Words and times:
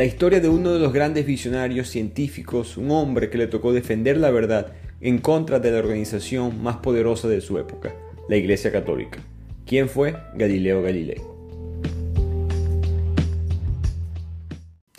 La 0.00 0.06
historia 0.06 0.40
de 0.40 0.48
uno 0.48 0.72
de 0.72 0.78
los 0.78 0.94
grandes 0.94 1.26
visionarios 1.26 1.90
científicos, 1.90 2.78
un 2.78 2.90
hombre 2.90 3.28
que 3.28 3.36
le 3.36 3.48
tocó 3.48 3.70
defender 3.74 4.16
la 4.16 4.30
verdad 4.30 4.72
en 5.02 5.18
contra 5.18 5.60
de 5.60 5.70
la 5.70 5.78
organización 5.78 6.62
más 6.62 6.78
poderosa 6.78 7.28
de 7.28 7.42
su 7.42 7.58
época, 7.58 7.94
la 8.26 8.36
Iglesia 8.36 8.72
Católica. 8.72 9.18
¿Quién 9.66 9.90
fue? 9.90 10.16
Galileo 10.36 10.80
Galilei. 10.80 11.20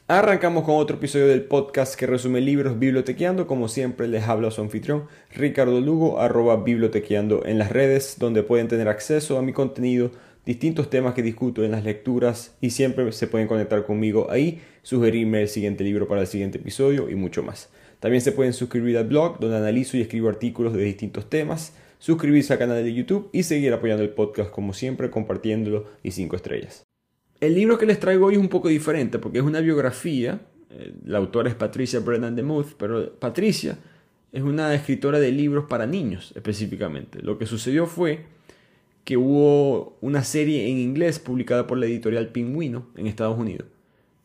Arrancamos 0.07 0.65
con 0.65 0.75
otro 0.75 0.97
episodio 0.97 1.29
del 1.29 1.45
podcast 1.45 1.95
que 1.95 2.05
resume 2.05 2.39
libros 2.39 2.77
bibliotequeando. 2.77 3.47
Como 3.47 3.69
siempre, 3.69 4.07
les 4.07 4.27
habla 4.27 4.51
su 4.51 4.61
anfitrión 4.61 5.05
Ricardo 5.33 5.81
Lugo, 5.81 6.19
arroba 6.19 6.57
bibliotequeando 6.57 7.43
en 7.45 7.57
las 7.57 7.71
redes, 7.71 8.17
donde 8.19 8.43
pueden 8.43 8.67
tener 8.67 8.87
acceso 8.87 9.39
a 9.39 9.41
mi 9.41 9.51
contenido, 9.51 10.11
distintos 10.45 10.89
temas 10.89 11.13
que 11.13 11.21
discuto 11.21 11.63
en 11.63 11.71
las 11.71 11.83
lecturas 11.83 12.55
y 12.61 12.71
siempre 12.71 13.11
se 13.11 13.27
pueden 13.27 13.47
conectar 13.47 13.85
conmigo 13.85 14.27
ahí, 14.31 14.61
sugerirme 14.81 15.41
el 15.41 15.47
siguiente 15.47 15.83
libro 15.83 16.07
para 16.07 16.21
el 16.21 16.27
siguiente 16.27 16.57
episodio 16.57 17.09
y 17.09 17.15
mucho 17.15 17.43
más. 17.43 17.69
También 17.99 18.21
se 18.21 18.31
pueden 18.31 18.53
suscribir 18.53 18.97
al 18.97 19.07
blog, 19.07 19.39
donde 19.39 19.57
analizo 19.57 19.95
y 19.95 20.01
escribo 20.01 20.29
artículos 20.29 20.73
de 20.73 20.83
distintos 20.83 21.29
temas, 21.29 21.73
suscribirse 21.99 22.53
al 22.53 22.59
canal 22.59 22.83
de 22.83 22.93
YouTube 22.93 23.29
y 23.31 23.43
seguir 23.43 23.71
apoyando 23.73 24.03
el 24.03 24.09
podcast 24.09 24.49
como 24.49 24.73
siempre, 24.73 25.11
compartiéndolo 25.11 25.85
y 26.01 26.11
5 26.11 26.35
estrellas. 26.35 26.83
El 27.39 27.53
libro 27.53 27.77
que 27.77 27.85
les 27.85 27.99
traigo 27.99 28.27
hoy 28.27 28.35
es 28.35 28.39
un 28.39 28.49
poco 28.49 28.69
diferente 28.69 29.19
porque 29.19 29.37
es 29.37 29.43
una 29.43 29.61
biografía. 29.61 30.41
Eh, 30.71 30.93
la 31.05 31.19
autora 31.19 31.49
es 31.49 31.55
Patricia 31.55 31.99
Brennan 31.99 32.35
de 32.35 32.41
Muth, 32.41 32.73
pero 32.77 33.13
Patricia 33.19 33.77
es 34.31 34.41
una 34.41 34.73
escritora 34.73 35.19
de 35.19 35.31
libros 35.31 35.65
para 35.65 35.85
niños 35.85 36.33
específicamente. 36.35 37.21
Lo 37.21 37.37
que 37.37 37.45
sucedió 37.45 37.85
fue 37.85 38.25
que 39.03 39.17
hubo 39.17 39.97
una 40.01 40.23
serie 40.23 40.69
en 40.69 40.77
inglés 40.77 41.19
publicada 41.19 41.67
por 41.67 41.77
la 41.77 41.85
editorial 41.85 42.29
Pingüino 42.29 42.87
en 42.95 43.07
Estados 43.07 43.37
Unidos, 43.37 43.67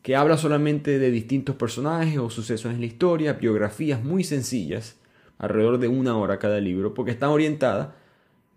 que 0.02 0.16
habla 0.16 0.36
solamente 0.36 0.98
de 0.98 1.10
distintos 1.10 1.56
personajes 1.56 2.18
o 2.18 2.30
sucesos 2.30 2.72
en 2.72 2.80
la 2.80 2.86
historia, 2.86 3.34
biografías 3.34 4.04
muy 4.04 4.24
sencillas, 4.24 4.96
alrededor 5.38 5.78
de 5.78 5.88
una 5.88 6.16
hora 6.16 6.38
cada 6.38 6.60
libro, 6.60 6.94
porque 6.94 7.10
está 7.10 7.30
orientada 7.30 7.96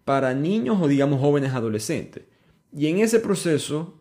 para 0.05 0.33
niños 0.33 0.77
o 0.81 0.87
digamos 0.87 1.19
jóvenes 1.19 1.53
adolescentes. 1.53 2.23
Y 2.75 2.87
en 2.87 2.99
ese 2.99 3.19
proceso 3.19 3.99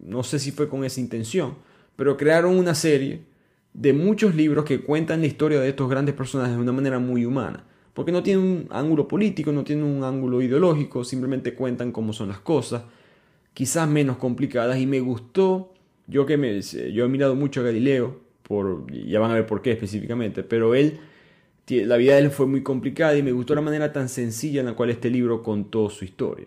no 0.00 0.22
sé 0.22 0.38
si 0.38 0.50
fue 0.50 0.68
con 0.68 0.84
esa 0.84 1.00
intención, 1.00 1.54
pero 1.96 2.16
crearon 2.16 2.58
una 2.58 2.74
serie 2.74 3.24
de 3.74 3.92
muchos 3.92 4.34
libros 4.34 4.64
que 4.64 4.82
cuentan 4.82 5.20
la 5.20 5.26
historia 5.26 5.60
de 5.60 5.68
estos 5.68 5.88
grandes 5.88 6.14
personajes 6.14 6.56
de 6.56 6.62
una 6.62 6.72
manera 6.72 6.98
muy 6.98 7.24
humana. 7.24 7.64
Porque 7.94 8.12
no 8.12 8.22
tienen 8.22 8.44
un 8.44 8.68
ángulo 8.70 9.06
político, 9.06 9.52
no 9.52 9.64
tienen 9.64 9.84
un 9.84 10.02
ángulo 10.02 10.40
ideológico, 10.40 11.04
simplemente 11.04 11.54
cuentan 11.54 11.92
cómo 11.92 12.12
son 12.12 12.28
las 12.28 12.38
cosas, 12.38 12.84
quizás 13.52 13.88
menos 13.88 14.16
complicadas. 14.16 14.78
Y 14.78 14.86
me 14.86 15.00
gustó, 15.00 15.74
yo 16.06 16.24
que 16.24 16.62
yo 16.92 17.04
he 17.04 17.08
mirado 17.08 17.34
mucho 17.34 17.60
a 17.60 17.64
Galileo, 17.64 18.20
por, 18.42 18.90
ya 18.90 19.20
van 19.20 19.30
a 19.30 19.34
ver 19.34 19.46
por 19.46 19.62
qué 19.62 19.72
específicamente, 19.72 20.42
pero 20.42 20.74
él, 20.74 20.98
la 21.68 21.96
vida 21.96 22.14
de 22.14 22.22
él 22.22 22.30
fue 22.30 22.46
muy 22.46 22.62
complicada 22.62 23.16
y 23.16 23.22
me 23.22 23.32
gustó 23.32 23.54
la 23.54 23.60
manera 23.60 23.92
tan 23.92 24.08
sencilla 24.08 24.60
en 24.60 24.66
la 24.66 24.72
cual 24.74 24.90
este 24.90 25.10
libro 25.10 25.42
contó 25.42 25.90
su 25.90 26.04
historia. 26.04 26.46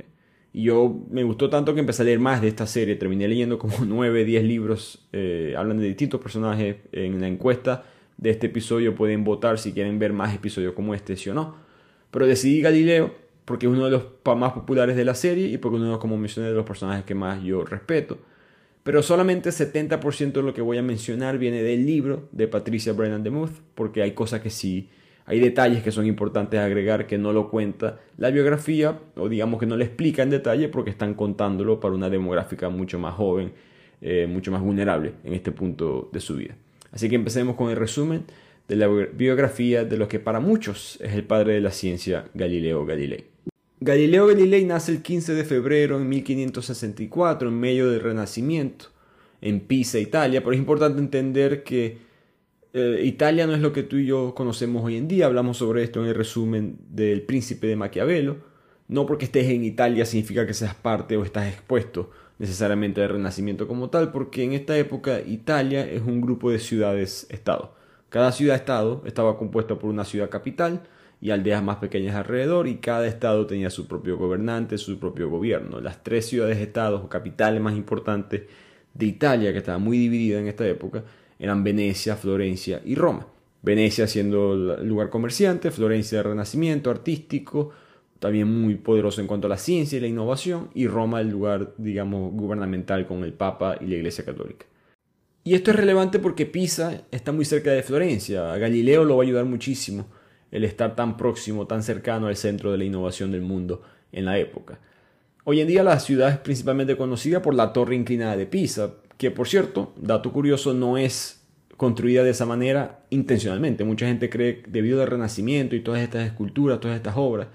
Y 0.52 0.64
yo 0.64 1.02
me 1.12 1.24
gustó 1.24 1.50
tanto 1.50 1.74
que 1.74 1.82
empecé 1.82 2.04
a 2.04 2.06
leer 2.06 2.20
más 2.20 2.42
de 2.42 2.48
esta 2.48 2.66
serie. 2.66 2.96
Terminé 2.96 3.28
leyendo 3.28 3.60
como 3.60 3.74
9, 3.86 4.24
10 4.24 4.44
libros. 4.46 5.06
Eh, 5.12 5.54
hablan 5.58 5.80
de 5.80 5.88
distintos 5.88 6.22
personajes. 6.22 6.78
En 6.94 7.20
la 7.20 7.28
encuesta 7.28 7.84
de 8.18 8.30
este 8.30 8.48
episodio 8.48 8.96
pueden 8.96 9.24
votar 9.24 9.58
si 9.60 9.74
quieren 9.74 10.00
ver 10.00 10.14
más 10.14 10.34
episodios 10.34 10.74
como 10.74 10.94
este, 10.94 11.16
sí 11.16 11.30
o 11.30 11.34
no. 11.34 11.56
Pero 12.12 12.28
decidí 12.28 12.62
Galileo 12.62 13.14
porque 13.46 13.68
es 13.68 13.72
uno 13.72 13.86
de 13.86 13.92
los 13.92 14.06
más 14.38 14.54
populares 14.54 14.96
de 14.96 15.06
la 15.06 15.16
serie 15.16 15.48
y 15.48 15.58
porque 15.58 15.78
uno, 15.78 16.00
como 16.00 16.18
mencioné, 16.18 16.50
de 16.50 16.56
los 16.56 16.66
personajes 16.66 17.06
que 17.06 17.16
más 17.16 17.44
yo 17.44 17.64
respeto. 17.64 18.18
Pero 18.84 19.02
solamente 19.04 19.50
70% 19.50 20.32
de 20.34 20.42
lo 20.44 20.54
que 20.54 20.62
voy 20.62 20.78
a 20.78 20.84
mencionar 20.84 21.38
viene 21.38 21.64
del 21.64 21.86
libro 21.86 22.30
de 22.32 22.48
Patricia 22.48 22.94
Brennan 22.94 23.24
de 23.24 23.32
Muth, 23.32 23.62
porque 23.74 24.02
hay 24.02 24.12
cosas 24.12 24.42
que 24.42 24.50
sí 24.50 24.90
hay 25.28 25.40
detalles 25.40 25.84
que 25.84 25.92
son 25.92 26.06
importantes 26.06 26.60
agregar 26.60 27.08
que 27.08 27.18
no 27.18 27.34
lo 27.34 27.50
cuenta 27.50 28.00
la 28.18 28.30
biografía 28.30 29.00
o 29.16 29.28
digamos 29.28 29.60
que 29.60 29.66
no 29.66 29.76
le 29.76 29.86
explica 29.86 30.22
en 30.22 30.30
detalle 30.30 30.70
porque 30.70 30.92
están 30.92 31.16
contándolo 31.16 31.80
para 31.80 31.96
una 31.96 32.10
demográfica 32.10 32.70
mucho 32.70 33.00
más 33.00 33.16
joven, 33.16 33.54
eh, 34.02 34.28
mucho 34.30 34.52
más 34.52 34.62
vulnerable 34.62 35.14
en 35.24 35.34
este 35.34 35.52
punto 35.52 36.10
de 36.14 36.20
su 36.20 36.36
vida. 36.36 36.56
Así 36.96 37.10
que 37.10 37.16
empecemos 37.16 37.56
con 37.56 37.70
el 37.70 37.76
resumen 37.76 38.24
de 38.68 38.76
la 38.78 38.88
biografía 38.88 39.84
de 39.84 39.98
lo 39.98 40.08
que 40.08 40.20
para 40.20 40.40
muchos 40.40 40.98
es 41.02 41.14
el 41.14 41.26
padre 41.26 41.54
de 41.54 41.62
la 41.62 41.72
ciencia, 41.72 42.26
Galileo 42.34 42.86
Galilei. 42.86 43.26
Galileo 43.82 44.28
Galilei 44.28 44.64
nace 44.66 44.94
el 44.94 45.02
15 45.02 45.34
de 45.34 45.44
febrero 45.44 45.98
en 45.98 46.08
1564 46.08 47.50
en 47.50 47.60
medio 47.60 47.92
del 47.92 48.00
Renacimiento 48.00 48.86
en 49.42 49.60
Pisa, 49.60 50.00
Italia, 50.00 50.42
pero 50.42 50.54
es 50.54 50.58
importante 50.58 51.00
entender 51.00 51.64
que 51.64 51.98
eh, 52.74 53.02
Italia 53.04 53.46
no 53.46 53.54
es 53.54 53.62
lo 53.62 53.74
que 53.74 53.84
tú 53.84 53.98
y 53.98 54.06
yo 54.06 54.34
conocemos 54.34 54.84
hoy 54.84 54.96
en 54.96 55.08
día, 55.08 55.28
hablamos 55.28 55.58
sobre 55.58 55.84
esto 55.84 56.02
en 56.02 56.08
el 56.08 56.16
resumen 56.16 56.78
del 56.90 57.22
príncipe 57.22 57.68
de 57.68 57.76
Maquiavelo. 57.76 58.38
No 58.88 59.06
porque 59.06 59.26
estés 59.26 59.48
en 59.50 59.64
Italia 59.64 60.06
significa 60.06 60.46
que 60.46 60.54
seas 60.54 60.76
parte 60.76 61.18
o 61.18 61.24
estás 61.24 61.48
expuesto 61.48 62.12
necesariamente 62.40 63.02
al 63.02 63.10
Renacimiento 63.10 63.68
como 63.68 63.90
tal, 63.90 64.12
porque 64.12 64.44
en 64.44 64.54
esta 64.54 64.78
época 64.78 65.22
Italia 65.22 65.90
es 65.90 66.02
un 66.02 66.22
grupo 66.22 66.52
de 66.52 66.60
ciudades-estado. 66.60 67.74
Cada 68.10 68.32
ciudad-estado 68.32 69.04
estaba 69.06 69.38
compuesta 69.38 69.76
por 69.78 69.90
una 69.90 70.06
ciudad 70.06 70.30
capital 70.30 70.84
y 71.22 71.32
aldeas 71.32 71.64
más 71.64 71.78
pequeñas 71.78 72.16
alrededor 72.16 72.68
y 72.68 72.78
cada 72.78 73.08
estado 73.08 73.46
tenía 73.46 73.70
su 73.70 73.88
propio 73.88 74.18
gobernante, 74.18 74.78
su 74.78 75.00
propio 75.00 75.30
gobierno. 75.30 75.82
Las 75.82 76.04
tres 76.04 76.28
ciudades-estados 76.28 77.04
o 77.04 77.10
capitales 77.10 77.62
más 77.62 77.76
importantes 77.76 78.44
de 78.94 79.06
Italia, 79.06 79.52
que 79.52 79.60
estaba 79.60 79.78
muy 79.78 79.98
dividida 79.98 80.40
en 80.40 80.48
esta 80.48 80.68
época, 80.68 81.04
eran 81.40 81.64
Venecia, 81.64 82.16
Florencia 82.16 82.82
y 82.86 82.96
Roma. 82.96 83.28
Venecia 83.62 84.08
siendo 84.08 84.76
el 84.76 84.88
lugar 84.88 85.10
comerciante, 85.10 85.72
Florencia 85.72 86.20
de 86.20 86.24
renacimiento 86.24 86.92
artístico, 86.92 87.72
también 88.20 88.48
muy 88.48 88.76
poderoso 88.76 89.22
en 89.22 89.28
cuanto 89.28 89.48
a 89.48 89.50
la 89.50 89.58
ciencia 89.58 89.98
y 89.98 90.02
la 90.02 90.08
innovación, 90.08 90.70
y 90.74 90.88
Roma 90.88 91.22
el 91.22 91.30
lugar, 91.30 91.74
digamos, 91.78 92.32
gubernamental 92.34 93.08
con 93.08 93.24
el 93.24 93.34
Papa 93.34 93.78
y 93.80 93.86
la 93.86 93.96
Iglesia 93.96 94.26
Católica. 94.26 94.66
Y 95.44 95.54
esto 95.54 95.70
es 95.72 95.78
relevante 95.78 96.18
porque 96.18 96.48
Pisa 96.48 97.04
está 97.12 97.32
muy 97.32 97.46
cerca 97.46 97.72
de 97.72 97.84
Florencia. 97.84 98.52
A 98.52 98.58
Galileo 98.58 99.04
lo 99.04 99.18
va 99.18 99.24
a 99.24 99.28
ayudar 99.28 99.46
muchísimo 99.46 100.08
el 100.50 100.64
estar 100.64 100.96
tan 100.96 101.18
próximo, 101.18 101.68
tan 101.68 101.84
cercano 101.84 102.28
al 102.28 102.36
centro 102.36 102.72
de 102.72 102.80
la 102.80 102.86
innovación 102.86 103.32
del 103.32 103.42
mundo 103.42 103.84
en 104.12 104.26
la 104.26 104.40
época. 104.40 104.80
Hoy 105.44 105.62
en 105.62 105.68
día 105.68 105.84
la 105.84 106.00
ciudad 106.00 106.30
es 106.32 106.38
principalmente 106.40 106.98
conocida 106.98 107.44
por 107.44 107.54
la 107.54 107.74
torre 107.74 107.96
inclinada 107.96 108.36
de 108.36 108.48
Pisa, 108.48 108.96
que 109.18 109.30
por 109.30 109.48
cierto, 109.48 109.94
dato 109.98 110.32
curioso, 110.32 110.74
no 110.74 110.98
es 110.98 111.46
construida 111.78 112.24
de 112.24 112.32
esa 112.32 112.48
manera 112.48 113.06
intencionalmente. 113.12 113.84
Mucha 113.84 114.08
gente 114.08 114.30
cree, 114.32 114.64
debido 114.68 115.02
al 115.02 115.08
Renacimiento 115.10 115.76
y 115.76 115.82
todas 115.82 116.02
estas 116.02 116.26
esculturas, 116.26 116.80
todas 116.80 116.98
estas 116.98 117.16
obras, 117.18 117.50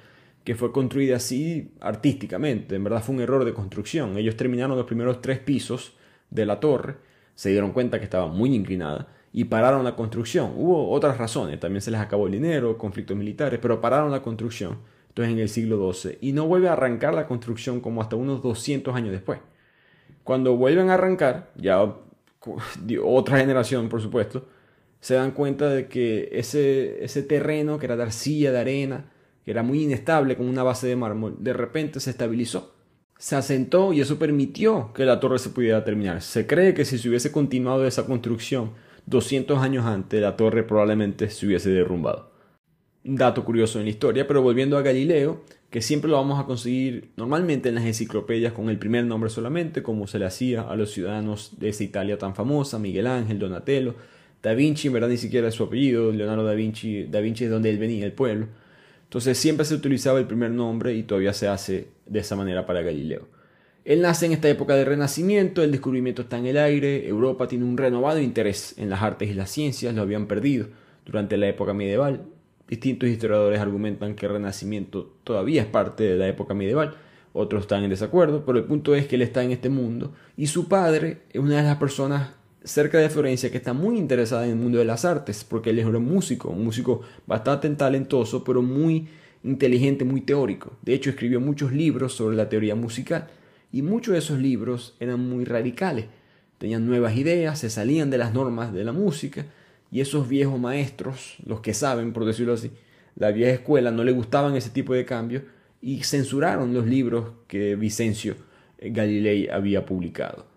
que 0.50 0.56
fue 0.56 0.72
construida 0.72 1.14
así 1.14 1.70
artísticamente. 1.78 2.74
En 2.74 2.82
verdad 2.82 3.04
fue 3.04 3.14
un 3.14 3.20
error 3.20 3.44
de 3.44 3.54
construcción. 3.54 4.16
Ellos 4.16 4.36
terminaron 4.36 4.76
los 4.76 4.84
primeros 4.84 5.22
tres 5.22 5.38
pisos 5.38 5.96
de 6.28 6.44
la 6.44 6.58
torre, 6.58 6.96
se 7.36 7.50
dieron 7.50 7.70
cuenta 7.70 8.00
que 8.00 8.04
estaba 8.04 8.26
muy 8.26 8.52
inclinada 8.52 9.06
y 9.32 9.44
pararon 9.44 9.84
la 9.84 9.94
construcción. 9.94 10.54
Hubo 10.56 10.90
otras 10.90 11.18
razones, 11.18 11.60
también 11.60 11.82
se 11.82 11.92
les 11.92 12.00
acabó 12.00 12.26
el 12.26 12.32
dinero, 12.32 12.76
conflictos 12.78 13.16
militares, 13.16 13.60
pero 13.62 13.80
pararon 13.80 14.10
la 14.10 14.22
construcción. 14.22 14.78
Entonces 15.06 15.32
en 15.32 15.38
el 15.38 15.48
siglo 15.48 15.92
XII 15.92 16.18
y 16.20 16.32
no 16.32 16.48
vuelve 16.48 16.68
a 16.68 16.72
arrancar 16.72 17.14
la 17.14 17.28
construcción 17.28 17.80
como 17.80 18.02
hasta 18.02 18.16
unos 18.16 18.42
200 18.42 18.92
años 18.92 19.12
después. 19.12 19.38
Cuando 20.24 20.56
vuelven 20.56 20.90
a 20.90 20.94
arrancar, 20.94 21.52
ya 21.54 21.80
otra 23.04 23.38
generación 23.38 23.88
por 23.88 24.02
supuesto, 24.02 24.48
se 24.98 25.14
dan 25.14 25.30
cuenta 25.30 25.68
de 25.68 25.86
que 25.86 26.28
ese, 26.32 27.04
ese 27.04 27.22
terreno 27.22 27.78
que 27.78 27.86
era 27.86 27.94
de 27.94 28.02
arcilla, 28.02 28.50
de 28.50 28.58
arena, 28.58 29.04
que 29.44 29.50
era 29.50 29.62
muy 29.62 29.82
inestable 29.84 30.36
con 30.36 30.48
una 30.48 30.62
base 30.62 30.86
de 30.86 30.96
mármol, 30.96 31.36
de 31.38 31.52
repente 31.52 32.00
se 32.00 32.10
estabilizó, 32.10 32.74
se 33.18 33.36
asentó 33.36 33.92
y 33.92 34.00
eso 34.00 34.18
permitió 34.18 34.92
que 34.94 35.04
la 35.04 35.20
torre 35.20 35.38
se 35.38 35.50
pudiera 35.50 35.84
terminar. 35.84 36.22
Se 36.22 36.46
cree 36.46 36.74
que 36.74 36.84
si 36.84 36.98
se 36.98 37.08
hubiese 37.08 37.32
continuado 37.32 37.86
esa 37.86 38.06
construcción 38.06 38.72
200 39.06 39.58
años 39.58 39.86
antes, 39.86 40.20
la 40.20 40.36
torre 40.36 40.62
probablemente 40.62 41.28
se 41.30 41.46
hubiese 41.46 41.70
derrumbado. 41.70 42.30
Dato 43.02 43.44
curioso 43.44 43.78
en 43.78 43.86
la 43.86 43.90
historia, 43.90 44.26
pero 44.26 44.42
volviendo 44.42 44.76
a 44.76 44.82
Galileo, 44.82 45.42
que 45.70 45.80
siempre 45.80 46.10
lo 46.10 46.16
vamos 46.16 46.38
a 46.38 46.46
conseguir 46.46 47.12
normalmente 47.16 47.68
en 47.68 47.76
las 47.76 47.84
enciclopedias 47.84 48.52
con 48.52 48.68
el 48.68 48.78
primer 48.78 49.04
nombre 49.04 49.30
solamente, 49.30 49.82
como 49.82 50.06
se 50.06 50.18
le 50.18 50.26
hacía 50.26 50.62
a 50.62 50.76
los 50.76 50.90
ciudadanos 50.90 51.58
de 51.58 51.70
esa 51.70 51.84
Italia 51.84 52.18
tan 52.18 52.34
famosa, 52.34 52.78
Miguel 52.78 53.06
Ángel, 53.06 53.38
Donatello, 53.38 53.94
Da 54.42 54.54
Vinci, 54.54 54.88
en 54.88 54.94
verdad 54.94 55.08
ni 55.08 55.18
siquiera 55.18 55.48
es 55.48 55.54
su 55.54 55.64
apellido, 55.64 56.12
Leonardo 56.12 56.44
da 56.44 56.54
Vinci, 56.54 57.04
da 57.04 57.20
Vinci 57.20 57.44
es 57.44 57.50
donde 57.50 57.70
él 57.70 57.78
venía, 57.78 58.06
el 58.06 58.12
pueblo. 58.12 58.46
Entonces 59.10 59.36
siempre 59.38 59.66
se 59.66 59.74
utilizaba 59.74 60.20
el 60.20 60.26
primer 60.26 60.52
nombre 60.52 60.94
y 60.94 61.02
todavía 61.02 61.32
se 61.32 61.48
hace 61.48 61.88
de 62.06 62.20
esa 62.20 62.36
manera 62.36 62.64
para 62.64 62.80
Galileo. 62.80 63.26
Él 63.84 64.02
nace 64.02 64.26
en 64.26 64.32
esta 64.32 64.48
época 64.48 64.76
de 64.76 64.84
renacimiento, 64.84 65.62
el 65.62 65.72
descubrimiento 65.72 66.22
está 66.22 66.38
en 66.38 66.46
el 66.46 66.56
aire, 66.56 67.08
Europa 67.08 67.48
tiene 67.48 67.64
un 67.64 67.76
renovado 67.76 68.20
interés 68.20 68.74
en 68.78 68.88
las 68.88 69.02
artes 69.02 69.28
y 69.28 69.34
las 69.34 69.50
ciencias, 69.50 69.94
lo 69.94 70.02
habían 70.02 70.26
perdido 70.26 70.68
durante 71.04 71.36
la 71.36 71.48
época 71.48 71.74
medieval, 71.74 72.24
Distintos 72.70 73.08
historiadores 73.08 73.58
argumentan 73.58 74.14
que 74.14 74.26
el 74.26 74.32
Renacimiento 74.32 75.16
todavía 75.24 75.62
es 75.62 75.66
parte 75.66 76.04
de 76.04 76.16
la 76.16 76.28
época 76.28 76.54
medieval, 76.54 76.94
otros 77.32 77.62
están 77.62 77.82
en 77.82 77.90
desacuerdo, 77.90 78.44
pero 78.46 78.58
el 78.58 78.64
punto 78.64 78.94
es 78.94 79.08
que 79.08 79.16
él 79.16 79.22
está 79.22 79.42
en 79.42 79.50
este 79.50 79.68
mundo 79.68 80.12
y 80.36 80.46
su 80.46 80.68
padre 80.68 81.22
es 81.32 81.40
una 81.40 81.56
de 81.56 81.64
las 81.64 81.78
personas 81.78 82.30
cerca 82.64 82.98
de 82.98 83.08
Florencia 83.08 83.50
que 83.50 83.56
está 83.56 83.72
muy 83.72 83.96
interesada 83.96 84.44
en 84.44 84.50
el 84.50 84.56
mundo 84.56 84.78
de 84.78 84.84
las 84.84 85.04
artes, 85.04 85.44
porque 85.44 85.70
él 85.70 85.78
es 85.78 85.86
un 85.86 86.04
músico, 86.04 86.50
un 86.50 86.64
músico 86.64 87.02
bastante 87.26 87.68
talentoso, 87.70 88.44
pero 88.44 88.62
muy 88.62 89.08
inteligente, 89.42 90.04
muy 90.04 90.20
teórico. 90.20 90.72
De 90.82 90.94
hecho, 90.94 91.10
escribió 91.10 91.40
muchos 91.40 91.72
libros 91.72 92.14
sobre 92.14 92.36
la 92.36 92.48
teoría 92.48 92.74
musical 92.74 93.28
y 93.72 93.82
muchos 93.82 94.12
de 94.12 94.18
esos 94.18 94.38
libros 94.38 94.96
eran 95.00 95.20
muy 95.20 95.44
radicales. 95.44 96.06
Tenían 96.58 96.86
nuevas 96.86 97.16
ideas, 97.16 97.58
se 97.58 97.70
salían 97.70 98.10
de 98.10 98.18
las 98.18 98.34
normas 98.34 98.72
de 98.72 98.84
la 98.84 98.92
música 98.92 99.46
y 99.90 100.00
esos 100.00 100.28
viejos 100.28 100.60
maestros, 100.60 101.36
los 101.46 101.60
que 101.60 101.72
saben, 101.72 102.12
por 102.12 102.24
decirlo 102.24 102.52
así, 102.52 102.70
la 103.16 103.30
vieja 103.30 103.52
escuela 103.52 103.90
no 103.90 104.04
le 104.04 104.12
gustaban 104.12 104.54
ese 104.56 104.70
tipo 104.70 104.94
de 104.94 105.04
cambios 105.04 105.42
y 105.80 106.02
censuraron 106.04 106.74
los 106.74 106.86
libros 106.86 107.32
que 107.48 107.74
Vicencio 107.76 108.36
Galilei 108.78 109.48
había 109.48 109.84
publicado. 109.86 110.49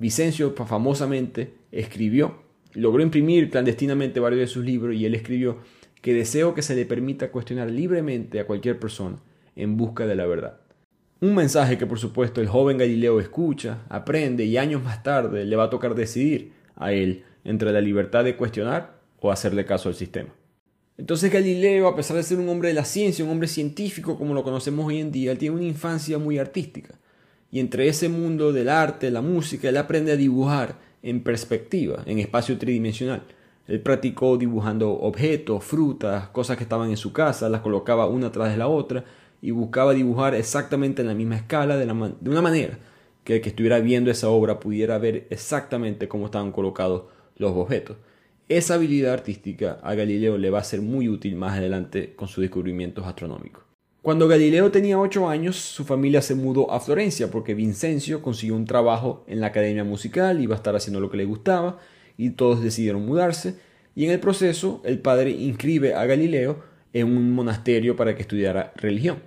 Vicencio 0.00 0.54
famosamente 0.54 1.52
escribió, 1.70 2.42
logró 2.72 3.02
imprimir 3.02 3.50
clandestinamente 3.50 4.18
varios 4.18 4.40
de 4.40 4.46
sus 4.46 4.64
libros 4.64 4.96
y 4.96 5.04
él 5.04 5.14
escribió 5.14 5.58
que 6.00 6.14
deseo 6.14 6.54
que 6.54 6.62
se 6.62 6.74
le 6.74 6.86
permita 6.86 7.30
cuestionar 7.30 7.70
libremente 7.70 8.40
a 8.40 8.46
cualquier 8.46 8.80
persona 8.80 9.18
en 9.56 9.76
busca 9.76 10.06
de 10.06 10.14
la 10.14 10.24
verdad. 10.24 10.58
Un 11.20 11.34
mensaje 11.34 11.76
que 11.76 11.84
por 11.84 11.98
supuesto 11.98 12.40
el 12.40 12.48
joven 12.48 12.78
Galileo 12.78 13.20
escucha, 13.20 13.82
aprende 13.90 14.46
y 14.46 14.56
años 14.56 14.82
más 14.82 15.02
tarde 15.02 15.44
le 15.44 15.54
va 15.56 15.64
a 15.64 15.70
tocar 15.70 15.94
decidir 15.94 16.52
a 16.76 16.94
él 16.94 17.24
entre 17.44 17.70
la 17.70 17.82
libertad 17.82 18.24
de 18.24 18.36
cuestionar 18.36 18.98
o 19.20 19.30
hacerle 19.30 19.66
caso 19.66 19.90
al 19.90 19.96
sistema. 19.96 20.30
Entonces 20.96 21.30
Galileo, 21.30 21.86
a 21.88 21.94
pesar 21.94 22.16
de 22.16 22.22
ser 22.22 22.38
un 22.38 22.48
hombre 22.48 22.68
de 22.68 22.74
la 22.74 22.86
ciencia, 22.86 23.22
un 23.22 23.32
hombre 23.32 23.48
científico 23.48 24.16
como 24.16 24.32
lo 24.32 24.44
conocemos 24.44 24.86
hoy 24.86 24.98
en 24.98 25.12
día, 25.12 25.30
él 25.30 25.36
tiene 25.36 25.56
una 25.56 25.64
infancia 25.66 26.16
muy 26.16 26.38
artística. 26.38 26.98
Y 27.50 27.60
entre 27.60 27.88
ese 27.88 28.08
mundo 28.08 28.52
del 28.52 28.68
arte, 28.68 29.10
la 29.10 29.22
música, 29.22 29.68
él 29.68 29.76
aprende 29.76 30.12
a 30.12 30.16
dibujar 30.16 30.76
en 31.02 31.22
perspectiva, 31.22 32.02
en 32.06 32.18
espacio 32.18 32.58
tridimensional. 32.58 33.22
Él 33.66 33.80
practicó 33.80 34.36
dibujando 34.36 34.90
objetos, 34.90 35.62
frutas, 35.64 36.28
cosas 36.28 36.56
que 36.56 36.64
estaban 36.64 36.90
en 36.90 36.96
su 36.96 37.12
casa, 37.12 37.48
las 37.48 37.60
colocaba 37.60 38.06
una 38.06 38.32
tras 38.32 38.50
de 38.50 38.56
la 38.56 38.68
otra 38.68 39.04
y 39.42 39.52
buscaba 39.52 39.94
dibujar 39.94 40.34
exactamente 40.34 41.02
en 41.02 41.08
la 41.08 41.14
misma 41.14 41.36
escala, 41.36 41.76
de, 41.76 41.86
de 41.86 42.30
una 42.30 42.42
manera 42.42 42.78
que 43.24 43.36
el 43.36 43.40
que 43.40 43.50
estuviera 43.50 43.80
viendo 43.80 44.10
esa 44.10 44.28
obra 44.28 44.60
pudiera 44.60 44.98
ver 44.98 45.26
exactamente 45.30 46.08
cómo 46.08 46.26
estaban 46.26 46.52
colocados 46.52 47.04
los 47.36 47.52
objetos. 47.52 47.96
Esa 48.48 48.74
habilidad 48.74 49.12
artística 49.12 49.78
a 49.82 49.94
Galileo 49.94 50.36
le 50.36 50.50
va 50.50 50.58
a 50.58 50.64
ser 50.64 50.82
muy 50.82 51.08
útil 51.08 51.36
más 51.36 51.56
adelante 51.56 52.14
con 52.16 52.26
sus 52.26 52.42
descubrimientos 52.42 53.06
astronómicos. 53.06 53.69
Cuando 54.02 54.28
Galileo 54.28 54.70
tenía 54.70 54.98
8 54.98 55.28
años, 55.28 55.56
su 55.56 55.84
familia 55.84 56.22
se 56.22 56.34
mudó 56.34 56.70
a 56.70 56.80
Florencia 56.80 57.30
porque 57.30 57.52
Vincencio 57.52 58.22
consiguió 58.22 58.56
un 58.56 58.64
trabajo 58.64 59.24
en 59.26 59.40
la 59.40 59.48
academia 59.48 59.84
musical, 59.84 60.40
iba 60.40 60.54
a 60.54 60.56
estar 60.56 60.74
haciendo 60.74 61.00
lo 61.00 61.10
que 61.10 61.18
le 61.18 61.26
gustaba 61.26 61.78
y 62.16 62.30
todos 62.30 62.62
decidieron 62.62 63.04
mudarse 63.04 63.56
y 63.94 64.06
en 64.06 64.12
el 64.12 64.18
proceso 64.18 64.80
el 64.86 65.00
padre 65.00 65.32
inscribe 65.32 65.94
a 65.94 66.06
Galileo 66.06 66.62
en 66.94 67.14
un 67.14 67.32
monasterio 67.32 67.94
para 67.94 68.14
que 68.14 68.22
estudiara 68.22 68.72
religión. 68.76 69.18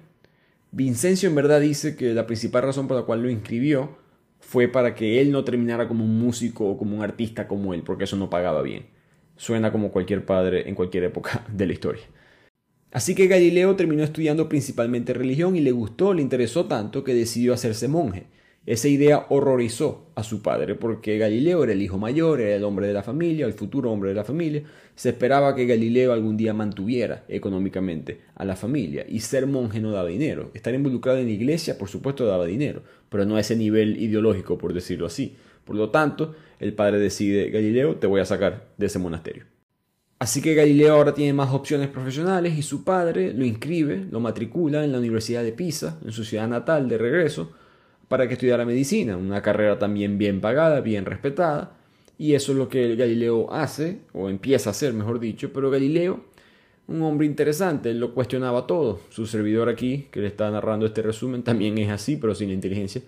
Vincencio 0.72 1.30
en 1.30 1.36
verdad 1.36 1.62
dice 1.62 1.96
que 1.96 2.16
la 2.16 2.25
principal 2.25 2.64
razón 2.64 2.88
por 2.88 2.98
la 2.98 3.04
cual 3.04 3.22
lo 3.22 3.30
inscribió 3.30 3.96
fue 4.40 4.68
para 4.68 4.96
que 4.96 5.22
él 5.22 5.31
no 5.31 5.44
terminara 5.44 5.88
como 5.88 6.04
un 6.04 6.18
músico 6.18 6.68
o 6.68 6.80
como 6.80 6.98
un 6.98 7.04
artista 7.04 7.48
como 7.48 7.75
él, 7.75 7.84
porque 7.84 8.06
eso 8.06 8.16
no 8.16 8.31
pagaba 8.31 8.64
bien. 8.64 8.88
Suena 9.38 9.72
como 9.72 9.92
cualquier 9.92 10.25
padre 10.25 10.68
en 10.68 10.74
cualquier 10.74 11.04
época 11.04 11.46
de 11.48 11.68
la 11.68 11.74
historia. 11.74 12.04
Así 12.94 13.16
que 13.16 13.25
Galileo 13.25 13.75
terminó 13.75 14.04
estudiando 14.04 14.48
principalmente 14.48 15.16
religión 15.16 15.56
y 15.56 15.62
le 15.62 15.72
gustó, 15.72 16.13
le 16.13 16.22
interesó 16.22 16.66
tanto 16.66 17.04
que 17.04 17.16
decidió 17.16 17.51
hacerse 17.56 17.88
monje. 17.88 18.28
Esa 18.68 18.88
idea 18.88 19.25
horrorizó 19.30 20.12
a 20.13 20.22
su 20.22 20.44
padre 20.44 20.75
porque 20.75 21.18
Galileo 21.18 21.63
era 21.63 21.74
el 21.74 21.81
hijo 21.81 21.98
mayor, 21.98 22.40
era 22.40 22.56
el 22.56 22.63
hombre 22.63 22.86
de 22.86 22.94
la 22.94 23.01
familia, 23.01 23.48
el 23.48 23.54
futuro 23.54 23.92
hombre 23.92 24.10
de 24.10 24.16
la 24.16 24.24
familia. 24.24 24.62
Se 24.94 25.10
esperaba 25.10 25.56
que 25.56 25.66
Galileo 25.66 26.13
algún 26.13 26.38
día 26.38 26.54
mantuviera 26.54 27.25
económicamente 27.30 28.22
a 28.36 28.45
la 28.45 28.56
familia 28.56 29.07
y 29.10 29.22
ser 29.22 29.48
monje 29.48 29.80
no 29.80 29.92
daba 29.92 30.10
dinero. 30.10 30.51
Estar 30.54 30.75
involucrado 30.75 31.18
en 31.18 31.25
la 31.25 31.31
iglesia, 31.31 31.80
por 31.80 31.89
supuesto, 31.89 32.28
daba 32.28 32.46
dinero, 32.46 32.84
pero 33.10 33.25
no 33.25 33.38
a 33.38 33.39
ese 33.39 33.56
nivel 33.56 33.98
ideológico, 33.98 34.60
por 34.60 34.72
decirlo 34.72 35.07
así. 35.07 35.36
Por 35.66 35.75
lo 35.75 35.89
tanto, 35.89 36.36
el 36.60 36.74
padre 36.74 37.00
decide, 37.00 37.50
Galileo, 37.50 37.96
te 37.96 38.06
voy 38.06 38.22
a 38.22 38.25
sacar 38.25 38.68
de 38.78 38.86
ese 38.86 39.00
monasterio. 39.00 39.52
Así 40.24 40.42
que 40.42 40.54
Galileo 40.54 40.94
ahora 40.94 41.14
tiene 41.14 41.34
más 41.34 41.52
opciones 41.54 41.90
profesionales 41.90 42.58
y 42.58 42.62
su 42.62 42.86
padre 42.86 43.34
lo 43.34 43.44
inscribe, 43.44 44.06
lo 44.10 44.22
matricula 44.22 44.86
en 44.86 44.94
la 44.94 45.00
Universidad 45.00 45.44
de 45.44 45.52
Pisa, 45.52 46.00
en 46.02 46.14
su 46.14 46.24
ciudad 46.24 46.48
natal, 46.48 46.88
de 46.88 46.98
regreso, 46.98 47.52
para 48.08 48.25
que 48.25 48.36
estudiara 48.36 48.64
medicina, 48.64 49.18
una 49.18 49.42
carrera 49.42 49.78
también 49.78 50.18
bien 50.18 50.40
pagada, 50.40 50.80
bien 50.80 51.04
respetada, 51.04 51.75
y 52.18 52.36
eso 52.36 52.54
es 52.54 52.58
lo 52.58 52.70
que 52.70 52.96
Galileo 52.96 53.52
hace, 53.52 54.00
o 54.14 54.30
empieza 54.30 54.70
a 54.70 54.72
hacer, 54.72 54.94
mejor 54.94 55.20
dicho, 55.20 55.52
pero 55.52 55.70
Galileo, 55.70 56.24
un 56.88 57.02
hombre 57.02 57.28
interesante, 57.28 57.92
él 57.92 58.00
lo 58.00 58.14
cuestionaba 58.14 58.66
todo. 58.66 59.02
Su 59.10 59.28
servidor 59.28 59.68
aquí, 59.68 60.08
que 60.10 60.22
le 60.22 60.28
está 60.28 60.50
narrando 60.50 60.86
este 60.86 61.02
resumen, 61.02 61.44
también 61.44 61.78
es 61.80 61.92
así, 61.92 62.16
pero 62.16 62.34
sin 62.34 62.48
la 62.48 62.54
inteligencia. 62.54 63.02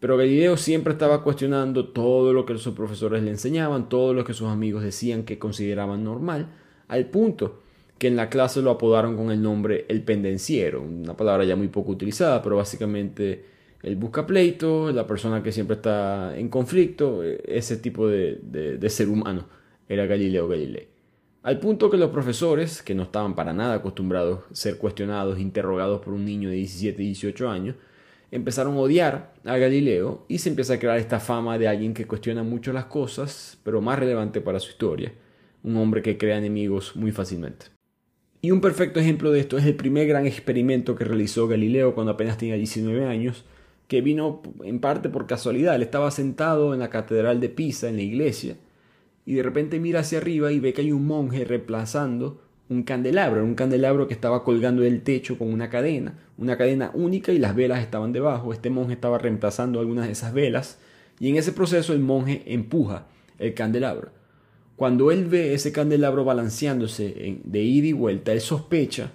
Pero 0.00 0.16
Galileo 0.16 0.56
siempre 0.56 0.94
estaba 0.94 1.22
cuestionando 1.22 1.88
todo 1.88 2.32
lo 2.32 2.46
que 2.46 2.56
sus 2.58 2.74
profesores 2.74 3.22
le 3.22 3.30
enseñaban, 3.30 3.88
todo 3.88 4.14
lo 4.14 4.24
que 4.24 4.32
sus 4.32 4.48
amigos 4.48 4.82
decían 4.82 5.24
que 5.24 5.38
consideraban 5.38 6.02
normal, 6.02 6.48
al 6.88 7.06
punto 7.06 7.60
que 7.98 8.08
en 8.08 8.16
la 8.16 8.30
clase 8.30 8.62
lo 8.62 8.70
apodaron 8.70 9.14
con 9.14 9.30
el 9.30 9.42
nombre 9.42 9.84
el 9.88 10.02
pendenciero, 10.02 10.80
una 10.80 11.14
palabra 11.14 11.44
ya 11.44 11.54
muy 11.54 11.68
poco 11.68 11.92
utilizada, 11.92 12.42
pero 12.42 12.56
básicamente 12.56 13.44
el 13.82 13.96
busca 13.96 14.26
pleito, 14.26 14.90
la 14.90 15.06
persona 15.06 15.42
que 15.42 15.52
siempre 15.52 15.76
está 15.76 16.36
en 16.36 16.48
conflicto, 16.48 17.22
ese 17.22 17.76
tipo 17.76 18.08
de, 18.08 18.38
de 18.42 18.90
ser 18.90 19.10
humano 19.10 19.44
era 19.86 20.06
Galileo 20.06 20.48
Galilei. 20.48 20.88
Al 21.42 21.58
punto 21.58 21.90
que 21.90 21.96
los 21.96 22.10
profesores, 22.10 22.82
que 22.82 22.94
no 22.94 23.04
estaban 23.04 23.34
para 23.34 23.52
nada 23.52 23.74
acostumbrados 23.74 24.40
a 24.50 24.54
ser 24.54 24.76
cuestionados, 24.76 25.38
interrogados 25.38 26.00
por 26.00 26.12
un 26.12 26.24
niño 26.24 26.50
de 26.50 26.56
17, 26.56 27.00
18 27.02 27.48
años, 27.48 27.76
empezaron 28.30 28.76
a 28.76 28.80
odiar 28.80 29.34
a 29.44 29.56
Galileo 29.56 30.24
y 30.28 30.38
se 30.38 30.48
empieza 30.48 30.74
a 30.74 30.78
crear 30.78 30.98
esta 30.98 31.20
fama 31.20 31.58
de 31.58 31.68
alguien 31.68 31.94
que 31.94 32.06
cuestiona 32.06 32.42
mucho 32.42 32.72
las 32.72 32.86
cosas, 32.86 33.58
pero 33.64 33.80
más 33.80 33.98
relevante 33.98 34.40
para 34.40 34.60
su 34.60 34.70
historia, 34.70 35.12
un 35.62 35.76
hombre 35.76 36.02
que 36.02 36.16
crea 36.16 36.38
enemigos 36.38 36.96
muy 36.96 37.12
fácilmente. 37.12 37.66
Y 38.42 38.52
un 38.52 38.60
perfecto 38.60 39.00
ejemplo 39.00 39.32
de 39.32 39.40
esto 39.40 39.58
es 39.58 39.66
el 39.66 39.74
primer 39.74 40.06
gran 40.06 40.26
experimento 40.26 40.94
que 40.94 41.04
realizó 41.04 41.46
Galileo 41.46 41.94
cuando 41.94 42.12
apenas 42.12 42.38
tenía 42.38 42.54
19 42.54 43.04
años, 43.04 43.44
que 43.86 44.00
vino 44.00 44.40
en 44.62 44.80
parte 44.80 45.08
por 45.08 45.26
casualidad. 45.26 45.74
Él 45.74 45.82
estaba 45.82 46.10
sentado 46.10 46.72
en 46.72 46.80
la 46.80 46.90
catedral 46.90 47.40
de 47.40 47.50
Pisa, 47.50 47.88
en 47.88 47.96
la 47.96 48.02
iglesia, 48.02 48.56
y 49.26 49.34
de 49.34 49.42
repente 49.42 49.78
mira 49.78 50.00
hacia 50.00 50.18
arriba 50.18 50.52
y 50.52 50.60
ve 50.60 50.72
que 50.72 50.80
hay 50.80 50.92
un 50.92 51.06
monje 51.06 51.44
reemplazando 51.44 52.40
un 52.70 52.84
candelabro, 52.84 53.44
un 53.44 53.56
candelabro 53.56 54.06
que 54.06 54.14
estaba 54.14 54.44
colgando 54.44 54.82
del 54.82 55.02
techo 55.02 55.36
con 55.36 55.52
una 55.52 55.68
cadena, 55.68 56.14
una 56.38 56.56
cadena 56.56 56.92
única 56.94 57.32
y 57.32 57.38
las 57.40 57.56
velas 57.56 57.80
estaban 57.80 58.12
debajo. 58.12 58.52
Este 58.52 58.70
monje 58.70 58.94
estaba 58.94 59.18
reemplazando 59.18 59.80
algunas 59.80 60.06
de 60.06 60.12
esas 60.12 60.32
velas 60.32 60.78
y 61.18 61.28
en 61.28 61.36
ese 61.36 61.50
proceso 61.50 61.92
el 61.92 61.98
monje 61.98 62.44
empuja 62.46 63.08
el 63.40 63.54
candelabro. 63.54 64.10
Cuando 64.76 65.10
él 65.10 65.26
ve 65.26 65.52
ese 65.52 65.72
candelabro 65.72 66.24
balanceándose 66.24 67.40
de 67.42 67.60
ida 67.60 67.88
y 67.88 67.92
vuelta, 67.92 68.32
él 68.32 68.40
sospecha 68.40 69.10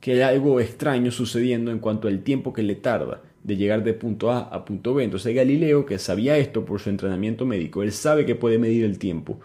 que 0.00 0.14
hay 0.14 0.22
algo 0.22 0.58
extraño 0.58 1.10
sucediendo 1.10 1.70
en 1.70 1.80
cuanto 1.80 2.08
al 2.08 2.22
tiempo 2.22 2.54
que 2.54 2.62
le 2.62 2.76
tarda 2.76 3.20
de 3.44 3.56
llegar 3.56 3.84
de 3.84 3.92
punto 3.92 4.32
A 4.32 4.40
a 4.40 4.64
punto 4.64 4.94
B. 4.94 5.04
Entonces 5.04 5.34
Galileo, 5.34 5.84
que 5.84 5.98
sabía 5.98 6.38
esto 6.38 6.64
por 6.64 6.80
su 6.80 6.88
entrenamiento 6.88 7.44
médico, 7.44 7.82
él 7.82 7.92
sabe 7.92 8.24
que 8.24 8.34
puede 8.34 8.58
medir 8.58 8.84
el 8.84 8.98
tiempo 8.98 9.38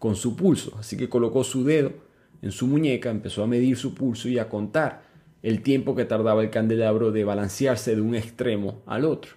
con 0.00 0.16
su 0.16 0.34
pulso, 0.34 0.76
así 0.76 0.96
que 0.96 1.08
colocó 1.08 1.44
su 1.44 1.62
dedo 1.62 2.09
en 2.42 2.52
su 2.52 2.66
muñeca, 2.66 3.10
empezó 3.10 3.42
a 3.42 3.46
medir 3.46 3.76
su 3.76 3.94
pulso 3.94 4.28
y 4.28 4.38
a 4.38 4.48
contar 4.48 5.02
el 5.42 5.62
tiempo 5.62 5.94
que 5.94 6.04
tardaba 6.04 6.42
el 6.42 6.50
candelabro 6.50 7.12
de 7.12 7.24
balancearse 7.24 7.94
de 7.94 8.02
un 8.02 8.14
extremo 8.14 8.82
al 8.86 9.04
otro. 9.04 9.32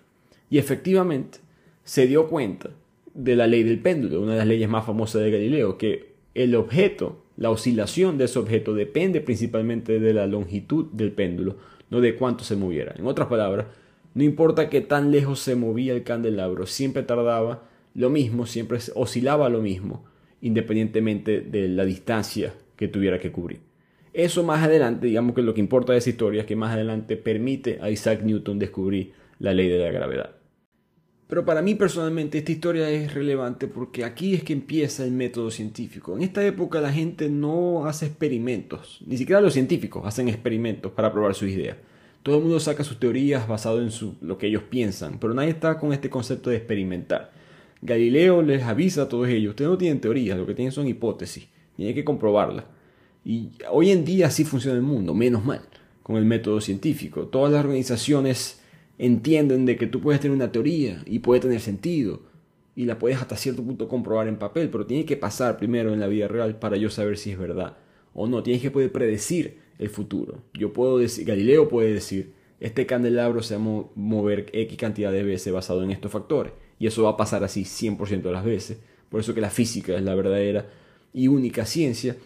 Y 0.49 0.57
efectivamente 0.57 1.39
se 1.83 2.07
dio 2.07 2.27
cuenta 2.27 2.71
de 3.13 3.35
la 3.35 3.47
ley 3.47 3.63
del 3.63 3.79
péndulo, 3.79 4.21
una 4.21 4.33
de 4.33 4.37
las 4.39 4.47
leyes 4.47 4.69
más 4.69 4.85
famosas 4.85 5.21
de 5.21 5.31
Galileo, 5.31 5.77
que 5.77 6.13
el 6.33 6.55
objeto, 6.55 7.23
la 7.37 7.49
oscilación 7.49 8.17
de 8.17 8.25
ese 8.25 8.39
objeto 8.39 8.73
depende 8.73 9.21
principalmente 9.21 9.99
de 9.99 10.13
la 10.13 10.27
longitud 10.27 10.87
del 10.91 11.11
péndulo, 11.11 11.57
no 11.89 12.01
de 12.01 12.15
cuánto 12.15 12.43
se 12.43 12.55
moviera. 12.55 12.93
En 12.97 13.05
otras 13.05 13.27
palabras, 13.27 13.67
no 14.13 14.23
importa 14.23 14.69
qué 14.69 14.81
tan 14.81 15.11
lejos 15.11 15.39
se 15.39 15.55
movía 15.55 15.93
el 15.93 16.03
candelabro, 16.03 16.65
siempre 16.65 17.03
tardaba 17.03 17.63
lo 17.95 18.09
mismo, 18.09 18.45
siempre 18.45 18.79
oscilaba 18.95 19.49
lo 19.49 19.61
mismo, 19.61 20.05
independientemente 20.41 21.41
de 21.41 21.67
la 21.67 21.85
distancia 21.85 22.53
que 22.75 22.87
tuviera 22.87 23.19
que 23.19 23.31
cubrir. 23.31 23.61
Eso 24.13 24.43
más 24.43 24.63
adelante, 24.63 25.07
digamos 25.07 25.35
que 25.35 25.41
lo 25.41 25.53
que 25.53 25.61
importa 25.61 25.93
de 25.93 25.99
esa 25.99 26.09
historia 26.09 26.41
es 26.41 26.47
que 26.47 26.55
más 26.55 26.73
adelante 26.73 27.17
permite 27.17 27.79
a 27.81 27.89
Isaac 27.89 28.21
Newton 28.23 28.59
descubrir 28.59 29.13
la 29.39 29.53
ley 29.53 29.69
de 29.69 29.79
la 29.79 29.91
gravedad. 29.91 30.35
Pero 31.27 31.45
para 31.45 31.63
mí 31.63 31.73
personalmente 31.73 32.37
esta 32.37 32.51
historia 32.51 32.89
es 32.89 33.13
relevante 33.13 33.67
porque 33.67 34.03
aquí 34.05 34.35
es 34.35 34.43
que 34.43 34.53
empieza 34.53 35.03
el 35.03 35.11
método 35.11 35.49
científico. 35.49 36.15
En 36.15 36.21
esta 36.21 36.45
época 36.45 36.79
la 36.79 36.93
gente 36.93 37.27
no 37.27 37.85
hace 37.87 38.05
experimentos, 38.05 39.01
ni 39.07 39.17
siquiera 39.17 39.41
los 39.41 39.53
científicos 39.53 40.05
hacen 40.05 40.27
experimentos 40.27 40.91
para 40.91 41.11
probar 41.11 41.33
sus 41.33 41.49
ideas. 41.49 41.77
Todo 42.21 42.37
el 42.37 42.43
mundo 42.43 42.59
saca 42.59 42.83
sus 42.83 42.99
teorías 42.99 43.47
basado 43.47 43.81
en 43.81 43.89
lo 44.21 44.37
que 44.37 44.47
ellos 44.47 44.63
piensan, 44.63 45.17
pero 45.19 45.33
nadie 45.33 45.49
está 45.49 45.79
con 45.79 45.91
este 45.91 46.09
concepto 46.09 46.51
de 46.51 46.57
experimentar 46.57 47.31
Galileo 47.85 48.41
les 48.41 48.63
avisa 48.63 49.03
a 49.03 49.09
todos 49.09 49.27
ellos, 49.27 49.49
ustedes 49.49 49.69
no 49.69 49.77
tienen 49.77 49.99
teorías, 49.99 50.37
lo 50.37 50.45
que 50.45 50.53
tienen 50.53 50.71
son 50.71 50.87
hipótesis, 50.87 51.49
tienen 51.75 51.95
que 51.95 52.03
comprobarlas. 52.03 52.65
Y 53.25 53.51
hoy 53.71 53.91
en 53.91 54.03
día 54.03 54.27
así 54.27 54.43
funciona 54.43 54.77
el 54.77 54.83
mundo, 54.83 55.13
menos 55.13 55.45
mal, 55.45 55.61
con 56.01 56.17
el 56.17 56.25
método 56.25 56.59
científico. 56.61 57.27
Todas 57.27 57.51
las 57.51 57.63
organizaciones 57.63 58.61
entienden 58.97 59.65
de 59.65 59.77
que 59.77 59.87
tú 59.87 60.01
puedes 60.01 60.21
tener 60.21 60.35
una 60.35 60.51
teoría 60.51 61.01
y 61.05 61.19
puede 61.19 61.41
tener 61.41 61.59
sentido 61.59 62.21
y 62.75 62.85
la 62.85 62.99
puedes 62.99 63.19
hasta 63.19 63.37
cierto 63.37 63.63
punto 63.63 63.87
comprobar 63.87 64.27
en 64.27 64.37
papel, 64.37 64.69
pero 64.69 64.85
tiene 64.85 65.05
que 65.05 65.17
pasar 65.17 65.57
primero 65.57 65.93
en 65.93 65.99
la 65.99 66.07
vida 66.07 66.27
real 66.27 66.57
para 66.57 66.77
yo 66.77 66.89
saber 66.89 67.17
si 67.17 67.31
es 67.31 67.37
verdad 67.37 67.77
o 68.13 68.27
no. 68.27 68.43
Tienes 68.43 68.61
que 68.61 68.71
poder 68.71 68.91
predecir 68.91 69.59
el 69.79 69.89
futuro. 69.89 70.43
Yo 70.53 70.73
puedo 70.73 70.97
decir, 70.97 71.25
Galileo 71.25 71.69
puede 71.69 71.93
decir, 71.93 72.33
este 72.59 72.85
candelabro 72.85 73.43
se 73.43 73.55
va 73.55 73.61
a 73.61 73.85
mover 73.95 74.49
X 74.53 74.77
cantidad 74.77 75.11
de 75.11 75.23
veces 75.23 75.53
basado 75.53 75.83
en 75.83 75.91
estos 75.91 76.11
factores 76.11 76.53
y 76.79 76.87
eso 76.87 77.03
va 77.03 77.11
a 77.11 77.17
pasar 77.17 77.43
así 77.43 77.63
100% 77.63 78.21
de 78.21 78.31
las 78.31 78.45
veces. 78.45 78.79
Por 79.09 79.19
eso 79.19 79.33
que 79.33 79.41
la 79.41 79.49
física 79.49 79.95
es 79.95 80.01
la 80.01 80.15
verdadera 80.15 80.67
y 81.13 81.27
única 81.27 81.65
ciencia 81.65 82.17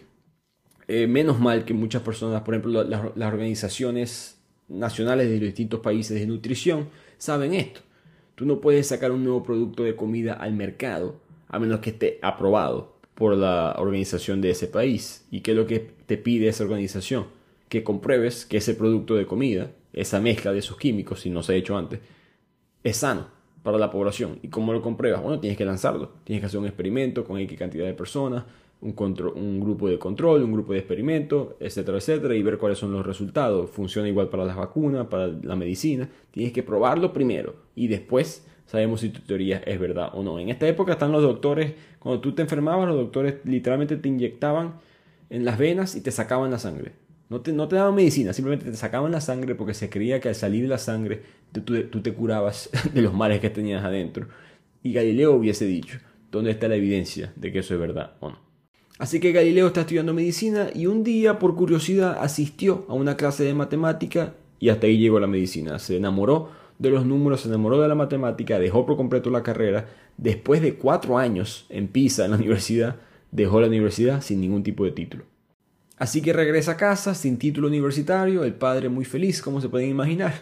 eh, 0.90 1.06
menos 1.06 1.38
mal 1.38 1.66
que 1.66 1.74
muchas 1.74 2.00
personas, 2.00 2.40
por 2.40 2.54
ejemplo, 2.54 2.82
las, 2.82 3.04
organizaciones 3.14 4.40
nacionales 4.68 5.28
de 5.28 5.34
los 5.34 5.44
distintos 5.44 5.80
países 5.80 6.18
de 6.18 6.26
nutrición, 6.26 6.88
saben 7.18 7.52
esto. 7.52 7.80
Tú 8.34 8.46
no 8.46 8.60
puedes 8.60 8.86
sacar 8.86 9.12
un 9.12 9.22
nuevo 9.22 9.42
producto 9.42 9.82
de 9.82 9.94
comida 9.94 10.32
al 10.32 10.54
mercado 10.54 11.20
a 11.48 11.58
menos 11.58 11.80
que 11.80 11.90
esté 11.90 12.18
aprobado 12.22 12.96
por 13.14 13.36
la 13.36 13.74
organización 13.78 14.40
de 14.40 14.50
ese 14.50 14.66
país. 14.66 15.26
¿Y 15.30 15.40
qué 15.40 15.50
es 15.50 15.56
lo 15.58 15.66
que 15.66 15.80
te 16.06 16.16
pide 16.16 16.48
esa 16.48 16.64
organización? 16.64 17.26
Que 17.68 17.84
compruebes 17.84 18.46
que 18.46 18.56
ese 18.56 18.74
producto 18.74 19.14
de 19.14 19.26
comida, 19.26 19.72
esa 19.92 20.20
mezcla 20.20 20.52
de 20.52 20.60
esos 20.60 20.78
químicos, 20.78 21.20
si 21.20 21.28
no 21.28 21.42
se 21.42 21.52
ha 21.52 21.56
hecho 21.56 21.76
antes, 21.76 22.00
es 22.82 22.96
sano 22.96 23.28
para 23.62 23.76
la 23.76 23.90
población. 23.90 24.38
¿Y 24.42 24.48
cómo 24.48 24.72
lo 24.72 24.80
compruebas? 24.80 25.22
Bueno, 25.22 25.38
tienes 25.40 25.58
que 25.58 25.66
lanzarlo. 25.66 26.12
Tienes 26.24 26.40
que 26.40 26.46
hacer 26.46 26.60
un 26.60 26.66
experimento 26.66 27.24
con 27.24 27.38
X 27.38 27.58
cantidad 27.58 27.84
de 27.84 27.94
personas, 27.94 28.44
un, 28.80 29.60
grupo 29.60 29.88
de 29.88 29.98
control, 29.98 30.42
un 30.42 30.52
grupo 30.52 30.72
de 30.72 30.78
experimento, 30.78 31.56
etcétera, 31.60 31.98
etcétera, 31.98 32.34
y 32.34 32.42
ver 32.42 32.58
cuáles 32.58 32.78
son 32.78 32.92
los 32.92 33.04
resultados. 33.04 33.70
Funciona 33.70 34.08
igual 34.08 34.28
para 34.28 34.44
las 34.44 34.56
vacunas, 34.56 35.06
para 35.08 35.28
la 35.28 35.56
medicina. 35.56 36.08
Tienes 36.30 36.52
que 36.52 36.62
probarlo 36.62 37.12
primero 37.12 37.56
y 37.74 37.88
después 37.88 38.46
sabemos 38.66 39.00
si 39.00 39.08
tu 39.08 39.20
teoría 39.22 39.58
es 39.58 39.80
verdad 39.80 40.10
o 40.14 40.22
no. 40.22 40.38
En 40.38 40.48
esta 40.48 40.68
época 40.68 40.92
están 40.92 41.12
los 41.12 41.22
doctores, 41.22 41.74
cuando 41.98 42.20
tú 42.20 42.32
te 42.34 42.42
enfermabas, 42.42 42.88
los 42.88 42.96
doctores 42.96 43.36
literalmente 43.44 43.96
te 43.96 44.08
inyectaban 44.08 44.74
en 45.30 45.44
las 45.44 45.58
venas 45.58 45.96
y 45.96 46.00
te 46.00 46.10
sacaban 46.10 46.50
la 46.50 46.58
sangre. 46.58 46.92
No 47.30 47.42
te, 47.42 47.52
no 47.52 47.68
te 47.68 47.76
daban 47.76 47.94
medicina, 47.94 48.32
simplemente 48.32 48.70
te 48.70 48.76
sacaban 48.76 49.12
la 49.12 49.20
sangre 49.20 49.54
porque 49.54 49.74
se 49.74 49.90
creía 49.90 50.18
que 50.18 50.28
al 50.28 50.34
salir 50.34 50.66
la 50.66 50.78
sangre 50.78 51.22
tú, 51.52 51.60
tú 51.62 52.00
te 52.00 52.14
curabas 52.14 52.70
de 52.94 53.02
los 53.02 53.12
males 53.12 53.40
que 53.40 53.50
tenías 53.50 53.84
adentro. 53.84 54.28
Y 54.82 54.92
Galileo 54.92 55.32
hubiese 55.32 55.66
dicho, 55.66 55.98
¿dónde 56.30 56.52
está 56.52 56.68
la 56.68 56.76
evidencia 56.76 57.32
de 57.36 57.52
que 57.52 57.58
eso 57.58 57.74
es 57.74 57.80
verdad 57.80 58.12
o 58.20 58.30
no? 58.30 58.47
Así 58.98 59.20
que 59.20 59.32
Galileo 59.32 59.68
está 59.68 59.82
estudiando 59.82 60.12
medicina 60.12 60.70
y 60.74 60.86
un 60.86 61.04
día 61.04 61.38
por 61.38 61.54
curiosidad 61.54 62.18
asistió 62.20 62.84
a 62.88 62.94
una 62.94 63.16
clase 63.16 63.44
de 63.44 63.54
matemática 63.54 64.34
y 64.58 64.70
hasta 64.70 64.88
ahí 64.88 64.98
llegó 64.98 65.20
la 65.20 65.28
medicina. 65.28 65.78
Se 65.78 65.96
enamoró 65.96 66.50
de 66.78 66.90
los 66.90 67.06
números, 67.06 67.42
se 67.42 67.48
enamoró 67.48 67.80
de 67.80 67.88
la 67.88 67.94
matemática, 67.94 68.58
dejó 68.58 68.86
por 68.86 68.96
completo 68.96 69.30
la 69.30 69.44
carrera. 69.44 69.88
Después 70.16 70.60
de 70.62 70.74
cuatro 70.74 71.16
años 71.16 71.66
en 71.68 71.86
Pisa, 71.86 72.24
en 72.24 72.32
la 72.32 72.36
universidad, 72.38 72.96
dejó 73.30 73.60
la 73.60 73.68
universidad 73.68 74.20
sin 74.20 74.40
ningún 74.40 74.64
tipo 74.64 74.84
de 74.84 74.90
título. 74.90 75.24
Así 75.96 76.20
que 76.20 76.32
regresa 76.32 76.72
a 76.72 76.76
casa 76.76 77.14
sin 77.14 77.38
título 77.38 77.68
universitario, 77.68 78.44
el 78.44 78.54
padre 78.54 78.88
muy 78.88 79.04
feliz, 79.04 79.42
como 79.42 79.60
se 79.60 79.68
pueden 79.68 79.90
imaginar. 79.90 80.32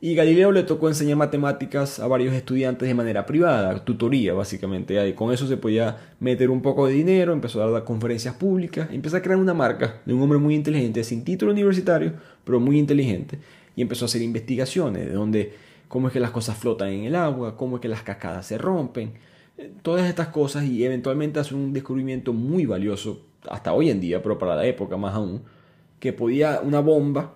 Y 0.00 0.14
Galileo 0.14 0.52
le 0.52 0.62
tocó 0.62 0.86
enseñar 0.86 1.16
matemáticas 1.16 1.98
a 1.98 2.06
varios 2.06 2.32
estudiantes 2.32 2.86
de 2.86 2.94
manera 2.94 3.26
privada, 3.26 3.84
tutoría 3.84 4.32
básicamente. 4.32 5.12
Con 5.16 5.32
eso 5.32 5.48
se 5.48 5.56
podía 5.56 5.96
meter 6.20 6.50
un 6.50 6.62
poco 6.62 6.86
de 6.86 6.92
dinero, 6.92 7.32
empezó 7.32 7.60
a 7.64 7.68
dar 7.68 7.82
conferencias 7.82 8.36
públicas, 8.36 8.88
empezó 8.92 9.16
a 9.16 9.22
crear 9.22 9.40
una 9.40 9.54
marca 9.54 10.00
de 10.06 10.14
un 10.14 10.22
hombre 10.22 10.38
muy 10.38 10.54
inteligente, 10.54 11.02
sin 11.02 11.24
título 11.24 11.50
universitario, 11.50 12.12
pero 12.44 12.60
muy 12.60 12.78
inteligente. 12.78 13.40
Y 13.74 13.82
empezó 13.82 14.04
a 14.04 14.06
hacer 14.06 14.22
investigaciones 14.22 15.06
de 15.06 15.12
donde, 15.12 15.54
cómo 15.88 16.06
es 16.06 16.12
que 16.12 16.20
las 16.20 16.30
cosas 16.30 16.56
flotan 16.56 16.90
en 16.90 17.04
el 17.04 17.16
agua, 17.16 17.56
cómo 17.56 17.76
es 17.76 17.82
que 17.82 17.88
las 17.88 18.02
cascadas 18.02 18.46
se 18.46 18.56
rompen, 18.56 19.14
eh, 19.56 19.72
todas 19.82 20.08
estas 20.08 20.28
cosas 20.28 20.64
y 20.64 20.84
eventualmente 20.84 21.40
hace 21.40 21.56
un 21.56 21.72
descubrimiento 21.72 22.32
muy 22.32 22.66
valioso 22.66 23.26
hasta 23.50 23.72
hoy 23.72 23.90
en 23.90 24.00
día, 24.00 24.22
pero 24.22 24.38
para 24.38 24.54
la 24.54 24.64
época 24.64 24.96
más 24.96 25.14
aún, 25.14 25.42
que 25.98 26.12
podía 26.12 26.60
una 26.62 26.78
bomba 26.78 27.34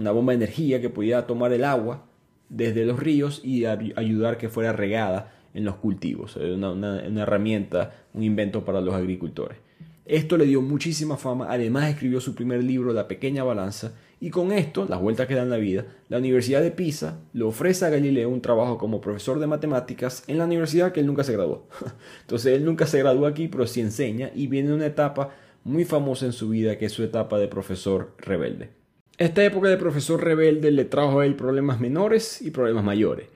una 0.00 0.10
bomba 0.10 0.32
de 0.32 0.38
energía 0.38 0.80
que 0.80 0.90
podía 0.90 1.26
tomar 1.26 1.52
el 1.52 1.64
agua 1.64 2.06
desde 2.48 2.84
los 2.84 2.98
ríos 2.98 3.40
y 3.44 3.64
ayudar 3.64 4.38
que 4.38 4.48
fuera 4.48 4.72
regada 4.72 5.32
en 5.54 5.64
los 5.64 5.76
cultivos. 5.76 6.36
Una, 6.36 6.72
una, 6.72 7.22
herramienta, 7.22 7.92
un 8.12 8.22
invento 8.22 8.64
para 8.64 8.80
los 8.80 8.94
agricultores. 8.94 9.58
Esto 10.04 10.36
le 10.36 10.46
dio 10.46 10.60
muchísima 10.60 11.16
fama, 11.16 11.46
además 11.48 11.88
escribió 11.88 12.20
su 12.20 12.34
primer 12.34 12.64
libro, 12.64 12.92
La 12.92 13.06
pequeña 13.06 13.44
balanza, 13.44 13.92
y 14.18 14.30
con 14.30 14.52
esto, 14.52 14.86
las 14.88 15.00
vueltas 15.00 15.28
que 15.28 15.34
dan 15.34 15.48
la 15.48 15.56
vida, 15.56 15.86
la 16.08 16.18
Universidad 16.18 16.60
de 16.60 16.72
Pisa 16.72 17.20
le 17.32 17.44
ofrece 17.44 17.86
a 17.86 17.90
Galileo 17.90 18.28
un 18.28 18.42
trabajo 18.42 18.76
como 18.76 19.00
profesor 19.00 19.38
de 19.38 19.46
matemáticas 19.46 20.24
en 20.26 20.36
la 20.36 20.44
universidad 20.44 20.92
que 20.92 21.00
él 21.00 21.06
nunca 21.06 21.24
se 21.24 21.32
graduó. 21.32 21.68
Entonces 22.22 22.54
él 22.54 22.64
nunca 22.64 22.86
se 22.86 22.98
graduó 22.98 23.26
aquí, 23.26 23.48
pero 23.48 23.66
sí 23.66 23.80
enseña 23.80 24.30
y 24.34 24.46
viene 24.48 24.74
una 24.74 24.86
etapa 24.86 25.30
muy 25.64 25.84
famosa 25.84 26.26
en 26.26 26.32
su 26.32 26.50
vida 26.50 26.76
que 26.76 26.86
es 26.86 26.92
su 26.92 27.02
etapa 27.02 27.38
de 27.38 27.48
profesor 27.48 28.14
rebelde. 28.18 28.79
Esta 29.20 29.44
época 29.44 29.68
de 29.68 29.76
profesor 29.76 30.24
rebelde 30.24 30.70
le 30.70 30.86
trajo 30.86 31.20
a 31.20 31.26
él 31.26 31.36
problemas 31.36 31.78
menores 31.78 32.40
y 32.40 32.50
problemas 32.50 32.82
mayores. 32.82 33.26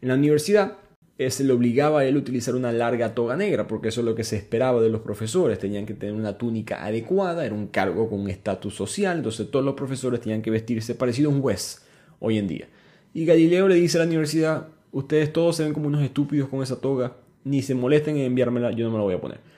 En 0.00 0.06
la 0.06 0.14
universidad 0.14 0.74
eh, 1.18 1.32
se 1.32 1.42
le 1.42 1.52
obligaba 1.52 1.98
a 1.98 2.04
él 2.04 2.16
utilizar 2.16 2.54
una 2.54 2.70
larga 2.70 3.12
toga 3.16 3.36
negra, 3.36 3.66
porque 3.66 3.88
eso 3.88 4.02
es 4.02 4.04
lo 4.04 4.14
que 4.14 4.22
se 4.22 4.36
esperaba 4.36 4.80
de 4.80 4.88
los 4.88 5.00
profesores. 5.00 5.58
Tenían 5.58 5.84
que 5.84 5.94
tener 5.94 6.14
una 6.14 6.38
túnica 6.38 6.84
adecuada, 6.84 7.44
era 7.44 7.56
un 7.56 7.66
cargo 7.66 8.08
con 8.08 8.20
un 8.20 8.30
estatus 8.30 8.76
social, 8.76 9.16
entonces 9.16 9.50
todos 9.50 9.64
los 9.64 9.74
profesores 9.74 10.20
tenían 10.20 10.42
que 10.42 10.52
vestirse 10.52 10.94
parecido 10.94 11.28
a 11.28 11.34
un 11.34 11.42
juez 11.42 11.82
hoy 12.20 12.38
en 12.38 12.46
día. 12.46 12.68
Y 13.12 13.24
Galileo 13.24 13.66
le 13.66 13.74
dice 13.74 13.98
a 13.98 14.02
la 14.02 14.06
universidad, 14.06 14.68
ustedes 14.92 15.32
todos 15.32 15.56
se 15.56 15.64
ven 15.64 15.72
como 15.72 15.88
unos 15.88 16.04
estúpidos 16.04 16.50
con 16.50 16.62
esa 16.62 16.80
toga, 16.80 17.16
ni 17.42 17.62
se 17.62 17.74
molesten 17.74 18.16
en 18.16 18.26
enviármela, 18.26 18.70
yo 18.70 18.84
no 18.84 18.92
me 18.92 18.98
la 18.98 19.02
voy 19.02 19.14
a 19.14 19.20
poner 19.20 19.51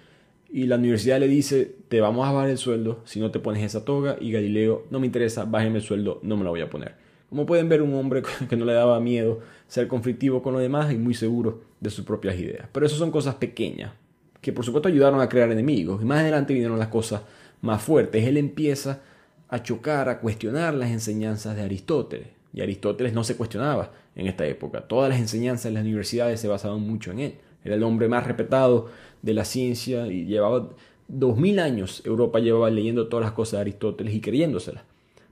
y 0.54 0.68
la 0.68 0.76
universidad 0.76 1.18
le 1.18 1.26
dice, 1.26 1.74
te 1.88 2.00
vamos 2.00 2.28
a 2.28 2.30
bajar 2.30 2.48
el 2.48 2.58
sueldo 2.58 3.00
si 3.04 3.18
no 3.18 3.32
te 3.32 3.40
pones 3.40 3.64
esa 3.64 3.84
toga 3.84 4.16
y 4.20 4.30
Galileo, 4.30 4.86
no 4.88 5.00
me 5.00 5.06
interesa, 5.06 5.46
bájeme 5.46 5.78
el 5.78 5.82
sueldo, 5.82 6.20
no 6.22 6.36
me 6.36 6.44
la 6.44 6.50
voy 6.50 6.60
a 6.60 6.70
poner. 6.70 6.94
Como 7.28 7.44
pueden 7.44 7.68
ver, 7.68 7.82
un 7.82 7.92
hombre 7.94 8.22
que 8.48 8.54
no 8.56 8.64
le 8.64 8.72
daba 8.72 9.00
miedo 9.00 9.40
ser 9.66 9.88
conflictivo 9.88 10.44
con 10.44 10.52
los 10.52 10.62
demás 10.62 10.92
y 10.92 10.96
muy 10.96 11.12
seguro 11.12 11.62
de 11.80 11.90
sus 11.90 12.04
propias 12.04 12.38
ideas. 12.38 12.68
Pero 12.70 12.86
eso 12.86 12.94
son 12.94 13.10
cosas 13.10 13.34
pequeñas, 13.34 13.94
que 14.40 14.52
por 14.52 14.64
supuesto 14.64 14.88
ayudaron 14.88 15.20
a 15.20 15.28
crear 15.28 15.50
enemigos. 15.50 16.00
Y 16.00 16.04
más 16.04 16.20
adelante 16.20 16.52
vinieron 16.52 16.78
las 16.78 16.86
cosas 16.86 17.22
más 17.60 17.82
fuertes. 17.82 18.24
Él 18.24 18.36
empieza 18.36 19.02
a 19.48 19.60
chocar, 19.60 20.08
a 20.08 20.20
cuestionar 20.20 20.74
las 20.74 20.90
enseñanzas 20.90 21.56
de 21.56 21.62
Aristóteles. 21.62 22.28
Y 22.52 22.60
Aristóteles 22.60 23.12
no 23.12 23.24
se 23.24 23.36
cuestionaba 23.36 23.90
en 24.14 24.28
esta 24.28 24.46
época. 24.46 24.82
Todas 24.82 25.10
las 25.10 25.18
enseñanzas 25.18 25.66
en 25.66 25.74
las 25.74 25.82
universidades 25.82 26.38
se 26.38 26.46
basaban 26.46 26.80
mucho 26.80 27.10
en 27.10 27.18
él. 27.18 27.34
Era 27.64 27.74
el 27.74 27.82
hombre 27.82 28.08
más 28.08 28.26
respetado 28.26 28.88
de 29.22 29.34
la 29.34 29.44
ciencia 29.44 30.06
y 30.06 30.26
llevaba 30.26 30.68
dos 31.08 31.36
mil 31.36 31.58
años 31.58 32.02
Europa 32.04 32.38
llevaba 32.38 32.70
leyendo 32.70 33.08
todas 33.08 33.24
las 33.24 33.32
cosas 33.32 33.52
de 33.52 33.60
Aristóteles 33.62 34.14
y 34.14 34.20
creyéndoselas. 34.20 34.84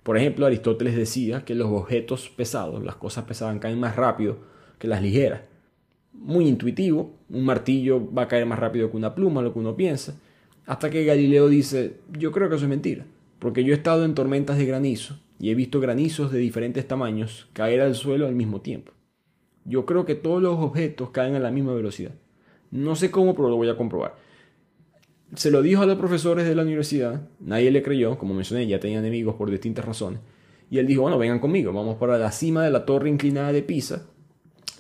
Por 0.02 0.16
ejemplo, 0.16 0.46
Aristóteles 0.46 0.96
decía 0.96 1.44
que 1.44 1.54
los 1.54 1.70
objetos 1.70 2.28
pesados, 2.28 2.82
las 2.82 2.96
cosas 2.96 3.24
pesadas, 3.24 3.58
caen 3.60 3.78
más 3.78 3.94
rápido 3.94 4.38
que 4.78 4.88
las 4.88 5.00
ligeras. 5.00 5.42
Muy 6.12 6.48
intuitivo, 6.48 7.14
un 7.30 7.44
martillo 7.44 8.12
va 8.12 8.22
a 8.22 8.28
caer 8.28 8.46
más 8.46 8.58
rápido 8.58 8.90
que 8.90 8.96
una 8.96 9.14
pluma, 9.14 9.42
lo 9.42 9.52
que 9.52 9.60
uno 9.60 9.76
piensa. 9.76 10.18
Hasta 10.66 10.90
que 10.90 11.04
Galileo 11.04 11.48
dice, 11.48 11.98
yo 12.18 12.32
creo 12.32 12.48
que 12.48 12.56
eso 12.56 12.64
es 12.64 12.70
mentira, 12.70 13.06
porque 13.38 13.64
yo 13.64 13.72
he 13.72 13.76
estado 13.76 14.04
en 14.04 14.14
tormentas 14.14 14.58
de 14.58 14.66
granizo 14.66 15.18
y 15.38 15.50
he 15.50 15.54
visto 15.54 15.80
granizos 15.80 16.32
de 16.32 16.38
diferentes 16.38 16.86
tamaños 16.86 17.48
caer 17.52 17.80
al 17.80 17.94
suelo 17.94 18.26
al 18.26 18.34
mismo 18.34 18.60
tiempo. 18.60 18.92
Yo 19.64 19.87
creo 19.87 20.04
que 20.04 20.14
todos 20.14 20.42
los 20.42 20.59
objetos 20.59 21.11
caen 21.11 21.35
a 21.35 21.40
la 21.40 21.50
misma 21.50 21.75
velocidad. 21.75 22.12
No 22.71 22.97
sé 22.97 23.11
cómo, 23.11 23.35
pero 23.35 23.49
lo 23.49 23.57
voy 23.57 23.69
a 23.69 23.76
comprobar. 23.76 24.14
Se 25.35 25.50
lo 25.50 25.62
dijo 25.62 25.83
a 25.83 25.87
los 25.87 25.99
profesores 25.99 26.47
de 26.47 26.54
la 26.54 26.62
universidad, 26.62 27.28
nadie 27.40 27.71
le 27.71 27.83
creyó, 27.83 28.19
como 28.19 28.35
mencioné, 28.35 28.66
ya 28.66 28.81
tenía 28.81 28.99
enemigos 28.99 29.35
por 29.35 29.50
distintas 29.50 29.85
razones. 29.85 30.21
Y 30.71 30.78
él 30.78 30.87
dijo, 30.87 31.02
bueno, 31.02 31.19
vengan 31.19 31.38
conmigo, 31.38 31.73
vamos 31.73 31.97
para 31.97 32.19
la 32.19 32.33
cima 32.33 32.64
de 32.64 32.71
la 32.71 32.85
torre 32.85 33.09
inclinada 33.09 33.52
de 33.52 33.62
Pisa. 33.62 34.07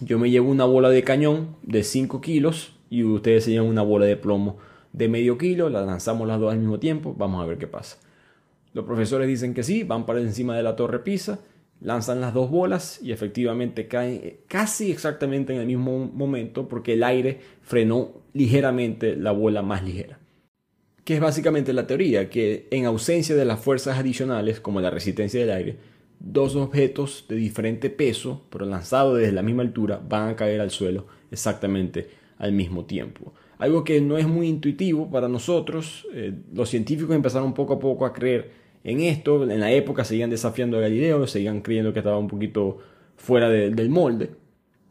Yo 0.00 0.18
me 0.18 0.30
llevo 0.30 0.50
una 0.50 0.64
bola 0.64 0.90
de 0.90 1.02
cañón 1.04 1.56
de 1.62 1.84
5 1.84 2.20
kilos 2.20 2.74
y 2.90 3.04
ustedes 3.04 3.44
se 3.44 3.50
llevan 3.50 3.68
una 3.68 3.82
bola 3.82 4.06
de 4.06 4.16
plomo 4.16 4.58
de 4.92 5.08
medio 5.08 5.38
kilo, 5.38 5.70
la 5.70 5.84
lanzamos 5.84 6.28
las 6.28 6.38
dos 6.38 6.52
al 6.52 6.58
mismo 6.58 6.78
tiempo, 6.78 7.14
vamos 7.16 7.42
a 7.42 7.46
ver 7.46 7.58
qué 7.58 7.66
pasa. 7.66 7.98
Los 8.74 8.84
profesores 8.84 9.28
dicen 9.28 9.54
que 9.54 9.62
sí, 9.62 9.84
van 9.84 10.06
para 10.06 10.20
encima 10.20 10.56
de 10.56 10.62
la 10.62 10.76
torre 10.76 11.00
Pisa 11.00 11.40
lanzan 11.82 12.20
las 12.20 12.32
dos 12.32 12.50
bolas 12.50 13.00
y 13.02 13.12
efectivamente 13.12 13.88
caen 13.88 14.38
casi 14.46 14.90
exactamente 14.90 15.52
en 15.52 15.60
el 15.60 15.66
mismo 15.66 16.06
momento 16.06 16.68
porque 16.68 16.94
el 16.94 17.02
aire 17.02 17.40
frenó 17.60 18.22
ligeramente 18.32 19.16
la 19.16 19.32
bola 19.32 19.62
más 19.62 19.82
ligera. 19.82 20.18
Que 21.04 21.14
es 21.14 21.20
básicamente 21.20 21.72
la 21.72 21.86
teoría, 21.86 22.30
que 22.30 22.68
en 22.70 22.86
ausencia 22.86 23.34
de 23.34 23.44
las 23.44 23.58
fuerzas 23.58 23.98
adicionales 23.98 24.60
como 24.60 24.80
la 24.80 24.90
resistencia 24.90 25.40
del 25.40 25.50
aire, 25.50 25.76
dos 26.20 26.54
objetos 26.54 27.24
de 27.28 27.34
diferente 27.34 27.90
peso, 27.90 28.46
pero 28.50 28.64
lanzados 28.64 29.18
desde 29.18 29.32
la 29.32 29.42
misma 29.42 29.62
altura, 29.62 30.00
van 30.08 30.28
a 30.28 30.36
caer 30.36 30.60
al 30.60 30.70
suelo 30.70 31.06
exactamente 31.32 32.08
al 32.38 32.52
mismo 32.52 32.84
tiempo. 32.84 33.34
Algo 33.58 33.82
que 33.82 34.00
no 34.00 34.18
es 34.18 34.26
muy 34.26 34.48
intuitivo 34.48 35.10
para 35.10 35.28
nosotros. 35.28 36.06
Eh, 36.12 36.32
los 36.52 36.68
científicos 36.68 37.14
empezaron 37.14 37.54
poco 37.54 37.74
a 37.74 37.78
poco 37.78 38.06
a 38.06 38.12
creer 38.12 38.61
en 38.84 39.00
esto. 39.00 39.42
En 39.50 39.60
la 39.60 39.72
época 39.72 40.04
seguían 40.04 40.30
desafiando 40.30 40.78
a 40.78 40.80
Galileo, 40.80 41.26
seguían 41.26 41.60
creyendo 41.60 41.92
que 41.92 42.00
estaba 42.00 42.18
un 42.18 42.28
poquito 42.28 42.78
fuera 43.16 43.48
del 43.48 43.88
molde. 43.88 44.30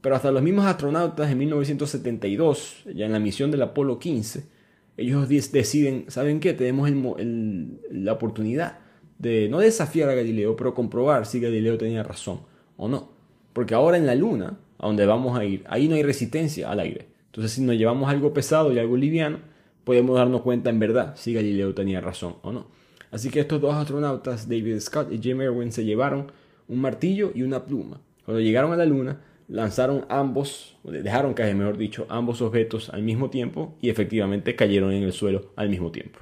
Pero 0.01 0.15
hasta 0.15 0.31
los 0.31 0.41
mismos 0.41 0.65
astronautas 0.65 1.29
en 1.31 1.37
1972, 1.37 2.85
ya 2.95 3.05
en 3.05 3.11
la 3.11 3.19
misión 3.19 3.51
del 3.51 3.61
Apolo 3.61 3.99
15, 3.99 4.43
ellos 4.97 5.29
deciden, 5.29 6.05
¿saben 6.07 6.39
qué? 6.39 6.53
Tenemos 6.53 6.89
la 6.89 8.13
oportunidad 8.13 8.79
de 9.19 9.47
no 9.49 9.59
desafiar 9.59 10.09
a 10.09 10.15
Galileo, 10.15 10.55
pero 10.55 10.73
comprobar 10.73 11.27
si 11.27 11.39
Galileo 11.39 11.77
tenía 11.77 12.01
razón 12.01 12.41
o 12.77 12.87
no. 12.87 13.11
Porque 13.53 13.75
ahora 13.75 13.97
en 13.97 14.07
la 14.07 14.15
Luna, 14.15 14.57
a 14.79 14.87
donde 14.87 15.05
vamos 15.05 15.37
a 15.37 15.45
ir, 15.45 15.63
ahí 15.67 15.87
no 15.87 15.95
hay 15.95 16.03
resistencia 16.03 16.71
al 16.71 16.79
aire. 16.79 17.09
Entonces 17.27 17.51
si 17.51 17.61
nos 17.61 17.75
llevamos 17.75 18.09
algo 18.09 18.33
pesado 18.33 18.73
y 18.73 18.79
algo 18.79 18.97
liviano, 18.97 19.39
podemos 19.83 20.17
darnos 20.17 20.41
cuenta 20.41 20.69
en 20.69 20.79
verdad 20.79 21.15
si 21.15 21.33
Galileo 21.33 21.75
tenía 21.75 22.01
razón 22.01 22.37
o 22.41 22.51
no. 22.51 22.67
Así 23.11 23.29
que 23.29 23.41
estos 23.41 23.61
dos 23.61 23.75
astronautas, 23.75 24.47
David 24.47 24.79
Scott 24.79 25.11
y 25.11 25.19
Jim 25.19 25.41
Irwin, 25.41 25.71
se 25.71 25.83
llevaron 25.83 26.31
un 26.67 26.79
martillo 26.79 27.31
y 27.35 27.43
una 27.43 27.65
pluma. 27.65 27.99
Cuando 28.25 28.41
llegaron 28.41 28.71
a 28.71 28.77
la 28.77 28.85
Luna, 28.85 29.21
lanzaron 29.49 30.05
ambos, 30.07 30.77
dejaron 30.83 31.33
caer, 31.33 31.55
mejor 31.55 31.77
dicho, 31.77 32.05
ambos 32.09 32.41
objetos 32.41 32.89
al 32.89 33.03
mismo 33.03 33.29
tiempo 33.29 33.75
y 33.81 33.89
efectivamente 33.89 34.55
cayeron 34.55 34.93
en 34.93 35.03
el 35.03 35.11
suelo 35.11 35.51
al 35.57 35.69
mismo 35.69 35.91
tiempo. 35.91 36.19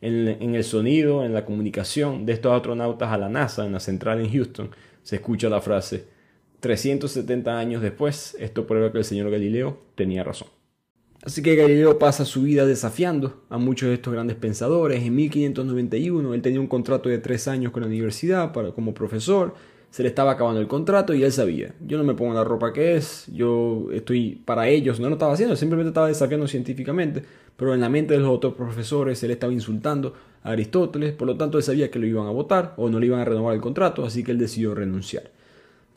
En, 0.00 0.28
en, 0.28 0.54
el 0.54 0.62
sonido, 0.62 1.24
en 1.24 1.34
la 1.34 1.44
comunicación 1.44 2.24
de 2.24 2.34
estos 2.34 2.52
astronautas 2.52 3.10
a 3.10 3.18
la 3.18 3.28
NASA, 3.28 3.66
en 3.66 3.72
la 3.72 3.80
central 3.80 4.20
en 4.20 4.30
Houston, 4.30 4.70
se 5.02 5.16
escucha 5.16 5.48
la 5.48 5.60
frase 5.60 6.06
370 6.60 7.58
años 7.58 7.82
después, 7.82 8.36
esto 8.38 8.66
prueba 8.66 8.92
que 8.92 8.98
el 8.98 9.04
señor 9.04 9.30
Galileo 9.30 9.80
tenía 9.96 10.22
razón. 10.22 10.48
Así 11.24 11.42
que 11.42 11.56
Galileo 11.56 11.98
pasa 11.98 12.24
su 12.24 12.42
vida 12.42 12.64
desafiando 12.64 13.42
a 13.50 13.58
muchos 13.58 13.88
de 13.88 13.96
estos 13.96 14.12
grandes 14.12 14.36
pensadores. 14.36 15.02
En 15.02 15.14
1591 15.16 16.32
él 16.32 16.42
tenía 16.42 16.60
un 16.60 16.68
contrato 16.68 17.08
de 17.08 17.18
tres 17.18 17.48
años 17.48 17.72
con 17.72 17.82
la 17.82 17.88
universidad 17.88 18.52
para, 18.52 18.70
como 18.70 18.94
profesor. 18.94 19.54
Se 19.90 20.02
le 20.02 20.10
estaba 20.10 20.32
acabando 20.32 20.60
el 20.60 20.68
contrato 20.68 21.14
y 21.14 21.24
él 21.24 21.32
sabía, 21.32 21.74
yo 21.80 21.96
no 21.96 22.04
me 22.04 22.14
pongo 22.14 22.34
la 22.34 22.44
ropa 22.44 22.74
que 22.74 22.96
es, 22.96 23.26
yo 23.32 23.88
estoy 23.90 24.40
para 24.44 24.68
ellos, 24.68 25.00
no 25.00 25.08
lo 25.08 25.14
estaba 25.14 25.32
haciendo, 25.32 25.56
simplemente 25.56 25.88
estaba 25.88 26.08
desafiando 26.08 26.46
científicamente, 26.46 27.22
pero 27.56 27.72
en 27.72 27.80
la 27.80 27.88
mente 27.88 28.12
de 28.12 28.20
los 28.20 28.28
otros 28.28 28.52
profesores 28.52 29.22
él 29.22 29.30
estaba 29.30 29.50
insultando 29.50 30.12
a 30.42 30.50
Aristóteles, 30.50 31.14
por 31.14 31.26
lo 31.26 31.38
tanto 31.38 31.56
él 31.56 31.64
sabía 31.64 31.90
que 31.90 31.98
lo 31.98 32.04
iban 32.04 32.26
a 32.26 32.30
votar 32.30 32.74
o 32.76 32.90
no 32.90 33.00
le 33.00 33.06
iban 33.06 33.20
a 33.20 33.24
renovar 33.24 33.54
el 33.54 33.62
contrato, 33.62 34.04
así 34.04 34.22
que 34.22 34.30
él 34.32 34.38
decidió 34.38 34.74
renunciar. 34.74 35.30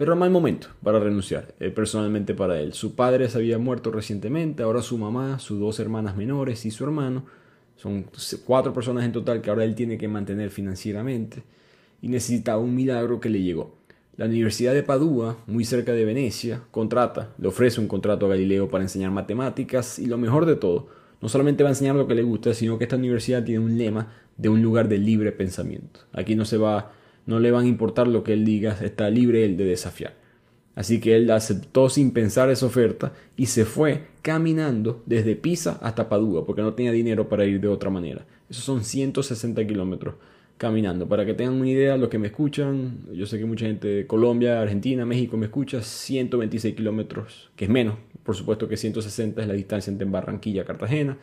Pero 0.02 0.16
mal 0.16 0.32
momento 0.32 0.68
para 0.82 0.98
renunciar, 0.98 1.54
eh, 1.60 1.70
personalmente 1.70 2.34
para 2.34 2.60
él. 2.60 2.74
Su 2.74 2.96
padre 2.96 3.30
se 3.30 3.38
había 3.38 3.60
muerto 3.60 3.92
recientemente, 3.92 4.64
ahora 4.64 4.82
su 4.82 4.98
mamá, 4.98 5.38
sus 5.38 5.60
dos 5.60 5.80
hermanas 5.80 6.18
menores 6.18 6.66
y 6.66 6.72
su 6.72 6.84
hermano. 6.86 7.28
Son 7.76 8.08
cuatro 8.44 8.74
personas 8.74 9.06
en 9.06 9.12
total 9.12 9.42
que 9.44 9.52
ahora 9.52 9.64
él 9.64 9.76
tiene 9.76 10.00
que 10.00 10.08
mantener 10.08 10.50
financieramente. 10.50 11.44
Y 12.02 12.08
necesitaba 12.08 12.58
un 12.58 12.74
milagro 12.74 13.20
que 13.20 13.30
le 13.30 13.44
llegó. 13.44 13.76
La 14.18 14.26
Universidad 14.26 14.74
de 14.74 14.82
Padua, 14.82 15.38
muy 15.46 15.66
cerca 15.66 15.92
de 15.92 16.04
Venecia, 16.04 16.64
contrata, 16.72 17.36
le 17.38 17.50
ofrece 17.50 17.80
un 17.80 17.88
contrato 17.88 18.26
a 18.26 18.30
Galileo 18.30 18.70
para 18.70 18.84
enseñar 18.84 19.12
matemáticas 19.12 20.00
y 20.00 20.08
lo 20.08 20.18
mejor 20.18 20.48
de 20.48 20.56
todo, 20.56 20.88
no 21.22 21.30
solamente 21.30 21.62
va 21.62 21.70
a 21.70 21.74
enseñar 21.74 21.94
lo 21.96 22.08
que 22.08 22.16
le 22.16 22.24
gusta, 22.24 22.56
sino 22.56 22.80
que 22.80 22.86
esta 22.86 22.96
universidad 22.96 23.44
tiene 23.44 23.64
un 23.64 23.78
lema 23.78 24.12
de 24.36 24.50
un 24.50 24.64
lugar 24.64 24.90
de 24.90 24.98
libre 24.98 25.32
pensamiento. 25.32 26.00
Aquí 26.12 26.34
no 26.34 26.46
se 26.46 26.58
va 26.58 26.92
no 27.26 27.40
le 27.40 27.52
van 27.52 27.66
a 27.66 27.70
importar 27.70 28.08
lo 28.08 28.24
que 28.24 28.34
él 28.34 28.46
diga, 28.46 28.78
está 28.82 29.10
libre 29.10 29.46
él 29.46 29.58
de 29.58 29.66
desafiar. 29.66 30.16
Así 30.76 31.00
que 31.00 31.16
él 31.16 31.30
aceptó 31.32 31.90
sin 31.90 32.12
pensar 32.12 32.50
esa 32.50 32.66
oferta 32.66 33.14
y 33.36 33.48
se 33.48 33.66
fue 33.66 34.08
caminando 34.22 35.04
desde 35.06 35.36
Pisa 35.36 35.80
hasta 35.82 36.08
Padua, 36.08 36.46
porque 36.46 36.62
no 36.62 36.74
tenía 36.74 36.92
dinero 36.92 37.28
para 37.28 37.46
ir 37.46 37.60
de 37.60 37.68
otra 37.68 37.90
manera. 37.90 38.26
Esos 38.50 38.64
son 38.64 38.84
160 38.84 39.66
kilómetros 39.68 40.16
caminando. 40.58 41.08
Para 41.08 41.26
que 41.26 41.34
tengan 41.34 41.56
una 41.56 41.70
idea, 41.70 41.98
los 41.98 42.10
que 42.10 42.20
me 42.20 42.28
escuchan, 42.28 43.00
yo 43.14 43.26
sé 43.26 43.40
que 43.40 43.46
mucha 43.46 43.66
gente 43.66 43.88
de 43.88 44.08
Colombia, 44.08 44.62
Argentina, 44.62 45.06
México 45.06 45.36
me 45.36 45.48
escucha, 45.48 45.82
126 45.82 46.76
kilómetros, 46.76 47.50
que 47.56 47.66
es 47.66 47.72
menos, 47.72 47.96
por 48.24 48.36
supuesto 48.36 48.68
que 48.68 48.78
160 48.78 49.42
es 49.42 49.48
la 49.48 49.54
distancia 49.54 49.90
entre 49.92 50.08
Barranquilla, 50.08 50.64
Cartagena, 50.64 51.18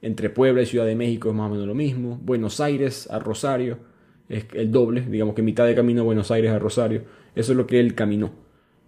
entre 0.00 0.30
Puebla 0.30 0.62
y 0.62 0.66
Ciudad 0.66 0.86
de 0.86 0.94
México 0.94 1.28
es 1.28 1.34
más 1.34 1.48
o 1.48 1.50
menos 1.50 1.66
lo 1.66 1.74
mismo, 1.74 2.18
Buenos 2.22 2.60
Aires 2.60 3.08
a 3.10 3.18
Rosario, 3.18 3.78
es 4.28 4.44
el 4.52 4.70
doble, 4.70 5.02
digamos 5.02 5.34
que 5.34 5.42
mitad 5.42 5.66
de 5.66 5.74
camino 5.74 6.02
a 6.02 6.04
Buenos 6.04 6.30
Aires 6.30 6.50
a 6.50 6.58
Rosario. 6.58 7.02
Eso 7.34 7.52
es 7.52 7.56
lo 7.56 7.66
que 7.66 7.80
él 7.80 7.94
caminó 7.94 8.32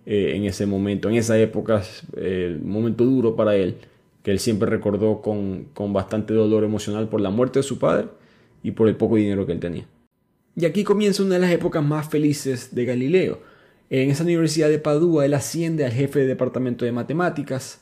eh, 0.07 0.33
en 0.35 0.45
ese 0.45 0.67
momento, 0.67 1.09
en 1.09 1.17
esa 1.17 1.39
época, 1.39 1.83
eh, 2.17 2.59
momento 2.63 3.05
duro 3.05 3.37
para 3.37 3.57
él, 3.57 3.77
que 4.23 4.31
él 4.31 4.39
siempre 4.39 4.69
recordó 4.69 5.23
con, 5.23 5.69
con 5.73 5.93
bastante 5.93 6.35
dolor 6.35 6.65
emocional 6.65 7.09
por 7.09 7.21
la 7.21 7.31
muerte 7.31 7.61
de 7.61 7.63
su 7.63 7.79
padre 7.79 8.09
y 8.63 8.73
por 8.73 8.89
el 8.89 8.97
poco 8.97 9.17
dinero 9.17 9.47
que 9.47 9.53
él 9.53 9.61
tenía. 9.61 9.87
Y 10.57 10.65
aquí 10.65 10.85
comienza 10.85 11.23
una 11.23 11.35
de 11.35 11.41
las 11.41 11.53
épocas 11.53 11.83
más 11.83 12.09
felices 12.09 12.75
de 12.75 12.85
Galileo. 12.85 13.41
En 13.89 14.11
esa 14.11 14.25
universidad 14.25 14.69
de 14.69 14.79
Padua 14.79 15.25
él 15.25 15.35
asciende 15.35 15.85
al 15.85 15.93
jefe 15.93 16.21
de 16.21 16.27
departamento 16.27 16.85
de 16.85 16.93
matemáticas. 16.93 17.81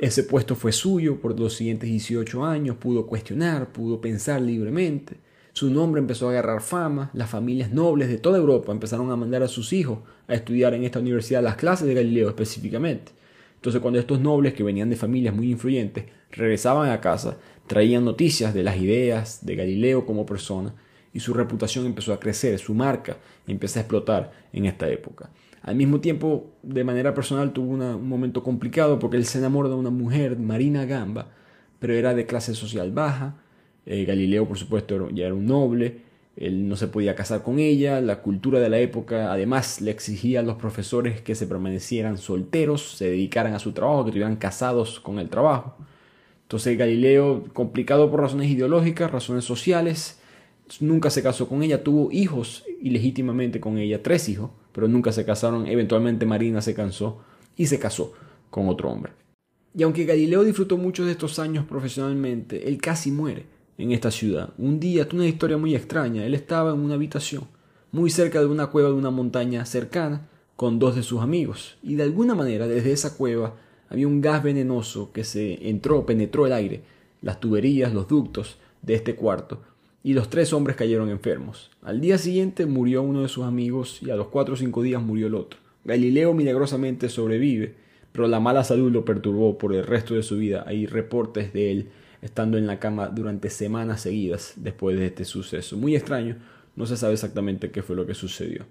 Ese 0.00 0.24
puesto 0.24 0.54
fue 0.54 0.72
suyo 0.72 1.20
por 1.20 1.38
los 1.38 1.54
siguientes 1.54 1.88
18 1.88 2.44
años, 2.44 2.76
pudo 2.76 3.06
cuestionar, 3.06 3.72
pudo 3.72 4.00
pensar 4.00 4.42
libremente. 4.42 5.16
Su 5.56 5.70
nombre 5.70 6.02
empezó 6.02 6.28
a 6.28 6.32
agarrar 6.32 6.60
fama, 6.60 7.08
las 7.14 7.30
familias 7.30 7.72
nobles 7.72 8.08
de 8.08 8.18
toda 8.18 8.36
Europa 8.36 8.72
empezaron 8.72 9.10
a 9.10 9.16
mandar 9.16 9.42
a 9.42 9.48
sus 9.48 9.72
hijos 9.72 10.00
a 10.28 10.34
estudiar 10.34 10.74
en 10.74 10.84
esta 10.84 10.98
universidad 10.98 11.42
las 11.42 11.56
clases 11.56 11.88
de 11.88 11.94
Galileo 11.94 12.28
específicamente. 12.28 13.12
Entonces 13.54 13.80
cuando 13.80 13.98
estos 13.98 14.20
nobles 14.20 14.52
que 14.52 14.62
venían 14.62 14.90
de 14.90 14.96
familias 14.96 15.34
muy 15.34 15.50
influyentes 15.50 16.04
regresaban 16.30 16.90
a 16.90 17.00
casa, 17.00 17.38
traían 17.66 18.04
noticias 18.04 18.52
de 18.52 18.64
las 18.64 18.76
ideas 18.76 19.46
de 19.46 19.56
Galileo 19.56 20.04
como 20.04 20.26
persona 20.26 20.74
y 21.14 21.20
su 21.20 21.32
reputación 21.32 21.86
empezó 21.86 22.12
a 22.12 22.20
crecer, 22.20 22.58
su 22.58 22.74
marca 22.74 23.16
empezó 23.46 23.78
a 23.78 23.82
explotar 23.82 24.32
en 24.52 24.66
esta 24.66 24.90
época. 24.90 25.30
Al 25.62 25.74
mismo 25.74 26.00
tiempo, 26.00 26.50
de 26.62 26.84
manera 26.84 27.14
personal, 27.14 27.54
tuvo 27.54 27.70
un 27.70 28.06
momento 28.06 28.42
complicado 28.42 28.98
porque 28.98 29.16
él 29.16 29.24
se 29.24 29.38
enamora 29.38 29.70
de 29.70 29.76
una 29.76 29.88
mujer, 29.88 30.38
Marina 30.38 30.84
Gamba, 30.84 31.30
pero 31.78 31.94
era 31.94 32.12
de 32.12 32.26
clase 32.26 32.54
social 32.54 32.92
baja, 32.92 33.36
eh, 33.86 34.04
Galileo, 34.04 34.46
por 34.46 34.58
supuesto, 34.58 35.08
ya 35.10 35.26
era 35.26 35.34
un 35.34 35.46
noble, 35.46 36.00
él 36.36 36.68
no 36.68 36.76
se 36.76 36.88
podía 36.88 37.14
casar 37.14 37.42
con 37.42 37.58
ella, 37.58 38.00
la 38.00 38.20
cultura 38.20 38.60
de 38.60 38.68
la 38.68 38.78
época 38.78 39.32
además 39.32 39.80
le 39.80 39.90
exigía 39.90 40.40
a 40.40 40.42
los 40.42 40.56
profesores 40.56 41.22
que 41.22 41.34
se 41.34 41.46
permanecieran 41.46 42.18
solteros, 42.18 42.96
se 42.96 43.06
dedicaran 43.06 43.54
a 43.54 43.58
su 43.58 43.72
trabajo, 43.72 44.04
que 44.04 44.10
estuvieran 44.10 44.36
casados 44.36 45.00
con 45.00 45.18
el 45.18 45.30
trabajo. 45.30 45.76
Entonces 46.42 46.76
Galileo, 46.76 47.44
complicado 47.54 48.10
por 48.10 48.20
razones 48.20 48.50
ideológicas, 48.50 49.10
razones 49.10 49.44
sociales, 49.44 50.20
nunca 50.80 51.08
se 51.08 51.22
casó 51.22 51.48
con 51.48 51.62
ella, 51.62 51.82
tuvo 51.82 52.12
hijos 52.12 52.64
ilegítimamente 52.82 53.60
con 53.60 53.78
ella, 53.78 54.02
tres 54.02 54.28
hijos, 54.28 54.50
pero 54.72 54.88
nunca 54.88 55.12
se 55.12 55.24
casaron. 55.24 55.66
Eventualmente 55.66 56.26
Marina 56.26 56.60
se 56.60 56.74
cansó 56.74 57.22
y 57.56 57.66
se 57.66 57.78
casó 57.78 58.12
con 58.50 58.68
otro 58.68 58.90
hombre. 58.90 59.12
Y 59.74 59.84
aunque 59.84 60.04
Galileo 60.04 60.44
disfrutó 60.44 60.76
muchos 60.76 61.06
de 61.06 61.12
estos 61.12 61.38
años 61.38 61.64
profesionalmente, 61.64 62.68
él 62.68 62.78
casi 62.78 63.10
muere 63.10 63.55
en 63.78 63.92
esta 63.92 64.10
ciudad. 64.10 64.50
Un 64.58 64.80
día, 64.80 65.06
una 65.12 65.26
historia 65.26 65.56
muy 65.56 65.74
extraña, 65.74 66.24
él 66.24 66.34
estaba 66.34 66.72
en 66.72 66.80
una 66.80 66.94
habitación, 66.94 67.44
muy 67.92 68.10
cerca 68.10 68.40
de 68.40 68.46
una 68.46 68.68
cueva 68.68 68.88
de 68.88 68.94
una 68.94 69.10
montaña 69.10 69.64
cercana, 69.64 70.28
con 70.56 70.78
dos 70.78 70.96
de 70.96 71.02
sus 71.02 71.20
amigos, 71.20 71.76
y 71.82 71.96
de 71.96 72.02
alguna 72.02 72.34
manera 72.34 72.66
desde 72.66 72.92
esa 72.92 73.16
cueva 73.16 73.56
había 73.88 74.08
un 74.08 74.20
gas 74.20 74.42
venenoso 74.42 75.12
que 75.12 75.22
se 75.22 75.68
entró, 75.68 76.06
penetró 76.06 76.46
el 76.46 76.52
aire, 76.52 76.82
las 77.20 77.40
tuberías, 77.40 77.92
los 77.92 78.08
ductos 78.08 78.58
de 78.82 78.94
este 78.94 79.14
cuarto, 79.14 79.60
y 80.02 80.14
los 80.14 80.30
tres 80.30 80.52
hombres 80.52 80.76
cayeron 80.76 81.10
enfermos. 81.10 81.70
Al 81.82 82.00
día 82.00 82.16
siguiente 82.16 82.64
murió 82.64 83.02
uno 83.02 83.22
de 83.22 83.28
sus 83.28 83.44
amigos 83.44 84.00
y 84.02 84.10
a 84.10 84.16
los 84.16 84.28
cuatro 84.28 84.54
o 84.54 84.56
cinco 84.56 84.82
días 84.82 85.02
murió 85.02 85.26
el 85.26 85.34
otro. 85.34 85.58
Galileo 85.84 86.32
milagrosamente 86.32 87.08
sobrevive, 87.08 87.74
pero 88.12 88.28
la 88.28 88.40
mala 88.40 88.64
salud 88.64 88.90
lo 88.90 89.04
perturbó 89.04 89.58
por 89.58 89.74
el 89.74 89.84
resto 89.84 90.14
de 90.14 90.22
su 90.22 90.36
vida. 90.36 90.64
Hay 90.66 90.86
reportes 90.86 91.52
de 91.52 91.72
él 91.72 91.88
estando 92.22 92.58
en 92.58 92.66
la 92.66 92.78
cama 92.78 93.08
durante 93.08 93.50
semanas 93.50 94.02
seguidas 94.02 94.54
después 94.56 94.98
de 94.98 95.06
este 95.06 95.24
suceso. 95.24 95.76
Muy 95.76 95.96
extraño, 95.96 96.36
no 96.74 96.86
se 96.86 96.96
sabe 96.96 97.14
exactamente 97.14 97.70
qué 97.70 97.82
fue 97.82 97.96
lo 97.96 98.06
que 98.06 98.14
sucedió. 98.14 98.64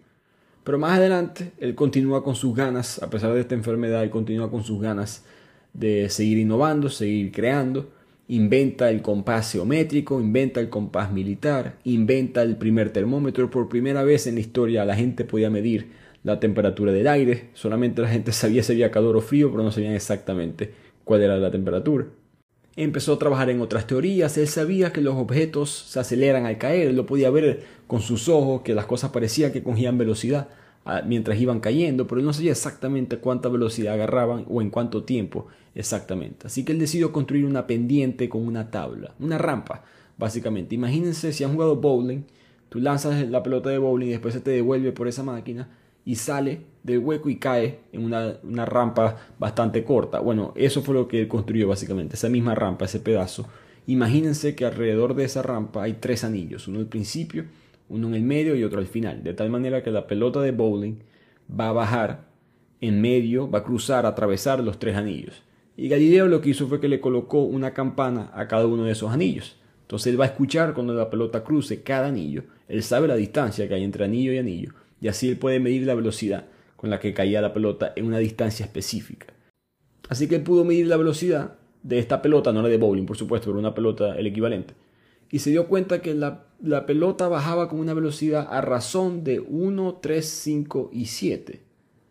Pero 0.63 0.79
más 0.79 0.97
adelante, 0.97 1.51
él 1.59 1.75
continúa 1.75 2.23
con 2.23 2.35
sus 2.35 2.55
ganas, 2.55 3.01
a 3.01 3.09
pesar 3.09 3.33
de 3.33 3.41
esta 3.41 3.55
enfermedad, 3.55 4.03
él 4.03 4.09
continúa 4.09 4.49
con 4.49 4.63
sus 4.63 4.81
ganas 4.81 5.23
de 5.73 6.09
seguir 6.09 6.39
innovando, 6.39 6.89
seguir 6.89 7.31
creando. 7.31 7.91
Inventa 8.27 8.89
el 8.89 9.03
compás 9.03 9.51
geométrico, 9.51 10.19
inventa 10.19 10.59
el 10.59 10.69
compás 10.69 11.11
militar, 11.11 11.77
inventa 11.83 12.41
el 12.41 12.57
primer 12.57 12.89
termómetro. 12.89 13.51
Por 13.51 13.69
primera 13.69 14.03
vez 14.03 14.25
en 14.25 14.35
la 14.35 14.41
historia 14.41 14.85
la 14.85 14.95
gente 14.95 15.25
podía 15.25 15.51
medir 15.51 15.91
la 16.23 16.39
temperatura 16.39 16.91
del 16.91 17.07
aire. 17.07 17.49
Solamente 17.53 18.01
la 18.01 18.07
gente 18.07 18.31
sabía 18.31 18.63
si 18.63 18.73
había 18.73 18.89
calor 18.89 19.15
o 19.17 19.21
frío, 19.21 19.51
pero 19.51 19.61
no 19.61 19.71
sabían 19.71 19.93
exactamente 19.93 20.73
cuál 21.03 21.21
era 21.21 21.37
la 21.37 21.51
temperatura 21.51 22.07
empezó 22.75 23.13
a 23.13 23.19
trabajar 23.19 23.49
en 23.49 23.61
otras 23.61 23.87
teorías, 23.87 24.37
él 24.37 24.47
sabía 24.47 24.91
que 24.91 25.01
los 25.01 25.15
objetos 25.15 25.69
se 25.69 25.99
aceleran 25.99 26.45
al 26.45 26.57
caer, 26.57 26.93
lo 26.93 27.05
podía 27.05 27.29
ver 27.29 27.63
con 27.87 28.01
sus 28.01 28.27
ojos, 28.27 28.61
que 28.61 28.75
las 28.75 28.85
cosas 28.85 29.11
parecían 29.11 29.51
que 29.51 29.63
cogían 29.63 29.97
velocidad 29.97 30.49
mientras 31.05 31.39
iban 31.39 31.61
cayendo, 31.61 32.05
pero 32.05 32.21
no 32.21 32.31
sabía 32.31 32.51
exactamente 32.51 33.17
cuánta 33.17 33.49
velocidad 33.49 33.95
agarraban 33.95 34.45
o 34.47 34.61
en 34.61 34.69
cuánto 34.69 35.03
tiempo 35.03 35.47
exactamente. 35.73 36.47
Así 36.47 36.63
que 36.63 36.73
él 36.73 36.79
decidió 36.79 37.11
construir 37.11 37.45
una 37.45 37.65
pendiente 37.65 38.29
con 38.29 38.45
una 38.45 38.69
tabla, 38.69 39.15
una 39.19 39.37
rampa, 39.37 39.83
básicamente. 40.17 40.75
Imagínense 40.75 41.33
si 41.33 41.43
han 41.43 41.53
jugado 41.53 41.77
bowling, 41.77 42.23
tú 42.69 42.79
lanzas 42.79 43.27
la 43.27 43.41
pelota 43.41 43.69
de 43.69 43.79
bowling 43.79 44.07
y 44.07 44.11
después 44.11 44.33
se 44.33 44.41
te 44.41 44.51
devuelve 44.51 44.91
por 44.91 45.07
esa 45.07 45.23
máquina 45.23 45.69
y 46.05 46.15
sale 46.15 46.61
del 46.83 46.99
hueco 46.99 47.29
y 47.29 47.37
cae 47.37 47.79
en 47.91 48.05
una, 48.05 48.35
una 48.43 48.65
rampa 48.65 49.17
bastante 49.39 49.83
corta. 49.83 50.19
Bueno, 50.19 50.53
eso 50.55 50.81
fue 50.81 50.93
lo 50.93 51.07
que 51.07 51.21
él 51.21 51.27
construyó 51.27 51.67
básicamente, 51.67 52.15
esa 52.15 52.29
misma 52.29 52.53
rampa, 52.55 52.85
ese 52.85 52.99
pedazo. 52.99 53.47
Imagínense 53.87 54.55
que 54.55 54.65
alrededor 54.65 55.15
de 55.15 55.25
esa 55.25 55.41
rampa 55.41 55.83
hay 55.83 55.93
tres 55.93 56.23
anillos, 56.23 56.67
uno 56.67 56.79
al 56.79 56.87
principio, 56.87 57.45
uno 57.89 58.07
en 58.07 58.15
el 58.15 58.23
medio 58.23 58.55
y 58.55 58.63
otro 58.63 58.79
al 58.79 58.87
final, 58.87 59.23
de 59.23 59.33
tal 59.33 59.49
manera 59.49 59.83
que 59.83 59.91
la 59.91 60.07
pelota 60.07 60.41
de 60.41 60.51
bowling 60.51 60.95
va 61.49 61.69
a 61.69 61.73
bajar 61.73 62.25
en 62.81 63.01
medio, 63.01 63.49
va 63.49 63.59
a 63.59 63.63
cruzar, 63.63 64.05
a 64.05 64.09
atravesar 64.09 64.63
los 64.63 64.79
tres 64.79 64.95
anillos. 64.95 65.41
Y 65.77 65.89
Galileo 65.89 66.27
lo 66.27 66.41
que 66.41 66.49
hizo 66.49 66.67
fue 66.67 66.79
que 66.79 66.87
le 66.87 67.01
colocó 67.01 67.43
una 67.43 67.73
campana 67.73 68.31
a 68.33 68.47
cada 68.47 68.65
uno 68.65 68.85
de 68.85 68.91
esos 68.91 69.11
anillos. 69.11 69.57
Entonces 69.81 70.11
él 70.11 70.19
va 70.19 70.25
a 70.25 70.29
escuchar 70.29 70.73
cuando 70.73 70.93
la 70.93 71.09
pelota 71.09 71.43
cruce 71.43 71.83
cada 71.83 72.07
anillo. 72.07 72.43
Él 72.67 72.81
sabe 72.81 73.07
la 73.07 73.15
distancia 73.15 73.67
que 73.67 73.75
hay 73.75 73.83
entre 73.83 74.05
anillo 74.05 74.33
y 74.33 74.37
anillo. 74.37 74.73
Y 75.05 75.07
así 75.07 75.29
él 75.29 75.37
puede 75.37 75.59
medir 75.59 75.85
la 75.85 75.93
velocidad 75.93 76.47
con 76.75 76.89
la 76.89 76.99
que 76.99 77.13
caía 77.13 77.39
la 77.39 77.53
pelota 77.53 77.93
en 77.95 78.05
una 78.05 78.17
distancia 78.17 78.65
específica. 78.65 79.27
Así 80.09 80.27
que 80.27 80.35
él 80.35 80.41
pudo 80.41 80.65
medir 80.65 80.87
la 80.87 80.97
velocidad 80.97 81.57
de 81.83 81.99
esta 81.99 82.23
pelota, 82.23 82.51
no 82.51 82.63
la 82.63 82.69
de 82.69 82.77
bowling 82.77 83.05
por 83.05 83.15
supuesto, 83.15 83.51
pero 83.51 83.59
una 83.59 83.75
pelota 83.75 84.15
el 84.17 84.25
equivalente 84.25 84.73
y 85.29 85.39
se 85.39 85.49
dio 85.49 85.67
cuenta 85.67 86.01
que 86.01 86.13
la, 86.13 86.45
pelota 86.85 87.27
bajaba 87.27 87.67
con 87.67 87.79
una 87.79 87.93
velocidad 87.93 88.47
a 88.49 88.61
razón 88.61 89.23
de 89.23 89.39
1, 89.39 89.99
3, 90.01 90.25
5 90.25 90.89
y 90.93 91.05
7. 91.05 91.61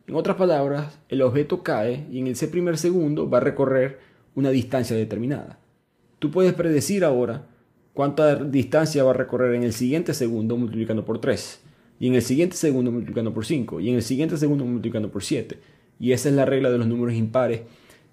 En 0.07 0.15
otras 0.15 0.37
palabras, 0.37 0.99
el 1.09 1.23
objeto 1.23 1.63
cae 1.63 2.07
y 2.13 2.19
en 2.19 2.27
ese 2.29 2.49
primer 2.49 2.77
segundo 2.77 3.29
va 3.29 3.39
a 3.39 3.41
recorrer 3.41 3.99
una 4.35 4.51
distancia 4.51 4.97
determinada. 4.97 5.59
Tú 6.19 6.31
puedes 6.31 6.53
predecir 6.55 7.05
ahora 7.05 7.47
cuánta 7.93 8.37
distancia 8.37 9.05
va 9.05 9.13
a 9.13 9.15
recorrer 9.15 9.55
en 9.55 9.63
el 9.63 9.73
siguiente 9.73 10.13
segundo 10.13 10.57
multiplicando 10.57 11.05
por 11.05 11.21
3, 11.21 11.64
y 12.01 12.09
en 12.09 12.15
el 12.15 12.23
siguiente 12.23 12.57
segundo 12.57 12.91
multiplicando 12.91 13.33
por 13.33 13.47
5, 13.47 13.81
y 13.81 13.89
en 13.89 13.97
el 13.97 14.03
siguiente 14.03 14.37
segundo 14.37 14.65
multiplicando 14.65 15.11
por 15.11 15.23
7. 15.23 15.59
Y 16.01 16.13
esa 16.13 16.29
es 16.29 16.35
la 16.35 16.45
regla 16.45 16.71
de 16.71 16.79
los 16.79 16.87
números 16.87 17.15
impares 17.15 17.63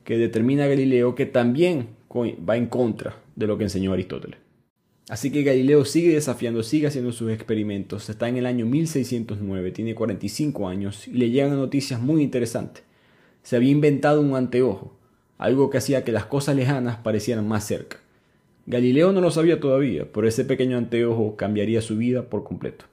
que 0.03 0.17
determina 0.17 0.67
Galileo 0.67 1.15
que 1.15 1.25
también 1.25 1.87
va 2.15 2.57
en 2.57 2.67
contra 2.67 3.15
de 3.35 3.47
lo 3.47 3.57
que 3.57 3.63
enseñó 3.63 3.93
Aristóteles. 3.93 4.39
Así 5.09 5.31
que 5.31 5.43
Galileo 5.43 5.83
sigue 5.83 6.13
desafiando, 6.13 6.63
sigue 6.63 6.87
haciendo 6.87 7.11
sus 7.11 7.31
experimentos. 7.31 8.09
Está 8.09 8.29
en 8.29 8.37
el 8.37 8.45
año 8.45 8.65
1609, 8.65 9.71
tiene 9.71 9.95
45 9.95 10.67
años 10.67 11.07
y 11.07 11.13
le 11.13 11.29
llegan 11.31 11.57
noticias 11.57 11.99
muy 11.99 12.21
interesantes. 12.21 12.83
Se 13.43 13.55
había 13.55 13.71
inventado 13.71 14.21
un 14.21 14.35
anteojo, 14.35 14.95
algo 15.37 15.69
que 15.69 15.79
hacía 15.79 16.03
que 16.03 16.11
las 16.11 16.25
cosas 16.25 16.55
lejanas 16.55 16.97
parecieran 16.97 17.47
más 17.47 17.65
cerca. 17.65 17.97
Galileo 18.67 19.11
no 19.11 19.21
lo 19.21 19.31
sabía 19.31 19.59
todavía, 19.59 20.07
pero 20.13 20.27
ese 20.27 20.45
pequeño 20.45 20.77
anteojo 20.77 21.35
cambiaría 21.35 21.81
su 21.81 21.97
vida 21.97 22.29
por 22.29 22.43
completo. 22.43 22.85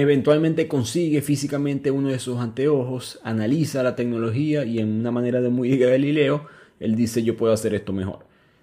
Eventualmente 0.00 0.68
consigue 0.68 1.22
físicamente 1.22 1.90
uno 1.90 2.10
de 2.10 2.14
esos 2.14 2.38
anteojos, 2.38 3.18
analiza 3.24 3.82
la 3.82 3.96
tecnología 3.96 4.64
y 4.64 4.78
en 4.78 5.00
una 5.00 5.10
manera 5.10 5.40
de 5.40 5.48
muy 5.48 5.76
Galileo, 5.76 6.46
él 6.78 6.94
dice 6.94 7.24
yo 7.24 7.36
puedo 7.36 7.52
hacer 7.52 7.74
esto 7.74 7.92
mejor. 7.92 8.20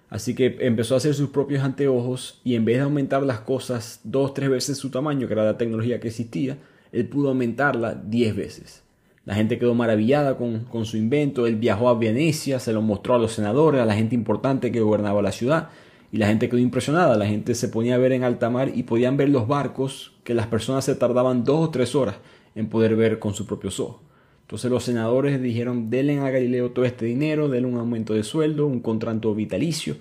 Así 0.08 0.34
que 0.34 0.56
empezó 0.60 0.94
a 0.94 0.96
hacer 0.96 1.12
sus 1.12 1.28
propios 1.28 1.62
anteojos 1.62 2.40
y 2.42 2.54
en 2.54 2.64
vez 2.64 2.78
de 2.78 2.84
aumentar 2.84 3.22
las 3.22 3.40
cosas 3.40 4.00
dos, 4.02 4.32
tres 4.32 4.48
veces 4.48 4.78
su 4.78 4.88
tamaño, 4.88 5.26
que 5.26 5.34
era 5.34 5.44
la 5.44 5.58
tecnología 5.58 6.00
que 6.00 6.08
existía, 6.08 6.56
él 6.90 7.06
pudo 7.06 7.28
aumentarla 7.28 7.94
diez 7.94 8.34
veces. 8.34 8.82
La 9.26 9.34
gente 9.34 9.58
quedó 9.58 9.74
maravillada 9.74 10.38
con, 10.38 10.60
con, 10.60 10.86
su 10.86 10.96
invento, 10.96 11.46
él 11.46 11.56
viajó 11.56 11.90
a 11.90 11.98
Venecia, 11.98 12.60
se 12.60 12.72
lo 12.72 12.80
mostró 12.80 13.14
a 13.14 13.18
los 13.18 13.32
senadores, 13.32 13.82
a 13.82 13.84
la 13.84 13.94
gente 13.94 14.14
importante 14.14 14.72
que 14.72 14.80
gobernaba 14.80 15.20
la 15.20 15.32
ciudad, 15.32 15.68
y 16.10 16.16
la 16.16 16.28
gente 16.28 16.48
quedó 16.48 16.60
impresionada, 16.60 17.14
la 17.14 17.26
gente 17.26 17.54
se 17.54 17.68
ponía 17.68 17.96
a 17.96 17.98
ver 17.98 18.12
en 18.12 18.24
alta 18.24 18.48
mar 18.48 18.72
y 18.74 18.84
podían 18.84 19.18
ver 19.18 19.28
los 19.28 19.46
barcos 19.46 20.15
que 20.26 20.34
las 20.34 20.48
personas 20.48 20.84
se 20.84 20.96
tardaban 20.96 21.44
dos 21.44 21.68
o 21.68 21.70
tres 21.70 21.94
horas 21.94 22.16
en 22.56 22.68
poder 22.68 22.96
ver 22.96 23.20
con 23.20 23.32
sus 23.32 23.46
propios 23.46 23.78
ojos. 23.78 24.00
Entonces 24.42 24.68
los 24.70 24.82
senadores 24.82 25.40
dijeron, 25.40 25.88
denle 25.88 26.18
a 26.18 26.30
Galileo 26.30 26.72
todo 26.72 26.84
este 26.84 27.06
dinero, 27.06 27.48
denle 27.48 27.68
un 27.68 27.78
aumento 27.78 28.12
de 28.12 28.24
sueldo, 28.24 28.66
un 28.66 28.80
contrato 28.80 29.34
vitalicio 29.36 29.96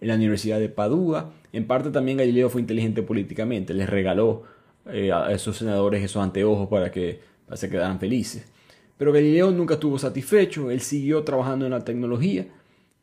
en 0.00 0.08
la 0.08 0.14
Universidad 0.14 0.58
de 0.58 0.70
Padua. 0.70 1.34
En 1.52 1.66
parte 1.66 1.90
también 1.90 2.16
Galileo 2.16 2.48
fue 2.48 2.62
inteligente 2.62 3.02
políticamente, 3.02 3.74
les 3.74 3.88
regaló 3.88 4.44
eh, 4.86 5.12
a 5.12 5.30
esos 5.30 5.58
senadores 5.58 6.02
esos 6.02 6.22
anteojos 6.22 6.68
para 6.68 6.90
que 6.90 7.20
se 7.52 7.68
quedaran 7.68 8.00
felices. 8.00 8.50
Pero 8.96 9.12
Galileo 9.12 9.50
nunca 9.50 9.74
estuvo 9.74 9.98
satisfecho, 9.98 10.70
él 10.70 10.80
siguió 10.80 11.22
trabajando 11.22 11.66
en 11.66 11.72
la 11.72 11.84
tecnología 11.84 12.46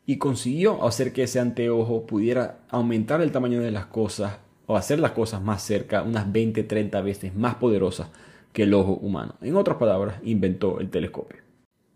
y 0.08 0.18
consiguió 0.18 0.84
hacer 0.84 1.14
que 1.14 1.24
ese 1.24 1.40
anteojo 1.40 2.08
pudiera 2.08 2.62
aumentar 2.70 3.22
el 3.22 3.32
tamaño 3.32 3.62
de 3.62 3.70
las 3.70 3.86
cosas 3.86 4.40
o 4.66 4.78
hacer 4.78 5.00
las 5.00 5.12
cosas 5.12 5.42
más 5.42 5.64
cerca, 5.64 6.04
unas 6.04 6.32
20, 6.32 6.64
30 6.64 7.02
veces 7.02 7.36
más 7.36 7.56
poderosas 7.56 8.08
que 8.54 8.64
el 8.64 8.74
ojo 8.74 8.94
humano. 8.94 9.36
En 9.42 9.56
otras 9.56 9.78
palabras, 9.78 10.16
inventó 10.24 10.80
el 10.80 10.90
telescopio. 10.90 11.40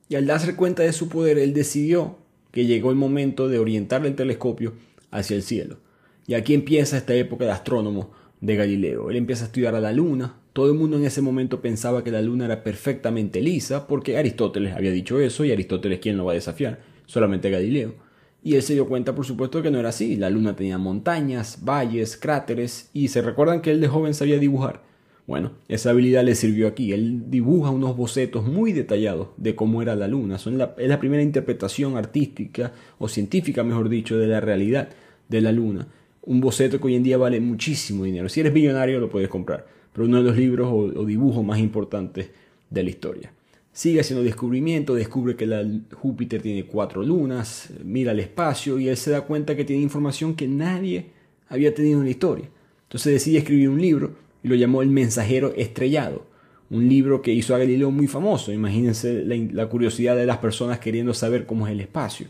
Y 0.10 0.16
al 0.16 0.26
darse 0.26 0.56
cuenta 0.56 0.84
de 0.84 0.94
su 0.94 1.10
poder, 1.10 1.38
él 1.38 1.54
decidió 1.54 2.18
que 2.52 2.66
llegó 2.66 2.90
el 2.90 2.96
momento 2.96 3.48
de 3.50 3.60
orientar 3.60 4.06
el 4.06 4.16
telescopio 4.16 4.74
hacia 5.12 5.36
el 5.36 5.44
cielo. 5.44 5.78
Y 6.26 6.34
aquí 6.34 6.54
empieza 6.54 6.98
esta 6.98 7.14
época 7.14 7.46
de 7.46 7.52
astrónomo 7.52 8.12
de 8.42 8.56
Galileo. 8.56 9.10
Él 9.10 9.18
empieza 9.18 9.44
a 9.44 9.48
estudiar 9.48 9.76
a 9.76 9.80
la 9.80 9.94
luna. 9.94 10.36
Todo 10.54 10.72
el 10.72 10.78
mundo 10.78 10.98
en 10.98 11.06
ese 11.06 11.22
momento 11.22 11.62
pensaba 11.62 12.04
que 12.04 12.12
la 12.12 12.22
luna 12.22 12.46
era 12.46 12.64
perfectamente 12.64 13.42
lisa 13.42 13.88
porque 13.88 14.18
Aristóteles 14.18 14.76
había 14.76 14.92
dicho 14.92 15.20
eso 15.20 15.46
y 15.46 15.52
Aristóteles 15.52 16.00
quién 16.00 16.18
lo 16.18 16.26
va 16.26 16.32
a 16.32 16.36
desafiar, 16.36 16.80
solamente 17.06 17.50
Galileo. 17.50 18.07
Y 18.48 18.56
él 18.56 18.62
se 18.62 18.76
dio 18.76 18.88
cuenta, 18.88 19.14
por 19.14 19.26
supuesto, 19.26 19.62
que 19.62 19.70
no 19.70 19.78
era 19.78 19.90
así. 19.90 20.16
La 20.16 20.30
luna 20.30 20.56
tenía 20.56 20.78
montañas, 20.78 21.66
valles, 21.66 22.16
cráteres 22.16 22.90
y 22.94 23.10
se 23.10 23.22
recuerdan 23.22 23.60
que 23.60 23.72
él 23.72 23.82
de 23.82 23.90
joven 23.90 24.14
sabía 24.14 24.40
dibujar. 24.40 24.84
Bueno, 25.26 25.52
esa 25.68 25.90
habilidad 25.90 26.24
le 26.24 26.34
sirvió 26.34 26.70
aquí. 26.70 26.94
Él 26.94 27.30
dibuja 27.30 27.72
unos 27.72 27.98
bocetos 27.98 28.48
muy 28.48 28.72
detallados 28.72 29.32
de 29.36 29.54
cómo 29.54 29.82
era 29.82 29.98
la 29.98 30.08
luna. 30.08 30.38
Son 30.38 30.54
es 30.78 30.88
la 30.88 30.98
primera 30.98 31.22
interpretación 31.22 31.98
artística 31.98 32.72
o 33.00 33.10
científica, 33.10 33.66
mejor 33.66 33.90
dicho, 33.90 34.18
de 34.18 34.28
la 34.28 34.40
realidad 34.40 34.92
de 35.28 35.42
la 35.42 35.52
luna. 35.52 35.90
Un 36.22 36.40
boceto 36.40 36.80
que 36.80 36.88
hoy 36.88 36.96
en 36.96 37.04
día 37.04 37.18
vale 37.18 37.42
muchísimo 37.42 38.06
dinero. 38.06 38.30
Si 38.30 38.40
eres 38.40 38.54
millonario 38.54 39.02
lo 39.02 39.10
puedes 39.10 39.28
comprar, 39.28 39.68
pero 39.92 40.08
uno 40.08 40.20
de 40.20 40.24
los 40.24 40.38
libros 40.38 40.70
o 40.72 41.04
dibujos 41.04 41.44
más 41.44 41.60
importantes 41.60 42.30
de 42.70 42.84
la 42.84 42.90
historia. 42.90 43.34
Sigue 43.78 44.00
haciendo 44.00 44.24
descubrimientos, 44.24 44.98
descubre 44.98 45.36
que 45.36 45.46
la 45.46 45.64
Júpiter 45.94 46.42
tiene 46.42 46.66
cuatro 46.66 47.04
lunas, 47.04 47.70
mira 47.86 48.12
el 48.12 48.20
espacio 48.20 48.80
y 48.80 48.90
él 48.90 48.98
se 48.98 49.12
da 49.12 49.22
cuenta 49.22 49.56
que 49.56 49.66
tiene 49.66 49.84
información 49.84 50.34
que 50.34 50.48
nadie 50.48 51.12
había 51.48 51.76
tenido 51.76 52.00
en 52.00 52.06
la 52.06 52.10
historia. 52.10 52.50
Entonces 52.86 53.14
decide 53.14 53.38
escribir 53.38 53.70
un 53.70 53.80
libro 53.80 54.16
y 54.42 54.48
lo 54.48 54.56
llamó 54.56 54.82
El 54.82 54.90
Mensajero 54.90 55.54
Estrellado, 55.56 56.26
un 56.72 56.90
libro 56.90 57.22
que 57.22 57.32
hizo 57.32 57.54
a 57.54 57.60
Galileo 57.60 57.92
muy 57.92 58.08
famoso. 58.08 58.52
Imagínense 58.52 59.24
la, 59.24 59.70
curiosidad 59.70 60.16
de 60.16 60.26
las 60.26 60.40
personas 60.40 60.80
queriendo 60.80 61.14
saber 61.14 61.46
cómo 61.46 61.68
es 61.68 61.74
el 61.74 61.82
espacio. 61.82 62.30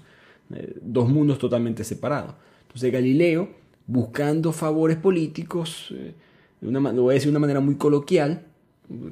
Eh, 0.53 0.75
dos 0.81 1.07
mundos 1.07 1.39
totalmente 1.39 1.85
separados. 1.85 2.35
Entonces 2.63 2.91
Galileo, 2.91 3.47
buscando 3.85 4.51
favores 4.51 4.97
políticos, 4.97 5.93
eh, 5.95 6.13
lo 6.59 6.81
voy 6.81 7.11
a 7.11 7.13
decir 7.13 7.27
de 7.27 7.37
una 7.37 7.39
manera 7.39 7.61
muy 7.61 7.75
coloquial, 7.75 8.46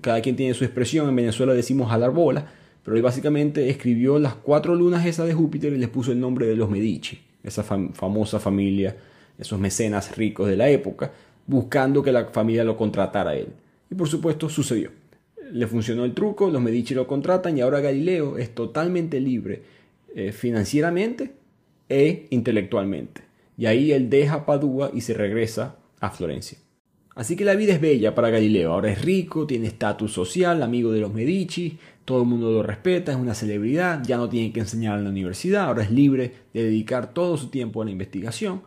cada 0.02 0.22
quien 0.22 0.36
tiene 0.36 0.54
su 0.54 0.64
expresión, 0.64 1.10
en 1.10 1.16
Venezuela 1.16 1.54
decimos 1.54 1.90
jalar 1.90 2.12
bola, 2.12 2.48
pero 2.84 2.96
él 2.98 3.04
básicamente 3.04 3.70
escribió 3.70 4.20
las 4.20 4.36
cuatro 4.36 4.76
lunas 4.76 5.06
esas 5.06 5.28
de 5.28 5.34
Júpiter 5.34 5.74
y 5.74 5.78
les 5.78 5.90
puso 5.90 6.12
el 6.12 6.20
nombre 6.20 6.46
de 6.46 6.56
los 6.56 6.70
Medici, 6.70 7.20
esa 7.44 7.64
famosa 7.64 8.40
familia, 8.40 8.96
esos 9.38 9.60
mecenas 9.60 10.16
ricos 10.16 10.48
de 10.48 10.56
la 10.56 10.70
época, 10.70 11.12
buscando 11.48 12.04
que 12.04 12.12
la 12.12 12.26
familia 12.26 12.64
lo 12.64 12.78
contratara 12.78 13.32
a 13.32 13.36
él. 13.36 13.48
Y 13.90 13.96
por 13.96 14.08
supuesto 14.08 14.50
sucedió. 14.50 14.92
Le 15.52 15.68
funcionó 15.68 16.06
el 16.06 16.14
truco, 16.14 16.50
los 16.50 16.62
Medici 16.62 16.94
lo 16.94 17.08
contratan 17.08 17.58
y 17.58 17.62
ahora 17.62 17.82
Galileo 17.82 18.38
es 18.38 18.54
totalmente 18.54 19.20
libre 19.20 19.64
eh, 20.16 20.32
financieramente 20.32 21.34
e 21.90 22.28
intelectualmente. 22.30 23.22
Y 23.58 23.68
ahí 23.68 23.92
él 23.92 24.10
deja 24.10 24.46
Padua 24.46 24.92
y 24.94 25.02
se 25.02 25.14
regresa 25.14 25.78
a 26.00 26.10
Florencia. 26.10 26.58
Así 27.15 27.38
que 27.38 27.45
la 27.45 27.56
vida 27.56 27.73
es 27.73 27.82
bella 27.82 28.13
para 28.13 28.30
Galileo. 28.30 28.73
Ahora 28.73 28.91
es 28.91 29.01
rico, 29.01 29.47
tiene 29.47 29.67
estatus 29.67 30.12
social, 30.12 30.62
amigo 30.62 30.91
de 30.91 30.99
los 30.99 31.13
Medici, 31.13 31.80
todo 32.04 32.21
el 32.21 32.28
mundo 32.28 32.51
lo 32.51 32.62
respeta, 32.62 33.13
es 33.13 33.17
una 33.17 33.34
celebridad, 33.34 34.04
ya 34.04 34.17
no 34.17 34.28
tiene 34.28 34.51
que 34.51 34.60
enseñar 34.60 34.97
en 34.97 35.06
la 35.06 35.10
universidad, 35.10 35.65
ahora 35.65 35.84
es 35.84 35.91
libre 35.91 36.34
de 36.54 36.63
dedicar 36.63 37.13
todo 37.13 37.38
su 37.38 37.47
tiempo 37.47 37.82
a 37.82 37.86
la 37.86 37.91
investigación. 37.91 38.62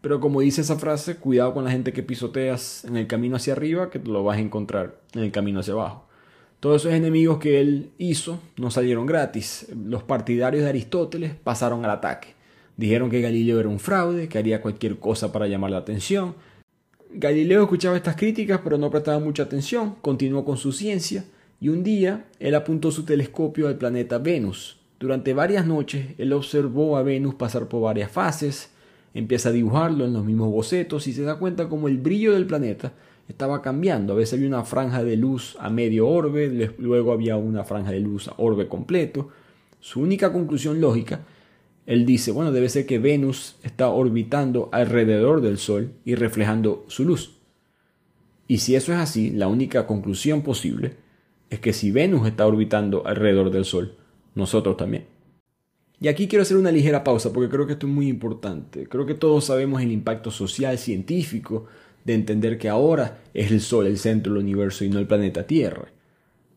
Pero 0.00 0.20
como 0.20 0.40
dice 0.40 0.60
esa 0.60 0.76
frase, 0.76 1.16
cuidado 1.16 1.54
con 1.54 1.64
la 1.64 1.70
gente 1.70 1.92
que 1.92 2.02
pisoteas 2.02 2.84
en 2.84 2.96
el 2.96 3.06
camino 3.06 3.36
hacia 3.36 3.54
arriba, 3.54 3.88
que 3.88 3.98
lo 4.00 4.22
vas 4.24 4.38
a 4.38 4.40
encontrar 4.40 5.00
en 5.14 5.22
el 5.22 5.32
camino 5.32 5.60
hacia 5.60 5.72
abajo. 5.72 6.06
Todos 6.60 6.82
esos 6.82 6.92
enemigos 6.92 7.38
que 7.38 7.60
él 7.60 7.90
hizo 7.98 8.40
no 8.56 8.70
salieron 8.70 9.06
gratis. 9.06 9.66
Los 9.74 10.02
partidarios 10.02 10.64
de 10.64 10.68
Aristóteles 10.68 11.34
pasaron 11.34 11.84
al 11.84 11.90
ataque. 11.90 12.34
Dijeron 12.76 13.10
que 13.10 13.20
Galileo 13.20 13.60
era 13.60 13.68
un 13.68 13.78
fraude, 13.78 14.28
que 14.28 14.38
haría 14.38 14.60
cualquier 14.60 14.98
cosa 14.98 15.32
para 15.32 15.46
llamar 15.46 15.70
la 15.70 15.78
atención. 15.78 16.34
Galileo 17.12 17.62
escuchaba 17.62 17.96
estas 17.96 18.16
críticas, 18.16 18.60
pero 18.62 18.78
no 18.78 18.90
prestaba 18.90 19.18
mucha 19.18 19.44
atención, 19.44 19.96
continuó 20.02 20.44
con 20.44 20.56
su 20.56 20.72
ciencia 20.72 21.24
y 21.60 21.68
un 21.68 21.82
día 21.82 22.26
él 22.38 22.54
apuntó 22.54 22.90
su 22.90 23.04
telescopio 23.04 23.68
al 23.68 23.76
planeta 23.76 24.18
Venus. 24.18 24.78
Durante 24.98 25.34
varias 25.34 25.66
noches 25.66 26.08
él 26.18 26.32
observó 26.32 26.96
a 26.96 27.02
Venus 27.02 27.34
pasar 27.34 27.68
por 27.68 27.82
varias 27.82 28.10
fases, 28.10 28.70
empieza 29.14 29.48
a 29.48 29.52
dibujarlo 29.52 30.04
en 30.04 30.12
los 30.12 30.24
mismos 30.24 30.50
bocetos 30.50 31.06
y 31.06 31.12
se 31.12 31.22
da 31.22 31.38
cuenta 31.38 31.68
como 31.68 31.88
el 31.88 31.98
brillo 31.98 32.32
del 32.32 32.46
planeta 32.46 32.92
estaba 33.28 33.62
cambiando. 33.62 34.12
A 34.12 34.16
veces 34.16 34.34
había 34.34 34.48
una 34.48 34.64
franja 34.64 35.02
de 35.02 35.16
luz 35.16 35.56
a 35.60 35.70
medio 35.70 36.08
orbe, 36.08 36.74
luego 36.78 37.12
había 37.12 37.36
una 37.36 37.64
franja 37.64 37.90
de 37.92 38.00
luz 38.00 38.28
a 38.28 38.34
orbe 38.36 38.68
completo. 38.68 39.30
Su 39.80 40.00
única 40.00 40.32
conclusión 40.32 40.80
lógica, 40.80 41.20
él 41.86 42.04
dice, 42.04 42.32
bueno, 42.32 42.50
debe 42.50 42.68
ser 42.68 42.84
que 42.84 42.98
Venus 42.98 43.56
está 43.62 43.88
orbitando 43.88 44.68
alrededor 44.72 45.40
del 45.40 45.56
Sol 45.56 45.92
y 46.04 46.16
reflejando 46.16 46.84
su 46.88 47.04
luz. 47.04 47.38
Y 48.48 48.58
si 48.58 48.74
eso 48.74 48.92
es 48.92 48.98
así, 48.98 49.30
la 49.30 49.46
única 49.46 49.86
conclusión 49.86 50.42
posible 50.42 50.96
es 51.48 51.60
que 51.60 51.72
si 51.72 51.92
Venus 51.92 52.26
está 52.26 52.46
orbitando 52.46 53.06
alrededor 53.06 53.50
del 53.50 53.64
Sol, 53.64 53.96
nosotros 54.34 54.76
también. 54.76 55.06
Y 56.00 56.08
aquí 56.08 56.28
quiero 56.28 56.42
hacer 56.42 56.56
una 56.56 56.72
ligera 56.72 57.04
pausa 57.04 57.32
porque 57.32 57.48
creo 57.48 57.66
que 57.66 57.74
esto 57.74 57.86
es 57.86 57.92
muy 57.92 58.08
importante. 58.08 58.86
Creo 58.88 59.06
que 59.06 59.14
todos 59.14 59.46
sabemos 59.46 59.80
el 59.80 59.92
impacto 59.92 60.30
social, 60.30 60.76
científico, 60.78 61.66
de 62.04 62.14
entender 62.14 62.58
que 62.58 62.68
ahora 62.68 63.22
es 63.32 63.50
el 63.50 63.60
Sol 63.60 63.86
el 63.86 63.98
centro 63.98 64.32
del 64.34 64.42
universo 64.42 64.84
y 64.84 64.88
no 64.88 64.98
el 64.98 65.06
planeta 65.06 65.46
Tierra. 65.46 65.88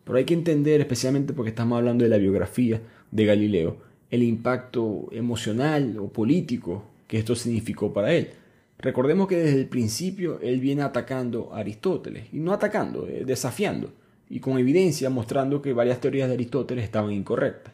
Pero 0.04 0.18
hay 0.18 0.26
que 0.26 0.34
entender, 0.34 0.82
especialmente 0.82 1.34
porque 1.34 1.50
estamos 1.50 1.78
hablando 1.78 2.04
de 2.04 2.10
la 2.10 2.18
biografía 2.18 2.82
de 3.12 3.26
Galileo, 3.26 3.78
el 4.12 4.24
impacto 4.24 5.08
emocional 5.12 5.98
o 6.00 6.10
político 6.10 6.84
que 7.08 7.20
esto 7.20 7.36
significó 7.36 7.94
para 7.94 8.14
él. 8.14 8.30
Recordemos 8.78 9.28
que 9.28 9.38
desde 9.38 9.60
el 9.60 9.68
principio 9.68 10.40
él 10.42 10.60
viene 10.60 10.84
atacando 10.84 11.50
a 11.54 11.60
Aristóteles, 11.60 12.28
y 12.32 12.40
no 12.40 12.54
atacando, 12.54 13.08
eh, 13.08 13.24
desafiando, 13.26 13.92
y 14.30 14.40
con 14.40 14.58
evidencia 14.58 15.10
mostrando 15.10 15.62
que 15.62 15.74
varias 15.74 16.00
teorías 16.00 16.28
de 16.30 16.36
Aristóteles 16.36 16.86
estaban 16.86 17.12
incorrectas. 17.12 17.74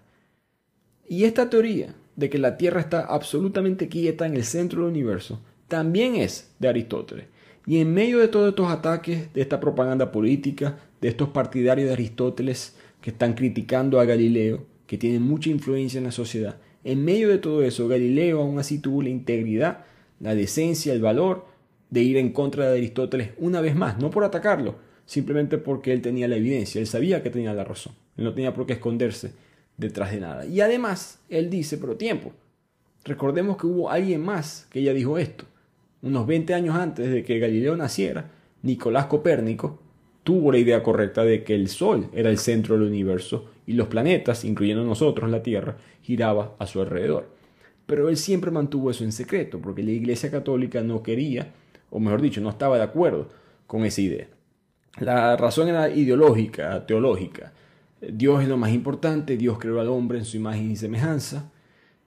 Y 1.07 1.25
esta 1.25 1.49
teoría 1.49 1.93
de 2.15 2.29
que 2.29 2.39
la 2.39 2.57
Tierra 2.57 2.81
está 2.81 3.01
absolutamente 3.01 3.87
quieta 3.87 4.25
en 4.25 4.35
el 4.35 4.43
centro 4.45 4.81
del 4.81 4.91
universo 4.91 5.39
también 5.67 6.15
es 6.15 6.51
de 6.59 6.67
Aristóteles. 6.67 7.25
Y 7.65 7.79
en 7.79 7.93
medio 7.93 8.19
de 8.19 8.27
todos 8.27 8.49
estos 8.49 8.69
ataques, 8.69 9.33
de 9.33 9.41
esta 9.41 9.59
propaganda 9.59 10.11
política, 10.11 10.77
de 11.01 11.07
estos 11.07 11.29
partidarios 11.29 11.87
de 11.87 11.93
Aristóteles 11.93 12.75
que 13.01 13.09
están 13.09 13.33
criticando 13.33 13.99
a 13.99 14.05
Galileo, 14.05 14.65
que 14.95 14.99
tienen 14.99 15.23
mucha 15.23 15.49
influencia 15.49 15.97
en 15.97 16.05
la 16.05 16.11
sociedad, 16.11 16.55
en 16.85 17.03
medio 17.03 17.27
de 17.27 17.37
todo 17.37 17.63
eso, 17.63 17.89
Galileo 17.89 18.41
aún 18.41 18.59
así 18.59 18.79
tuvo 18.79 19.01
la 19.01 19.09
integridad, 19.09 19.83
la 20.21 20.35
decencia, 20.35 20.93
el 20.93 21.01
valor 21.01 21.47
de 21.89 22.01
ir 22.01 22.15
en 22.15 22.31
contra 22.31 22.69
de 22.69 22.77
Aristóteles 22.77 23.31
una 23.37 23.59
vez 23.59 23.75
más, 23.75 23.99
no 23.99 24.09
por 24.09 24.23
atacarlo, 24.23 24.75
simplemente 25.05 25.57
porque 25.57 25.91
él 25.91 26.01
tenía 26.01 26.29
la 26.29 26.37
evidencia, 26.37 26.79
él 26.79 26.87
sabía 26.87 27.21
que 27.21 27.29
tenía 27.29 27.53
la 27.53 27.65
razón, 27.65 27.93
él 28.15 28.23
no 28.23 28.33
tenía 28.33 28.53
por 28.53 28.65
qué 28.65 28.73
esconderse 28.73 29.33
detrás 29.75 30.11
de 30.11 30.21
nada. 30.21 30.45
Y 30.45 30.61
además, 30.61 31.19
él 31.27 31.49
dice, 31.49 31.77
pero 31.77 31.97
tiempo, 31.97 32.31
recordemos 33.03 33.57
que 33.57 33.67
hubo 33.67 33.89
alguien 33.89 34.21
más 34.21 34.65
que 34.69 34.81
ya 34.81 34.93
dijo 34.93 35.17
esto. 35.17 35.43
Unos 36.01 36.25
20 36.25 36.53
años 36.53 36.75
antes 36.75 37.11
de 37.11 37.23
que 37.23 37.39
Galileo 37.39 37.75
naciera, 37.75 38.31
Nicolás 38.61 39.07
Copérnico 39.07 39.81
tuvo 40.23 40.53
la 40.53 40.59
idea 40.59 40.81
correcta 40.81 41.25
de 41.25 41.43
que 41.43 41.53
el 41.53 41.67
Sol 41.67 42.09
era 42.13 42.29
el 42.29 42.37
centro 42.37 42.75
del 42.75 42.87
universo 42.87 43.49
y 43.67 43.73
los 43.73 43.87
planetas, 43.87 44.45
incluyendo 44.45 44.83
nosotros, 44.83 45.29
la 45.29 45.43
Tierra, 45.43 45.77
giraba 46.01 46.55
a 46.59 46.67
su 46.67 46.81
alrededor. 46.81 47.29
Pero 47.85 48.09
él 48.09 48.17
siempre 48.17 48.51
mantuvo 48.51 48.91
eso 48.91 49.03
en 49.03 49.11
secreto, 49.11 49.59
porque 49.59 49.83
la 49.83 49.91
Iglesia 49.91 50.31
Católica 50.31 50.81
no 50.81 51.03
quería, 51.03 51.53
o 51.89 51.99
mejor 51.99 52.21
dicho, 52.21 52.41
no 52.41 52.49
estaba 52.49 52.77
de 52.77 52.83
acuerdo 52.83 53.29
con 53.67 53.85
esa 53.85 54.01
idea. 54.01 54.27
La 54.99 55.35
razón 55.35 55.67
era 55.67 55.89
ideológica, 55.89 56.85
teológica. 56.85 57.51
Dios 58.01 58.43
es 58.43 58.47
lo 58.47 58.57
más 58.57 58.71
importante, 58.71 59.37
Dios 59.37 59.57
creó 59.59 59.79
al 59.81 59.89
hombre 59.89 60.17
en 60.17 60.25
su 60.25 60.37
imagen 60.37 60.71
y 60.71 60.75
semejanza. 60.75 61.51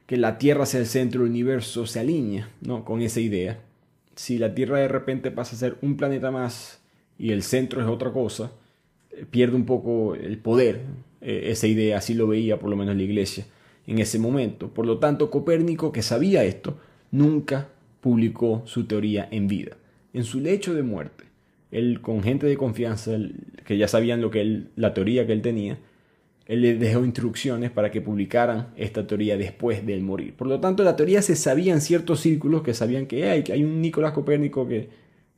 Que 0.07 0.17
la 0.17 0.39
Tierra 0.39 0.65
sea 0.65 0.81
el 0.81 0.87
centro 0.87 1.21
del 1.21 1.31
universo 1.31 1.85
se 1.87 2.01
alinea 2.01 2.49
¿no? 2.63 2.85
con 2.85 3.03
esa 3.03 3.21
idea. 3.21 3.61
Si 4.15 4.39
la 4.39 4.55
Tierra 4.55 4.79
de 4.79 4.89
repente 4.89 5.31
pasa 5.31 5.55
a 5.55 5.59
ser 5.59 5.77
un 5.83 5.97
planeta 5.97 6.31
más 6.31 6.81
y 7.19 7.33
el 7.33 7.43
centro 7.43 7.83
es 7.83 7.89
otra 7.89 8.11
cosa, 8.11 8.53
pierde 9.31 9.57
un 9.57 9.65
poco 9.65 10.15
el 10.15 10.39
poder. 10.39 10.83
Eh, 11.21 11.47
esa 11.47 11.67
idea 11.67 11.99
así 11.99 12.15
lo 12.15 12.27
veía 12.27 12.59
por 12.59 12.71
lo 12.71 12.77
menos 12.77 12.97
la 12.97 13.03
Iglesia 13.03 13.47
en 13.87 13.99
ese 13.99 14.19
momento. 14.19 14.69
Por 14.69 14.87
lo 14.87 14.99
tanto, 14.99 15.31
Copérnico, 15.31 15.93
que 15.93 16.03
sabía 16.03 16.45
esto, 16.45 16.79
nunca 17.11 17.69
publicó 18.01 18.63
su 18.67 18.85
teoría 18.85 19.29
en 19.31 19.49
vida. 19.49 19.77
En 20.13 20.25
su 20.25 20.41
lecho 20.41 20.75
de 20.75 20.83
muerte, 20.83 21.25
él 21.71 22.01
con 22.01 22.23
gente 22.23 22.47
de 22.47 22.57
confianza 22.57 23.19
que 23.65 23.77
ya 23.77 23.89
sabían 23.89 24.21
lo 24.21 24.31
que 24.31 24.41
él, 24.41 24.71
la 24.77 24.95
teoría 24.95 25.27
que 25.27 25.33
él 25.33 25.43
tenía, 25.43 25.79
él 26.47 26.63
le 26.63 26.75
dejó 26.77 27.05
instrucciones 27.05 27.71
para 27.71 27.91
que 27.91 28.01
publicaran 28.01 28.69
esta 28.77 29.07
teoría 29.07 29.37
después 29.37 29.85
del 29.85 30.03
morir. 30.03 30.35
Por 30.35 30.49
lo 30.49 30.61
tanto, 30.61 30.83
la 30.83 30.97
teoría 30.97 31.21
se 31.21 31.37
sabía 31.37 31.75
en 31.75 31.83
ciertos 31.83 32.21
círculos 32.21 32.63
que 32.63 32.73
sabían 32.73 33.07
que 33.07 33.29
hay, 33.29 33.43
que 33.43 33.53
hay 33.53 33.65
un 33.65 33.83
Nicolás 33.83 34.13
Copérnico 34.13 34.67
que, 34.67 34.89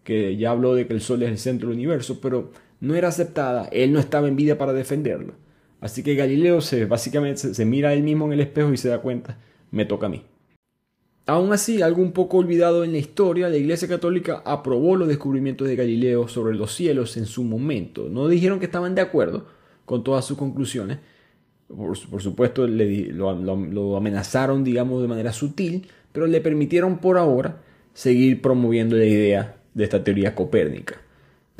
que 0.04 0.36
ya 0.36 0.52
habló 0.52 0.74
de 0.74 0.86
que 0.86 0.92
el 0.92 1.00
Sol 1.00 1.22
es 1.24 1.30
el 1.30 1.38
centro 1.38 1.68
del 1.68 1.78
universo, 1.78 2.20
pero 2.20 2.52
no 2.80 2.94
era 2.94 3.08
aceptada, 3.08 3.68
él 3.72 3.92
no 3.92 4.00
estaba 4.00 4.28
en 4.28 4.36
vida 4.36 4.58
para 4.58 4.72
defenderlo. 4.72 5.34
Así 5.80 6.02
que 6.02 6.14
Galileo 6.14 6.60
se, 6.60 6.84
básicamente 6.84 7.54
se, 7.54 7.64
mira 7.64 7.90
a 7.90 7.92
él 7.94 8.02
mismo 8.02 8.26
en 8.26 8.32
el 8.32 8.40
espejo 8.40 8.72
y 8.72 8.76
se 8.76 8.88
da 8.88 9.00
cuenta, 9.00 9.38
me 9.70 9.84
toca 9.84 10.06
a 10.06 10.10
mí. 10.10 10.24
Aún 11.26 11.52
así, 11.52 11.80
algo 11.80 12.02
un 12.02 12.12
poco 12.12 12.38
olvidado 12.38 12.82
en 12.82 12.92
la 12.92 12.98
historia, 12.98 13.48
la 13.48 13.56
Iglesia 13.56 13.86
Católica 13.86 14.42
aprobó 14.44 14.96
los 14.96 15.08
descubrimientos 15.08 15.68
de 15.68 15.76
Galileo 15.76 16.28
sobre 16.28 16.56
los 16.56 16.74
cielos 16.74 17.16
en 17.16 17.26
su 17.26 17.44
momento. 17.44 18.08
No 18.10 18.26
dijeron 18.26 18.58
que 18.58 18.64
estaban 18.64 18.94
de 18.94 19.02
acuerdo 19.02 19.46
con 19.84 20.02
todas 20.02 20.24
sus 20.24 20.36
conclusiones. 20.36 20.98
Por, 21.68 21.96
supuesto, 21.96 22.66
lo, 22.66 23.96
amenazaron, 23.96 24.64
digamos, 24.64 25.02
de 25.02 25.08
manera 25.08 25.32
sutil, 25.32 25.86
pero 26.10 26.26
le 26.26 26.40
permitieron 26.40 26.98
por 26.98 27.16
ahora 27.16 27.62
seguir 27.94 28.42
promoviendo 28.42 28.96
la 28.96 29.04
idea 29.04 29.56
de 29.74 29.84
esta 29.84 30.02
teoría 30.02 30.34
copérnica. 30.34 31.00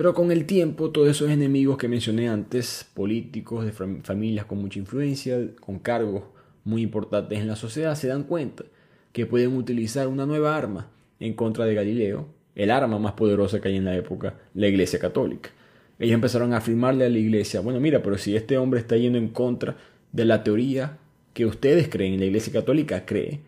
Pero 0.01 0.15
con 0.15 0.33
el 0.33 0.47
tiempo, 0.47 0.91
todos 0.91 1.11
esos 1.11 1.29
enemigos 1.29 1.77
que 1.77 1.87
mencioné 1.87 2.31
antes, 2.31 2.91
políticos, 2.95 3.67
de 3.67 3.73
familias 3.73 4.47
con 4.47 4.57
mucha 4.57 4.79
influencia, 4.79 5.39
con 5.61 5.79
cargos 5.79 6.23
muy 6.65 6.81
importantes 6.81 7.39
en 7.39 7.47
la 7.47 7.55
sociedad, 7.55 7.95
se 7.95 8.09
dan 8.09 8.23
cuenta 8.23 8.65
que 9.13 9.27
pueden 9.27 9.55
utilizar 9.55 10.09
una 10.09 10.25
nueva 10.25 10.57
arma 10.57 10.89
en 11.19 11.35
contra 11.35 11.67
de 11.67 11.75
Galileo, 11.75 12.29
el 12.55 12.71
arma 12.71 12.99
más 12.99 13.13
poderosa 13.13 13.61
que 13.61 13.69
hay 13.69 13.77
en 13.77 13.85
la 13.85 13.95
época, 13.95 14.39
la 14.55 14.69
Iglesia 14.69 14.99
Católica. 14.99 15.51
Ellos 15.99 16.15
empezaron 16.15 16.55
a 16.55 16.57
afirmarle 16.57 17.05
a 17.05 17.11
la 17.11 17.19
Iglesia, 17.19 17.61
bueno, 17.61 17.79
mira, 17.79 18.03
pero 18.03 18.17
si 18.17 18.35
este 18.35 18.57
hombre 18.57 18.81
está 18.81 18.97
yendo 18.97 19.19
en 19.19 19.29
contra 19.29 19.77
de 20.13 20.25
la 20.25 20.43
teoría 20.43 20.97
que 21.35 21.45
ustedes 21.45 21.91
creen, 21.91 22.19
la 22.19 22.25
Iglesia 22.25 22.55
Católica 22.55 23.05
cree 23.05 23.41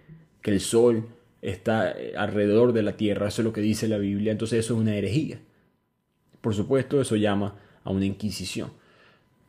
que 0.42 0.50
el 0.50 0.60
Sol 0.60 1.06
está 1.40 1.92
eh, 1.92 2.12
alrededor 2.14 2.74
de 2.74 2.82
la 2.82 2.98
Tierra, 2.98 3.28
eso 3.28 3.40
es 3.40 3.46
lo 3.46 3.54
que 3.54 3.62
dice 3.62 3.88
la 3.88 3.96
Biblia, 3.96 4.32
entonces 4.32 4.58
eso 4.58 4.74
es 4.74 4.80
una 4.80 4.94
herejía. 4.94 5.40
Por 6.42 6.54
supuesto, 6.54 7.00
eso 7.00 7.16
llama 7.16 7.56
a 7.84 7.90
una 7.90 8.04
inquisición. 8.04 8.70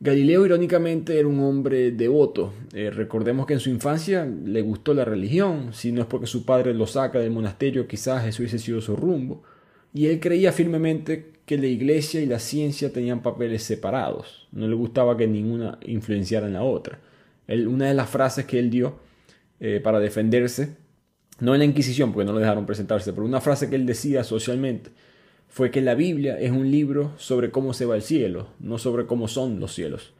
Galileo 0.00 0.46
irónicamente 0.46 1.18
era 1.18 1.28
un 1.28 1.40
hombre 1.40 1.90
devoto. 1.92 2.52
Eh, 2.72 2.90
recordemos 2.90 3.46
que 3.46 3.54
en 3.54 3.60
su 3.60 3.70
infancia 3.70 4.24
le 4.24 4.62
gustó 4.62 4.94
la 4.94 5.04
religión, 5.04 5.72
si 5.72 5.92
no 5.92 6.00
es 6.00 6.06
porque 6.06 6.26
su 6.26 6.44
padre 6.44 6.72
lo 6.74 6.86
saca 6.86 7.18
del 7.18 7.30
monasterio, 7.30 7.86
quizás 7.86 8.26
eso 8.26 8.42
hubiese 8.42 8.58
sido 8.58 8.80
su 8.80 8.96
rumbo. 8.96 9.42
Y 9.92 10.06
él 10.06 10.20
creía 10.20 10.52
firmemente 10.52 11.32
que 11.46 11.58
la 11.58 11.66
iglesia 11.66 12.20
y 12.20 12.26
la 12.26 12.38
ciencia 12.38 12.92
tenían 12.92 13.22
papeles 13.22 13.62
separados. 13.62 14.48
No 14.52 14.66
le 14.66 14.74
gustaba 14.74 15.16
que 15.16 15.26
ninguna 15.26 15.78
influenciara 15.84 16.46
en 16.46 16.54
la 16.54 16.62
otra. 16.62 17.00
una 17.48 17.88
de 17.88 17.94
las 17.94 18.08
frases 18.08 18.46
que 18.46 18.58
él 18.58 18.70
dio 18.70 18.96
eh, 19.60 19.80
para 19.82 20.00
defenderse, 20.00 20.76
no 21.40 21.54
en 21.54 21.60
la 21.60 21.64
Inquisición, 21.64 22.12
porque 22.12 22.26
no 22.26 22.32
lo 22.32 22.40
dejaron 22.40 22.66
presentarse, 22.66 23.12
pero 23.12 23.24
una 23.24 23.40
frase 23.40 23.68
que 23.68 23.76
él 23.76 23.86
decía 23.86 24.24
socialmente, 24.24 24.90
fue 25.54 25.70
que 25.70 25.80
la 25.80 25.94
Biblia 25.94 26.36
es 26.40 26.50
un 26.50 26.72
libro 26.72 27.12
sobre 27.16 27.52
cómo 27.52 27.74
se 27.74 27.86
va 27.86 27.94
al 27.94 28.02
cielo, 28.02 28.48
no 28.58 28.76
sobre 28.76 29.06
cómo 29.06 29.28
son 29.28 29.60
los 29.60 29.72
cielos. 29.72 30.12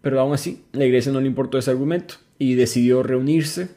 Pero 0.00 0.18
aún 0.18 0.32
así, 0.32 0.62
la 0.72 0.86
iglesia 0.86 1.12
no 1.12 1.20
le 1.20 1.26
importó 1.26 1.58
ese 1.58 1.72
argumento 1.72 2.14
y 2.38 2.54
decidió 2.54 3.02
reunirse. 3.02 3.68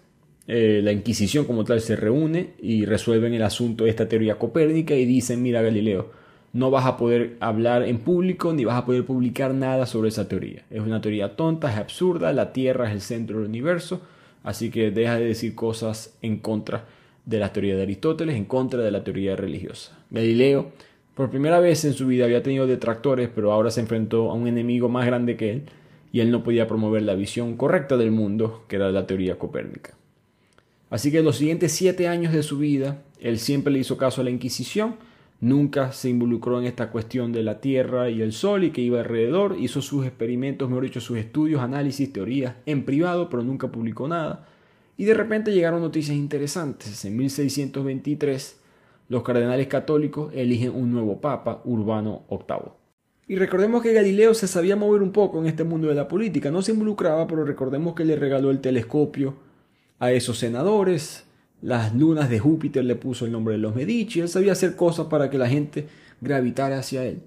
Eh, 0.48 0.80
la 0.82 0.94
Inquisición 0.94 1.44
como 1.44 1.66
tal 1.66 1.82
se 1.82 1.98
reúne 1.98 2.52
y 2.62 2.86
resuelven 2.86 3.34
el 3.34 3.44
asunto 3.44 3.84
de 3.84 3.90
esta 3.90 4.08
teoría 4.08 4.40
copérnica 4.40 4.96
y 4.96 5.04
dicen, 5.04 5.44
mira 5.44 5.62
Galileo, 5.62 6.12
no 6.54 6.72
vas 6.72 6.86
a 6.86 6.96
poder 6.96 7.36
hablar 7.42 7.84
en 7.84 7.98
público 7.98 8.54
ni 8.54 8.64
vas 8.64 8.78
a 8.78 8.86
poder 8.86 9.04
publicar 9.04 9.54
nada 9.54 9.86
sobre 9.86 10.08
esa 10.08 10.30
teoría. 10.30 10.64
Es 10.70 10.80
una 10.80 11.02
teoría 11.02 11.36
tonta, 11.36 11.70
es 11.70 11.78
absurda, 11.78 12.32
la 12.32 12.54
Tierra 12.54 12.88
es 12.88 12.94
el 12.94 13.02
centro 13.02 13.40
del 13.40 13.50
universo, 13.50 14.00
así 14.44 14.70
que 14.70 14.92
deja 14.92 15.20
de 15.20 15.26
decir 15.26 15.56
cosas 15.56 16.16
en 16.22 16.38
contra 16.38 16.86
de 17.30 17.40
la 17.40 17.54
teoría 17.54 17.76
de 17.76 17.84
Aristóteles 17.84 18.36
en 18.36 18.46
contra 18.46 18.82
de 18.82 18.90
la 18.90 19.04
teoría 19.04 19.36
religiosa. 19.36 19.98
Galileo, 20.10 20.72
por 21.14 21.30
primera 21.30 21.60
vez 21.60 21.86
en 21.86 21.94
su 21.94 22.08
vida, 22.08 22.26
había 22.26 22.42
tenido 22.42 22.66
detractores, 22.66 23.30
pero 23.34 23.52
ahora 23.52 23.70
se 23.70 23.82
enfrentó 23.82 24.32
a 24.32 24.34
un 24.34 24.48
enemigo 24.48 24.90
más 24.90 25.06
grande 25.06 25.38
que 25.38 25.52
él, 25.52 25.64
y 26.12 26.22
él 26.22 26.32
no 26.32 26.44
podía 26.44 26.68
promover 26.68 27.04
la 27.04 27.14
visión 27.14 27.56
correcta 27.56 27.98
del 27.98 28.10
mundo, 28.10 28.66
que 28.68 28.78
era 28.78 28.92
la 28.92 29.06
teoría 29.06 29.38
copérnica. 29.38 29.94
Así 30.90 31.12
que 31.12 31.20
en 31.20 31.26
los 31.26 31.36
siguientes 31.36 31.72
siete 31.72 32.08
años 32.08 32.34
de 32.34 32.42
su 32.42 32.58
vida, 32.58 33.04
él 33.20 33.38
siempre 33.38 33.72
le 33.72 33.80
hizo 33.80 33.96
caso 33.96 34.22
a 34.22 34.24
la 34.24 34.32
Inquisición, 34.32 34.96
nunca 35.40 35.92
se 35.92 36.10
involucró 36.10 36.60
en 36.60 36.66
esta 36.66 36.90
cuestión 36.90 37.32
de 37.32 37.44
la 37.44 37.62
Tierra 37.62 38.10
y 38.10 38.24
el 38.24 38.34
Sol 38.34 38.64
y 38.64 38.72
que 38.72 38.82
iba 38.82 39.00
alrededor, 39.00 39.56
hizo 39.60 39.84
sus 39.84 40.08
experimentos, 40.08 40.68
mejor 40.68 40.86
dicho, 40.86 41.00
sus 41.00 41.20
estudios, 41.20 41.62
análisis, 41.62 42.12
teorías 42.12 42.56
en 42.66 42.86
privado, 42.86 43.30
pero 43.30 43.44
nunca 43.44 43.68
publicó 43.68 44.08
nada. 44.08 44.48
Y 45.00 45.06
de 45.06 45.14
repente 45.14 45.54
llegaron 45.54 45.80
noticias 45.80 46.18
interesantes. 46.18 47.06
En 47.06 47.16
1623, 47.16 48.60
los 49.08 49.24
cardenales 49.24 49.68
católicos 49.68 50.30
eligen 50.36 50.76
un 50.76 50.92
nuevo 50.92 51.22
papa, 51.22 51.62
Urbano 51.64 52.26
VIII. 52.30 52.74
Y 53.26 53.38
recordemos 53.38 53.82
que 53.82 53.94
Galileo 53.94 54.34
se 54.34 54.46
sabía 54.46 54.76
mover 54.76 55.02
un 55.02 55.14
poco 55.14 55.40
en 55.40 55.46
este 55.46 55.64
mundo 55.64 55.88
de 55.88 55.96
la 55.96 56.10
política, 56.10 56.52
no 56.52 56.62
se 56.62 56.74
involucraba, 56.74 57.28
pero 57.28 57.46
recordemos 57.46 57.96
que 57.96 58.04
le 58.04 58.18
regaló 58.18 58.52
el 58.52 58.60
telescopio 58.60 59.36
a 60.00 60.12
esos 60.12 60.38
senadores, 60.38 61.24
las 61.62 61.96
lunas 61.96 62.30
de 62.30 62.40
Júpiter 62.40 62.84
le 62.84 62.98
puso 62.98 63.26
el 63.26 63.32
nombre 63.32 63.54
de 63.54 63.60
los 63.62 63.74
Medici, 63.74 64.20
él 64.20 64.28
sabía 64.28 64.52
hacer 64.52 64.76
cosas 64.76 65.08
para 65.08 65.30
que 65.30 65.38
la 65.38 65.48
gente 65.48 65.88
gravitara 66.20 66.80
hacia 66.80 67.06
él. 67.06 67.22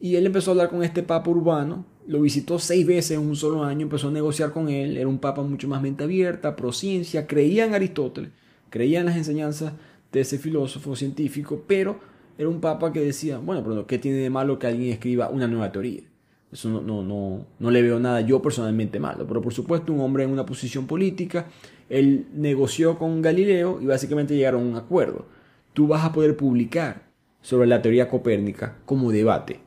Y 0.00 0.16
él 0.16 0.24
empezó 0.24 0.50
a 0.50 0.52
hablar 0.52 0.70
con 0.70 0.82
este 0.82 1.02
papa 1.02 1.28
urbano, 1.28 1.84
lo 2.06 2.20
visitó 2.20 2.58
seis 2.58 2.86
veces 2.86 3.12
en 3.12 3.26
un 3.26 3.36
solo 3.36 3.64
año, 3.64 3.82
empezó 3.82 4.08
a 4.08 4.12
negociar 4.12 4.52
con 4.52 4.68
él, 4.68 4.96
era 4.96 5.08
un 5.08 5.18
papa 5.18 5.42
mucho 5.42 5.68
más 5.68 5.82
mente 5.82 6.04
abierta, 6.04 6.56
pro 6.56 6.72
ciencia, 6.72 7.26
creía 7.26 7.64
en 7.64 7.74
Aristóteles, 7.74 8.30
creía 8.70 9.00
en 9.00 9.06
las 9.06 9.16
enseñanzas 9.16 9.72
de 10.10 10.20
ese 10.20 10.38
filósofo 10.38 10.96
científico, 10.96 11.62
pero 11.66 12.00
era 12.36 12.48
un 12.48 12.60
papa 12.60 12.92
que 12.92 13.00
decía, 13.00 13.38
bueno, 13.38 13.62
pero 13.62 13.86
¿qué 13.86 13.98
tiene 13.98 14.18
de 14.18 14.30
malo 14.30 14.58
que 14.58 14.66
alguien 14.66 14.92
escriba 14.92 15.28
una 15.28 15.46
nueva 15.46 15.70
teoría? 15.70 16.02
Eso 16.50 16.68
no, 16.68 16.82
no, 16.82 17.02
no, 17.02 17.46
no 17.58 17.70
le 17.70 17.80
veo 17.80 17.98
nada 17.98 18.20
yo 18.20 18.42
personalmente 18.42 19.00
malo, 19.00 19.26
pero 19.26 19.40
por 19.40 19.54
supuesto 19.54 19.92
un 19.92 20.00
hombre 20.00 20.24
en 20.24 20.30
una 20.30 20.44
posición 20.44 20.86
política, 20.86 21.46
él 21.88 22.26
negoció 22.34 22.98
con 22.98 23.22
Galileo 23.22 23.80
y 23.80 23.86
básicamente 23.86 24.36
llegaron 24.36 24.62
a 24.62 24.66
un 24.66 24.76
acuerdo. 24.76 25.24
Tú 25.72 25.86
vas 25.86 26.04
a 26.04 26.12
poder 26.12 26.36
publicar 26.36 27.04
sobre 27.40 27.66
la 27.66 27.80
teoría 27.80 28.08
copérnica 28.08 28.76
como 28.84 29.12
debate, 29.12 29.60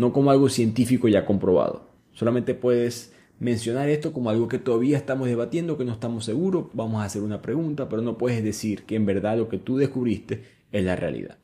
no 0.00 0.14
como 0.14 0.30
algo 0.30 0.48
científico 0.48 1.08
ya 1.08 1.26
comprobado. 1.26 1.82
Solamente 2.12 2.54
puedes 2.54 3.12
mencionar 3.38 3.88
esto 3.90 4.12
como 4.12 4.30
algo 4.30 4.48
que 4.48 4.58
todavía 4.58 4.96
estamos 4.96 5.28
debatiendo, 5.28 5.76
que 5.76 5.84
no 5.84 5.92
estamos 5.92 6.24
seguros, 6.24 6.66
vamos 6.72 7.02
a 7.02 7.04
hacer 7.04 7.22
una 7.22 7.42
pregunta, 7.42 7.88
pero 7.88 8.00
no 8.00 8.16
puedes 8.16 8.42
decir 8.42 8.84
que 8.84 8.96
en 8.96 9.04
verdad 9.04 9.36
lo 9.36 9.48
que 9.48 9.58
tú 9.58 9.76
descubriste 9.76 10.42
es 10.72 10.84
la 10.84 10.96
realidad. 10.96 11.38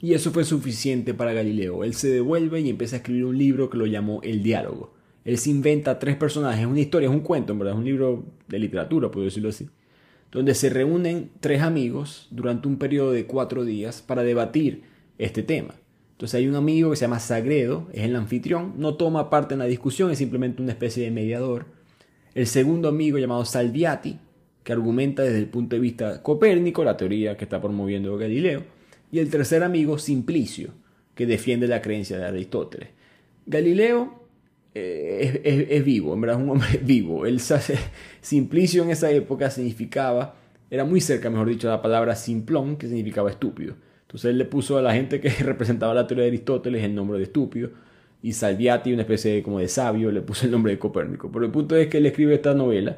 Y 0.00 0.14
eso 0.14 0.30
fue 0.30 0.44
suficiente 0.44 1.14
para 1.14 1.32
Galileo. 1.32 1.82
Él 1.82 1.94
se 1.94 2.08
devuelve 2.08 2.60
y 2.60 2.70
empieza 2.70 2.96
a 2.96 2.98
escribir 2.98 3.24
un 3.24 3.38
libro 3.38 3.70
que 3.70 3.78
lo 3.78 3.86
llamó 3.86 4.20
El 4.22 4.42
Diálogo. 4.42 4.94
Él 5.24 5.38
se 5.38 5.50
inventa 5.50 5.98
tres 5.98 6.16
personajes, 6.16 6.66
una 6.66 6.80
historia, 6.80 7.08
es 7.08 7.14
un 7.14 7.22
cuento, 7.22 7.52
en 7.52 7.58
verdad, 7.58 7.74
es 7.74 7.78
un 7.78 7.86
libro 7.86 8.24
de 8.46 8.58
literatura, 8.58 9.10
puedo 9.10 9.24
decirlo 9.24 9.48
así, 9.48 9.68
donde 10.30 10.54
se 10.54 10.68
reúnen 10.68 11.30
tres 11.40 11.62
amigos 11.62 12.28
durante 12.30 12.68
un 12.68 12.76
periodo 12.76 13.10
de 13.10 13.26
cuatro 13.26 13.64
días 13.64 14.02
para 14.02 14.22
debatir 14.22 14.82
este 15.18 15.42
tema. 15.42 15.74
Entonces 16.14 16.38
hay 16.38 16.46
un 16.46 16.54
amigo 16.54 16.90
que 16.90 16.96
se 16.96 17.06
llama 17.06 17.18
Sagredo, 17.18 17.88
es 17.92 18.04
el 18.04 18.14
anfitrión, 18.14 18.74
no 18.76 18.94
toma 18.94 19.30
parte 19.30 19.54
en 19.54 19.58
la 19.58 19.64
discusión, 19.66 20.12
es 20.12 20.18
simplemente 20.18 20.62
una 20.62 20.70
especie 20.70 21.02
de 21.02 21.10
mediador. 21.10 21.66
El 22.36 22.46
segundo 22.46 22.88
amigo 22.88 23.18
llamado 23.18 23.44
Salviati, 23.44 24.20
que 24.62 24.72
argumenta 24.72 25.24
desde 25.24 25.38
el 25.38 25.48
punto 25.48 25.74
de 25.74 25.80
vista 25.80 26.22
copérnico, 26.22 26.84
la 26.84 26.96
teoría 26.96 27.36
que 27.36 27.44
está 27.44 27.60
promoviendo 27.60 28.16
Galileo 28.16 28.62
y 29.10 29.18
el 29.18 29.28
tercer 29.28 29.64
amigo 29.64 29.98
Simplicio, 29.98 30.70
que 31.16 31.26
defiende 31.26 31.66
la 31.66 31.82
creencia 31.82 32.16
de 32.16 32.26
Aristóteles. 32.26 32.90
Galileo 33.46 34.24
eh, 34.72 35.68
es, 35.70 35.84
vivo, 35.84 36.14
en 36.14 36.20
verdad 36.20 36.38
es 36.38 36.44
un 36.44 36.50
hombre 36.50 36.80
vivo. 36.82 37.26
El 37.26 37.40
Simplicio 38.20 38.84
en 38.84 38.90
esa 38.90 39.10
época 39.10 39.50
significaba, 39.50 40.36
era 40.70 40.84
muy 40.84 41.00
cerca, 41.00 41.28
mejor 41.28 41.48
dicho, 41.48 41.68
la 41.68 41.82
palabra 41.82 42.14
simplón, 42.14 42.76
que 42.76 42.86
significaba 42.86 43.30
estúpido. 43.30 43.74
Entonces 44.14 44.30
él 44.30 44.38
le 44.38 44.44
puso 44.44 44.78
a 44.78 44.82
la 44.82 44.94
gente 44.94 45.20
que 45.20 45.28
representaba 45.42 45.92
la 45.92 46.06
teoría 46.06 46.22
de 46.22 46.28
Aristóteles 46.28 46.84
el 46.84 46.94
nombre 46.94 47.18
de 47.18 47.24
estúpido, 47.24 47.70
y 48.22 48.32
Salviati, 48.32 48.92
una 48.92 49.02
especie 49.02 49.34
de, 49.34 49.42
como 49.42 49.58
de 49.58 49.66
sabio, 49.68 50.12
le 50.12 50.22
puso 50.22 50.46
el 50.46 50.52
nombre 50.52 50.72
de 50.72 50.78
Copérnico. 50.78 51.30
Pero 51.30 51.44
el 51.44 51.50
punto 51.50 51.76
es 51.76 51.88
que 51.88 51.98
él 51.98 52.06
escribe 52.06 52.34
esta 52.34 52.54
novela 52.54 52.96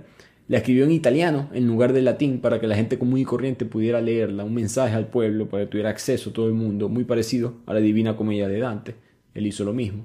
la 0.48 0.58
escribió 0.58 0.84
en 0.84 0.92
italiano 0.92 1.48
en 1.52 1.66
lugar 1.66 1.92
de 1.92 2.02
latín 2.02 2.40
para 2.40 2.60
que 2.60 2.68
la 2.68 2.76
gente 2.76 2.98
común 2.98 3.18
y 3.18 3.24
corriente 3.24 3.64
pudiera 3.64 4.00
leerla, 4.00 4.44
un 4.44 4.54
mensaje 4.54 4.94
al 4.94 5.08
pueblo 5.08 5.48
para 5.48 5.64
que 5.64 5.70
tuviera 5.70 5.90
acceso 5.90 6.30
a 6.30 6.32
todo 6.32 6.46
el 6.46 6.54
mundo, 6.54 6.88
muy 6.88 7.04
parecido 7.04 7.54
a 7.66 7.74
la 7.74 7.80
Divina 7.80 8.16
Comedia 8.16 8.46
de 8.46 8.60
Dante. 8.60 8.94
Él 9.34 9.46
hizo 9.46 9.64
lo 9.64 9.72
mismo. 9.72 10.04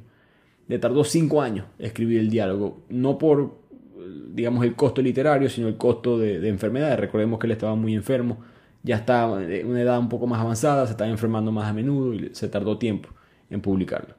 Le 0.68 0.80
tardó 0.80 1.04
cinco 1.04 1.42
años 1.42 1.68
escribir 1.78 2.20
el 2.20 2.30
diálogo, 2.30 2.84
no 2.90 3.20
por, 3.20 3.56
digamos, 4.34 4.66
el 4.66 4.74
costo 4.76 5.02
literario, 5.02 5.48
sino 5.48 5.68
el 5.68 5.78
costo 5.78 6.18
de, 6.18 6.40
de 6.40 6.50
enfermedades. 6.50 7.00
Recordemos 7.00 7.40
que 7.40 7.46
él 7.46 7.52
estaba 7.52 7.76
muy 7.76 7.94
enfermo, 7.94 8.40
ya 8.84 8.98
estaba 8.98 9.44
en 9.44 9.68
una 9.68 9.82
edad 9.82 10.00
un 10.00 10.10
poco 10.10 10.28
más 10.28 10.42
avanzada, 10.42 10.86
se 10.86 10.92
estaba 10.92 11.10
enfermando 11.10 11.52
más 11.52 11.70
a 11.70 11.74
menudo 11.74 12.14
y 12.14 12.30
se 12.34 12.48
tardó 12.48 12.78
tiempo 12.78 13.10
en 13.50 13.62
publicarlo. 13.62 14.16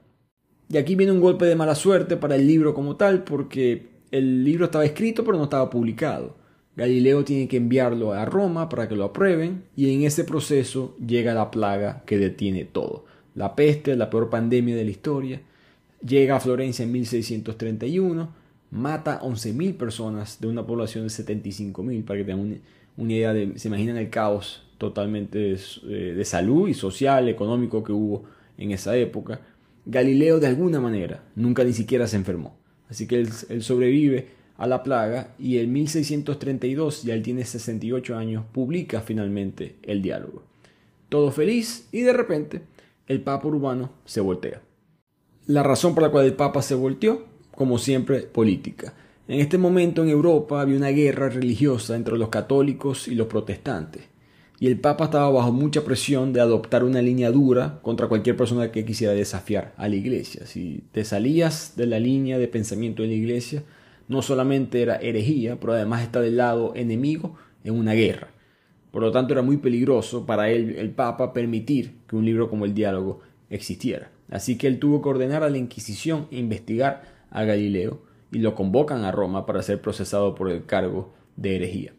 Y 0.69 0.77
aquí 0.77 0.95
viene 0.95 1.13
un 1.13 1.21
golpe 1.21 1.45
de 1.45 1.57
mala 1.57 1.75
suerte 1.75 2.17
para 2.17 2.37
el 2.37 2.47
libro 2.47 2.73
como 2.75 2.97
tal, 2.97 3.25
porque 3.25 3.89
el 4.11 4.45
libro 4.45 4.67
estaba 4.67 4.85
escrito 4.85 5.25
pero 5.25 5.37
no 5.39 5.45
estaba 5.45 5.69
publicado. 5.69 6.37
Galileo 6.77 7.25
tiene 7.25 7.49
que 7.49 7.59
enviarlo 7.59 8.13
a 8.13 8.25
Roma 8.25 8.69
para 8.69 8.89
que 8.89 8.97
lo 8.97 9.05
aprueben 9.05 9.65
y 9.77 9.93
en 9.95 10.05
ese 10.05 10.25
proceso 10.25 10.97
llega 11.05 11.35
la 11.35 11.51
plaga 11.51 12.03
que 12.07 12.17
detiene 12.17 12.65
todo. 12.65 13.05
La 13.35 13.55
peste, 13.55 13.95
la 13.97 14.09
peor 14.09 14.31
pandemia 14.31 14.75
de 14.75 14.85
la 14.85 14.91
historia, 14.91 15.43
llega 16.05 16.37
a 16.37 16.41
Florencia 16.41 16.85
en 16.85 16.93
1631, 16.93 18.33
mata 18.71 19.17
a 19.17 19.23
11.000 19.23 19.77
personas 19.77 20.41
de 20.41 20.49
una 20.49 20.67
población 20.67 21.07
de 21.07 21.11
75.000, 21.11 22.05
para 22.05 22.19
que 22.19 22.25
tengan 22.25 22.61
una 22.97 23.13
idea 23.13 23.33
de, 23.33 23.59
se 23.59 23.69
imaginan 23.69 23.97
el 23.97 24.11
caos 24.11 24.63
totalmente 24.79 25.55
eh, 25.55 26.15
de 26.17 26.25
salud 26.25 26.69
y 26.69 26.75
social, 26.75 27.29
económico 27.29 27.85
que 27.85 27.93
hubo 27.93 28.25
en 28.59 28.73
esa 28.73 28.97
época. 28.97 29.41
Galileo 29.87 30.41
de 30.41 30.47
alguna 30.47 30.81
manera 30.81 31.25
nunca 31.35 31.65
ni 31.65 31.73
siquiera 31.73 32.07
se 32.07 32.17
enfermó. 32.17 32.57
Así 32.89 33.07
que 33.07 33.21
él, 33.21 33.63
sobrevive 33.63 34.29
a 34.57 34.67
la 34.67 34.83
plaga 34.83 35.35
y 35.39 35.59
en 35.59 35.73
1632, 35.73 37.05
ya 37.05 37.15
él 37.15 37.23
tiene 37.23 37.45
68 37.45 38.17
años, 38.17 38.45
publica 38.53 39.01
finalmente 39.01 39.77
el 39.83 40.03
diálogo. 40.03 40.43
Todo 41.09 41.31
feliz 41.31 41.89
y 41.91 42.03
de 42.03 42.13
repente 42.13 42.63
el 43.07 43.21
Papa 43.23 43.49
Urbano 43.49 43.93
se 44.05 44.21
voltea. 44.21 44.63
La 45.47 45.63
razón 45.63 45.95
por 45.95 46.03
la 46.03 46.11
cual 46.11 46.27
el 46.27 46.35
Papa 46.35 46.61
se 46.63 46.75
volteó, 46.75 47.25
como 47.55 47.79
siempre, 47.79 48.21
política. 48.21 48.95
En 49.29 49.41
este 49.41 49.59
momento 49.59 50.03
en 50.03 50.09
Europa 50.09 50.61
había 50.61 50.77
una 50.77 50.89
guerra 50.89 51.29
religiosa 51.29 51.97
entre 51.97 52.19
los 52.19 52.29
católicos 52.29 53.09
y 53.09 53.15
los 53.15 53.29
protestantes 53.29 54.13
y 54.63 54.69
el 54.69 54.79
Papa 54.79 55.07
estaba 55.07 55.29
bajo 55.29 55.51
mucha 55.51 55.83
presión 55.83 56.33
de 56.33 56.41
adoptar 56.41 56.85
una 56.85 57.03
línea 57.03 57.33
dura 57.33 57.81
contra 57.83 58.07
cualquier 58.07 58.37
persona 58.37 58.71
que 58.71 58.85
quisiera 58.85 59.13
desafiar 59.13 59.75
a 59.77 59.89
la 59.89 59.97
Iglesia. 59.97 60.47
Si 60.47 60.85
te 60.93 61.05
salías 61.05 61.73
de 61.75 61.87
la 61.87 61.99
línea 61.99 62.39
de 62.39 62.47
pensamiento 62.47 63.03
de 63.03 63.09
la 63.09 63.15
Iglesia, 63.15 63.65
no 64.07 64.23
solamente 64.23 64.81
era 64.81 64.99
herejía, 64.99 65.59
pero 65.59 65.73
además 65.73 66.03
está 66.03 66.21
del 66.21 66.37
lado 66.37 66.75
enemigo 66.77 67.35
en 67.65 67.75
una 67.75 67.95
guerra. 67.95 68.29
Por 68.93 69.03
lo 69.03 69.11
tanto, 69.11 69.35
era 69.35 69.43
muy 69.43 69.57
peligroso 69.57 70.27
para 70.27 70.49
él, 70.49 70.77
el 70.79 70.91
Papa, 70.91 71.33
permitir 71.33 71.97
que 72.07 72.15
un 72.15 72.25
libro 72.25 72.49
como 72.49 72.65
el 72.65 72.73
Diálogo 72.73 73.19
existiera. 73.51 74.13
Así 74.31 74.59
que 74.59 74.69
él 74.69 74.79
tuvo 74.79 75.03
que 75.03 75.09
ordenar 75.09 75.43
a 75.43 75.51
la 75.51 75.59
Inquisición 75.59 76.29
investigar 76.31 77.03
a 77.33 77.43
Galileo 77.43 78.01
y 78.33 78.39
lo 78.39 78.55
convocan 78.55 79.05
a 79.05 79.13
Roma 79.13 79.47
para 79.47 79.63
ser 79.63 79.81
procesado 79.81 80.35
por 80.35 80.51
el 80.51 80.65
cargo 80.65 81.13
de 81.37 81.57
herejía. 81.57 81.93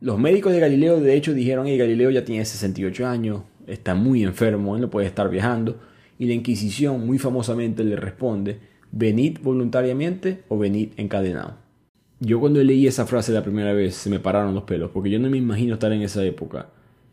Los 0.00 0.18
médicos 0.18 0.52
de 0.52 0.60
Galileo 0.60 1.00
de 1.00 1.16
hecho 1.16 1.34
dijeron 1.34 1.66
que 1.66 1.76
Galileo 1.76 2.10
ya 2.10 2.24
tiene 2.24 2.44
68 2.44 3.06
años, 3.06 3.42
está 3.66 3.94
muy 3.94 4.22
enfermo, 4.22 4.76
él 4.76 4.82
no 4.82 4.90
puede 4.90 5.06
estar 5.06 5.28
viajando. 5.28 5.80
Y 6.18 6.26
la 6.26 6.34
Inquisición 6.34 7.06
muy 7.06 7.18
famosamente 7.18 7.82
le 7.82 7.96
responde, 7.96 8.60
venid 8.92 9.38
voluntariamente 9.42 10.42
o 10.48 10.58
venid 10.58 10.90
encadenado. 10.96 11.56
Yo 12.20 12.40
cuando 12.40 12.62
leí 12.62 12.86
esa 12.86 13.06
frase 13.06 13.32
la 13.32 13.44
primera 13.44 13.72
vez 13.72 13.94
se 13.94 14.10
me 14.10 14.18
pararon 14.18 14.54
los 14.54 14.64
pelos, 14.64 14.90
porque 14.92 15.10
yo 15.10 15.18
no 15.18 15.30
me 15.30 15.38
imagino 15.38 15.74
estar 15.74 15.92
en 15.92 16.02
esa 16.02 16.24
época 16.24 16.70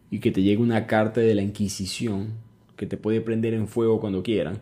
y 0.10 0.20
que 0.20 0.32
te 0.32 0.42
llegue 0.42 0.62
una 0.62 0.88
carta 0.88 1.22
de 1.22 1.36
la 1.36 1.42
Inquisición 1.42 2.34
que 2.76 2.88
te 2.88 2.98
puede 2.98 3.22
prender 3.22 3.54
en 3.54 3.68
fuego 3.68 4.00
cuando 4.00 4.24
quieran, 4.24 4.60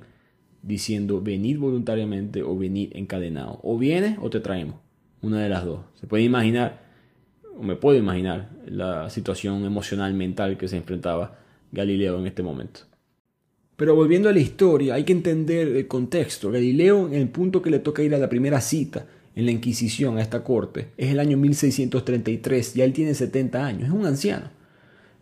diciendo 0.64 1.22
venid 1.22 1.60
voluntariamente 1.60 2.42
o 2.42 2.58
venid 2.58 2.90
encadenado. 2.96 3.60
O 3.62 3.78
vienes 3.78 4.18
o 4.20 4.32
te 4.32 4.40
traemos. 4.40 4.78
Una 5.22 5.40
de 5.42 5.50
las 5.50 5.64
dos. 5.64 5.82
Se 6.02 6.08
puede 6.08 6.24
imaginar 6.24 6.84
me 7.60 7.76
puedo 7.76 7.98
imaginar 7.98 8.50
la 8.66 9.10
situación 9.10 9.66
emocional 9.66 10.14
mental 10.14 10.58
que 10.58 10.68
se 10.68 10.78
enfrentaba 10.78 11.38
Galileo 11.72 12.20
en 12.20 12.28
este 12.28 12.44
momento. 12.44 12.82
Pero 13.76 13.96
volviendo 13.96 14.30
a 14.30 14.34
la 14.34 14.40
historia, 14.40 14.96
hay 14.96 15.04
que 15.04 15.14
entender 15.14 15.68
el 15.70 15.88
contexto. 15.88 16.52
Galileo, 16.52 17.08
en 17.08 17.16
el 17.16 17.30
punto 17.30 17.62
que 17.62 17.70
le 17.70 17.80
toca 17.80 18.04
ir 18.04 18.14
a 18.14 18.20
la 18.20 18.30
primera 18.30 18.62
cita 18.62 19.08
en 19.36 19.46
la 19.46 19.52
Inquisición 19.52 20.18
a 20.18 20.22
esta 20.22 20.44
corte, 20.44 20.90
es 20.96 21.10
el 21.10 21.20
año 21.20 21.38
1633, 21.38 22.76
ya 22.76 22.86
él 22.86 22.94
tiene 22.94 23.16
70 23.16 23.66
años, 23.66 23.84
es 23.86 23.90
un 23.90 24.06
anciano. 24.06 24.52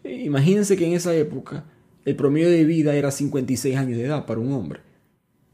Imagínense 0.04 0.76
que 0.76 0.86
en 0.86 0.94
esa 0.94 1.16
época 1.16 1.64
el 2.04 2.16
promedio 2.16 2.50
de 2.50 2.66
vida 2.66 2.94
era 2.96 3.10
56 3.12 3.78
años 3.78 3.98
de 3.98 4.06
edad 4.06 4.26
para 4.26 4.42
un 4.42 4.52
hombre. 4.52 4.82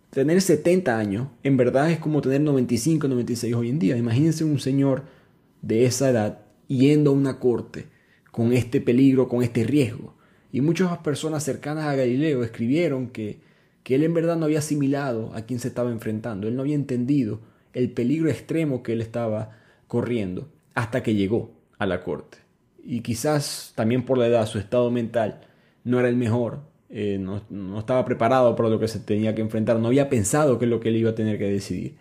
Tener 0.10 0.42
70 0.42 0.98
años 0.98 1.28
en 1.44 1.58
verdad 1.58 1.92
es 1.92 2.00
como 2.00 2.22
tener 2.22 2.42
95, 2.42 3.08
96 3.08 3.54
hoy 3.54 3.70
en 3.70 3.80
día. 3.80 3.98
Imagínense 3.98 4.44
un 4.44 4.60
señor 4.60 5.04
de 5.62 5.86
esa 5.86 6.10
edad 6.10 6.40
yendo 6.68 7.12
a 7.12 7.14
una 7.14 7.40
corte 7.40 7.88
con 8.32 8.54
este 8.54 8.82
peligro, 8.82 9.28
con 9.28 9.44
este 9.44 9.64
riesgo. 9.64 10.16
Y 10.52 10.62
muchas 10.62 10.98
personas 11.00 11.44
cercanas 11.44 11.86
a 11.86 11.96
Galileo 11.96 12.44
escribieron 12.44 13.08
que, 13.08 13.40
que 13.84 13.96
él 13.96 14.04
en 14.04 14.14
verdad 14.14 14.38
no 14.38 14.46
había 14.46 14.60
asimilado 14.60 15.34
a 15.34 15.42
quien 15.42 15.60
se 15.60 15.68
estaba 15.68 15.92
enfrentando, 15.92 16.48
él 16.48 16.56
no 16.56 16.62
había 16.62 16.76
entendido 16.76 17.42
el 17.74 17.92
peligro 17.92 18.30
extremo 18.30 18.82
que 18.84 18.94
él 18.94 19.02
estaba 19.02 19.58
corriendo 19.88 20.50
hasta 20.74 21.04
que 21.04 21.16
llegó 21.16 21.52
a 21.78 21.86
la 21.86 22.02
corte. 22.02 22.38
Y 22.84 23.02
quizás 23.02 23.74
también 23.76 24.06
por 24.06 24.18
la 24.18 24.28
edad, 24.28 24.46
su 24.46 24.58
estado 24.58 24.90
mental 24.90 25.42
no 25.84 26.00
era 26.00 26.10
el 26.10 26.16
mejor, 26.16 26.62
eh, 26.90 27.18
no, 27.20 27.80
estaba 27.80 28.06
preparado 28.06 28.56
para 28.56 28.70
lo 28.70 28.80
que 28.80 28.88
se 28.88 29.00
tenía 29.00 29.36
que 29.36 29.42
enfrentar, 29.42 29.80
no 29.80 29.88
había 29.88 30.10
pensado 30.10 30.58
que 30.58 30.66
es 30.66 30.72
lo 30.72 30.80
que 30.80 30.90
él 30.90 30.98
iba 30.98 31.12
a 31.12 31.16
tener 31.16 31.38
que 31.38 31.50
decidir. 31.50 31.98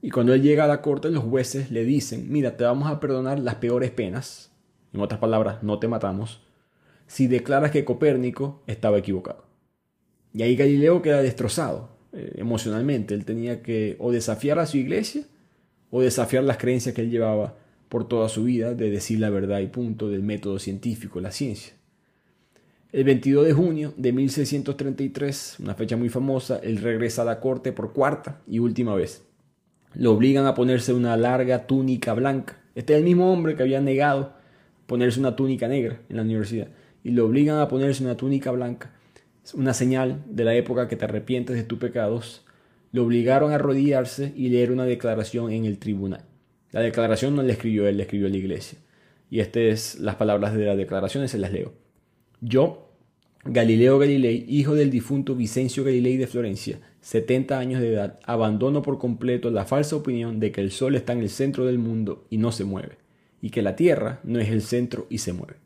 Y 0.00 0.10
cuando 0.10 0.32
él 0.32 0.42
llega 0.42 0.64
a 0.64 0.68
la 0.68 0.80
corte, 0.80 1.10
los 1.10 1.24
jueces 1.24 1.70
le 1.70 1.84
dicen, 1.84 2.26
mira, 2.30 2.56
te 2.56 2.64
vamos 2.64 2.88
a 2.88 3.00
perdonar 3.00 3.40
las 3.40 3.56
peores 3.56 3.90
penas, 3.90 4.52
en 4.92 5.00
otras 5.00 5.20
palabras, 5.20 5.62
no 5.62 5.78
te 5.78 5.88
matamos, 5.88 6.40
si 7.06 7.26
declaras 7.26 7.70
que 7.70 7.84
Copérnico 7.84 8.62
estaba 8.66 8.98
equivocado. 8.98 9.44
Y 10.32 10.42
ahí 10.42 10.56
Galileo 10.56 11.02
queda 11.02 11.22
destrozado 11.22 11.88
eh, 12.12 12.34
emocionalmente. 12.36 13.14
Él 13.14 13.24
tenía 13.24 13.62
que 13.62 13.96
o 13.98 14.12
desafiar 14.12 14.58
a 14.58 14.66
su 14.66 14.76
iglesia 14.76 15.24
o 15.90 16.02
desafiar 16.02 16.44
las 16.44 16.58
creencias 16.58 16.94
que 16.94 17.00
él 17.00 17.10
llevaba 17.10 17.56
por 17.88 18.06
toda 18.06 18.28
su 18.28 18.44
vida 18.44 18.74
de 18.74 18.90
decir 18.90 19.18
la 19.20 19.30
verdad 19.30 19.60
y 19.60 19.66
punto 19.66 20.08
del 20.08 20.22
método 20.22 20.58
científico, 20.58 21.20
la 21.20 21.32
ciencia. 21.32 21.74
El 22.90 23.04
22 23.04 23.44
de 23.44 23.52
junio 23.52 23.92
de 23.98 24.14
1633, 24.14 25.56
una 25.60 25.74
fecha 25.74 25.98
muy 25.98 26.08
famosa, 26.08 26.58
él 26.62 26.78
regresa 26.78 27.20
a 27.20 27.26
la 27.26 27.38
corte 27.38 27.70
por 27.70 27.92
cuarta 27.92 28.40
y 28.46 28.60
última 28.60 28.94
vez. 28.94 29.24
Lo 29.94 30.12
obligan 30.12 30.46
a 30.46 30.54
ponerse 30.54 30.94
una 30.94 31.14
larga 31.18 31.66
túnica 31.66 32.14
blanca. 32.14 32.56
Este 32.74 32.94
es 32.94 33.00
el 33.00 33.04
mismo 33.04 33.30
hombre 33.30 33.56
que 33.56 33.62
había 33.62 33.82
negado 33.82 34.32
ponerse 34.86 35.20
una 35.20 35.36
túnica 35.36 35.68
negra 35.68 36.00
en 36.08 36.16
la 36.16 36.22
universidad. 36.22 36.68
Y 37.04 37.10
lo 37.10 37.26
obligan 37.26 37.58
a 37.58 37.68
ponerse 37.68 38.02
una 38.02 38.16
túnica 38.16 38.52
blanca. 38.52 38.90
Es 39.44 39.52
una 39.52 39.74
señal 39.74 40.22
de 40.26 40.44
la 40.44 40.54
época 40.54 40.88
que 40.88 40.96
te 40.96 41.04
arrepientes 41.04 41.56
de 41.56 41.64
tus 41.64 41.78
pecados. 41.78 42.46
Lo 42.92 43.04
obligaron 43.04 43.52
a 43.52 43.56
arrodillarse 43.56 44.32
y 44.34 44.48
leer 44.48 44.72
una 44.72 44.86
declaración 44.86 45.52
en 45.52 45.66
el 45.66 45.78
tribunal. 45.78 46.24
La 46.72 46.80
declaración 46.80 47.36
no 47.36 47.42
la 47.42 47.52
escribió 47.52 47.86
él, 47.86 47.98
la 47.98 48.04
escribió 48.04 48.30
la 48.30 48.36
iglesia. 48.38 48.78
Y 49.28 49.40
estas 49.40 49.62
es 49.62 50.00
las 50.00 50.14
palabras 50.14 50.54
de 50.54 50.64
la 50.64 50.74
declaración, 50.74 51.28
se 51.28 51.36
las 51.36 51.52
leo. 51.52 51.86
Yo, 52.40 52.92
Galileo 53.44 53.98
Galilei, 53.98 54.44
hijo 54.48 54.76
del 54.76 54.90
difunto 54.90 55.34
Vicencio 55.34 55.82
Galilei 55.82 56.16
de 56.16 56.28
Florencia, 56.28 56.78
70 57.00 57.58
años 57.58 57.80
de 57.80 57.92
edad, 57.94 58.20
abandono 58.24 58.80
por 58.82 58.98
completo 58.98 59.50
la 59.50 59.64
falsa 59.64 59.96
opinión 59.96 60.38
de 60.38 60.52
que 60.52 60.60
el 60.60 60.70
Sol 60.70 60.94
está 60.94 61.14
en 61.14 61.20
el 61.20 61.30
centro 61.30 61.66
del 61.66 61.78
mundo 61.78 62.26
y 62.30 62.38
no 62.38 62.52
se 62.52 62.64
mueve, 62.64 62.98
y 63.42 63.50
que 63.50 63.62
la 63.62 63.74
Tierra 63.74 64.20
no 64.22 64.38
es 64.38 64.50
el 64.50 64.62
centro 64.62 65.08
y 65.10 65.18
se 65.18 65.32
mueve. 65.32 65.56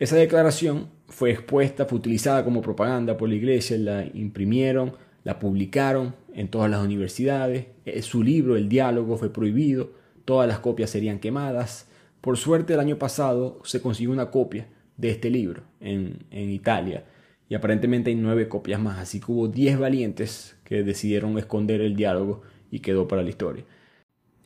Esa 0.00 0.16
declaración 0.16 0.88
fue 1.06 1.30
expuesta, 1.30 1.86
fue 1.86 1.98
utilizada 1.98 2.44
como 2.44 2.60
propaganda 2.60 3.16
por 3.16 3.28
la 3.28 3.36
iglesia, 3.36 3.78
la 3.78 4.04
imprimieron, 4.14 4.94
la 5.22 5.38
publicaron 5.38 6.16
en 6.34 6.48
todas 6.48 6.70
las 6.70 6.84
universidades, 6.84 7.66
eh, 7.84 8.02
su 8.02 8.24
libro, 8.24 8.56
El 8.56 8.68
diálogo, 8.68 9.16
fue 9.16 9.32
prohibido, 9.32 9.92
todas 10.24 10.48
las 10.48 10.58
copias 10.58 10.90
serían 10.90 11.20
quemadas. 11.20 11.86
Por 12.20 12.36
suerte 12.36 12.74
el 12.74 12.80
año 12.80 12.98
pasado 12.98 13.60
se 13.64 13.80
consiguió 13.80 14.10
una 14.10 14.32
copia 14.32 14.66
de 14.98 15.10
este 15.10 15.30
libro 15.30 15.62
en, 15.80 16.18
en 16.30 16.50
Italia 16.50 17.04
y 17.48 17.54
aparentemente 17.54 18.10
hay 18.10 18.16
nueve 18.16 18.48
copias 18.48 18.80
más, 18.80 18.98
así 18.98 19.20
que 19.20 19.32
hubo 19.32 19.48
diez 19.48 19.78
valientes 19.78 20.56
que 20.64 20.82
decidieron 20.82 21.38
esconder 21.38 21.80
el 21.80 21.96
diálogo 21.96 22.42
y 22.70 22.80
quedó 22.80 23.08
para 23.08 23.22
la 23.22 23.30
historia. 23.30 23.64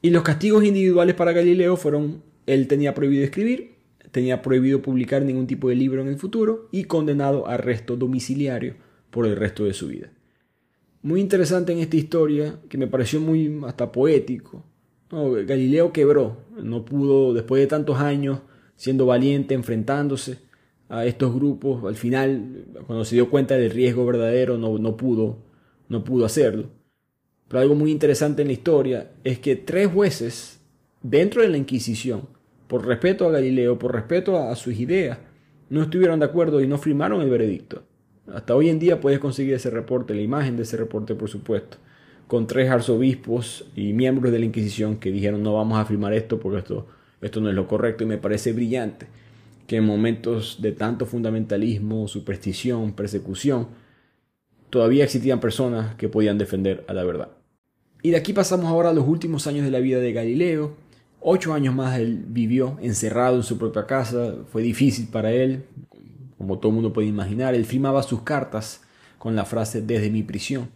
Y 0.00 0.10
los 0.10 0.22
castigos 0.22 0.64
individuales 0.64 1.14
para 1.14 1.32
Galileo 1.32 1.76
fueron, 1.76 2.22
él 2.46 2.68
tenía 2.68 2.94
prohibido 2.94 3.24
escribir, 3.24 3.72
tenía 4.12 4.42
prohibido 4.42 4.82
publicar 4.82 5.22
ningún 5.22 5.46
tipo 5.46 5.68
de 5.68 5.74
libro 5.74 6.02
en 6.02 6.08
el 6.08 6.16
futuro 6.16 6.68
y 6.70 6.84
condenado 6.84 7.48
a 7.48 7.54
arresto 7.54 7.96
domiciliario 7.96 8.76
por 9.10 9.26
el 9.26 9.36
resto 9.36 9.64
de 9.64 9.74
su 9.74 9.88
vida. 9.88 10.10
Muy 11.02 11.20
interesante 11.20 11.72
en 11.72 11.80
esta 11.80 11.96
historia, 11.96 12.60
que 12.68 12.78
me 12.78 12.86
pareció 12.86 13.20
muy 13.20 13.60
hasta 13.66 13.90
poético. 13.90 14.64
Galileo 15.10 15.92
quebró, 15.92 16.38
no 16.56 16.84
pudo, 16.84 17.34
después 17.34 17.60
de 17.60 17.66
tantos 17.66 17.98
años, 17.98 18.40
siendo 18.82 19.06
valiente, 19.06 19.54
enfrentándose 19.54 20.38
a 20.88 21.06
estos 21.06 21.32
grupos, 21.32 21.84
al 21.84 21.94
final, 21.94 22.64
cuando 22.84 23.04
se 23.04 23.14
dio 23.14 23.30
cuenta 23.30 23.54
del 23.54 23.70
riesgo 23.70 24.04
verdadero, 24.04 24.58
no, 24.58 24.76
no, 24.76 24.96
pudo, 24.96 25.38
no 25.88 26.02
pudo 26.02 26.24
hacerlo. 26.24 26.68
Pero 27.46 27.60
algo 27.60 27.76
muy 27.76 27.92
interesante 27.92 28.42
en 28.42 28.48
la 28.48 28.54
historia 28.54 29.12
es 29.22 29.38
que 29.38 29.54
tres 29.54 29.86
jueces 29.86 30.60
dentro 31.00 31.42
de 31.42 31.48
la 31.48 31.58
Inquisición, 31.58 32.22
por 32.66 32.84
respeto 32.84 33.24
a 33.24 33.30
Galileo, 33.30 33.78
por 33.78 33.94
respeto 33.94 34.36
a, 34.36 34.56
sus 34.56 34.74
ideas, 34.74 35.18
no 35.70 35.84
estuvieron 35.84 36.18
de 36.18 36.26
acuerdo 36.26 36.60
y 36.60 36.66
no 36.66 36.76
firmaron 36.76 37.22
el 37.22 37.30
veredicto. 37.30 37.84
Hasta 38.34 38.56
hoy 38.56 38.68
en 38.68 38.80
día 38.80 39.00
puedes 39.00 39.20
conseguir 39.20 39.54
ese 39.54 39.70
reporte, 39.70 40.12
la 40.12 40.22
imagen 40.22 40.56
de 40.56 40.64
ese 40.64 40.76
reporte, 40.76 41.14
por 41.14 41.28
supuesto, 41.28 41.76
con 42.26 42.48
tres 42.48 42.68
arzobispos 42.68 43.64
y 43.76 43.92
miembros 43.92 44.32
de 44.32 44.40
la 44.40 44.46
Inquisición 44.46 44.96
que 44.96 45.12
dijeron 45.12 45.40
no 45.40 45.54
vamos 45.54 45.78
a 45.78 45.84
firmar 45.84 46.12
esto 46.14 46.40
porque 46.40 46.58
esto, 46.58 46.88
esto 47.22 47.40
no 47.40 47.48
es 47.48 47.54
lo 47.54 47.66
correcto 47.66 48.04
y 48.04 48.06
me 48.06 48.18
parece 48.18 48.52
brillante 48.52 49.06
que 49.66 49.76
en 49.76 49.84
momentos 49.84 50.58
de 50.60 50.72
tanto 50.72 51.06
fundamentalismo, 51.06 52.08
superstición, 52.08 52.92
persecución, 52.92 53.68
todavía 54.68 55.04
existían 55.04 55.40
personas 55.40 55.94
que 55.94 56.08
podían 56.08 56.36
defender 56.36 56.84
a 56.88 56.92
la 56.92 57.04
verdad. 57.04 57.28
Y 58.02 58.10
de 58.10 58.16
aquí 58.16 58.32
pasamos 58.32 58.66
ahora 58.66 58.90
a 58.90 58.92
los 58.92 59.06
últimos 59.06 59.46
años 59.46 59.64
de 59.64 59.70
la 59.70 59.78
vida 59.78 60.00
de 60.00 60.12
Galileo, 60.12 60.76
Ocho 61.24 61.54
años 61.54 61.72
más 61.72 62.00
él 62.00 62.24
vivió 62.26 62.78
encerrado 62.82 63.36
en 63.36 63.44
su 63.44 63.56
propia 63.56 63.86
casa, 63.86 64.34
fue 64.50 64.60
difícil 64.60 65.06
para 65.06 65.30
él, 65.30 65.62
como 66.36 66.58
todo 66.58 66.72
mundo 66.72 66.92
puede 66.92 67.06
imaginar, 67.06 67.54
él 67.54 67.64
firmaba 67.64 68.02
sus 68.02 68.22
cartas 68.22 68.82
con 69.18 69.36
la 69.36 69.44
frase 69.44 69.82
desde 69.82 70.10
mi 70.10 70.24
prisión. 70.24 70.70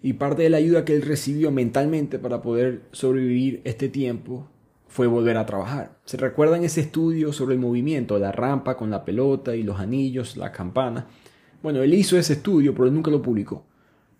Y 0.00 0.12
parte 0.12 0.44
de 0.44 0.50
la 0.50 0.58
ayuda 0.58 0.84
que 0.84 0.94
él 0.94 1.02
recibió 1.02 1.50
mentalmente 1.50 2.20
para 2.20 2.40
poder 2.40 2.82
sobrevivir 2.92 3.62
este 3.64 3.88
tiempo 3.88 4.48
fue 4.94 5.08
volver 5.08 5.36
a 5.36 5.44
trabajar. 5.44 5.98
¿Se 6.04 6.16
recuerdan 6.16 6.62
ese 6.62 6.80
estudio 6.80 7.32
sobre 7.32 7.54
el 7.54 7.60
movimiento, 7.60 8.16
la 8.20 8.30
rampa 8.30 8.76
con 8.76 8.90
la 8.90 9.04
pelota 9.04 9.56
y 9.56 9.64
los 9.64 9.80
anillos, 9.80 10.36
la 10.36 10.52
campana? 10.52 11.08
Bueno, 11.64 11.82
él 11.82 11.92
hizo 11.94 12.16
ese 12.16 12.34
estudio, 12.34 12.72
pero 12.76 12.88
nunca 12.92 13.10
lo 13.10 13.20
publicó. 13.20 13.66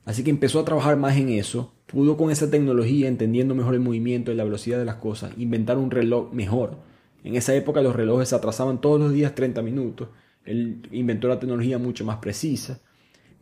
Así 0.04 0.24
que 0.24 0.30
empezó 0.30 0.58
a 0.58 0.64
trabajar 0.64 0.96
más 0.96 1.16
en 1.16 1.28
eso 1.28 1.74
pudo 1.86 2.16
con 2.16 2.32
esa 2.32 2.50
tecnología, 2.50 3.06
entendiendo 3.06 3.54
mejor 3.54 3.74
el 3.74 3.80
movimiento 3.80 4.32
y 4.32 4.34
la 4.34 4.42
velocidad 4.42 4.78
de 4.78 4.84
las 4.84 4.96
cosas, 4.96 5.32
inventar 5.38 5.78
un 5.78 5.92
reloj 5.92 6.32
mejor. 6.32 6.78
En 7.22 7.36
esa 7.36 7.54
época 7.54 7.82
los 7.82 7.94
relojes 7.94 8.30
se 8.30 8.34
atrasaban 8.34 8.80
todos 8.80 9.00
los 9.00 9.12
días 9.12 9.36
30 9.36 9.62
minutos. 9.62 10.08
Él 10.44 10.88
inventó 10.90 11.28
la 11.28 11.38
tecnología 11.38 11.78
mucho 11.78 12.04
más 12.04 12.16
precisa. 12.16 12.80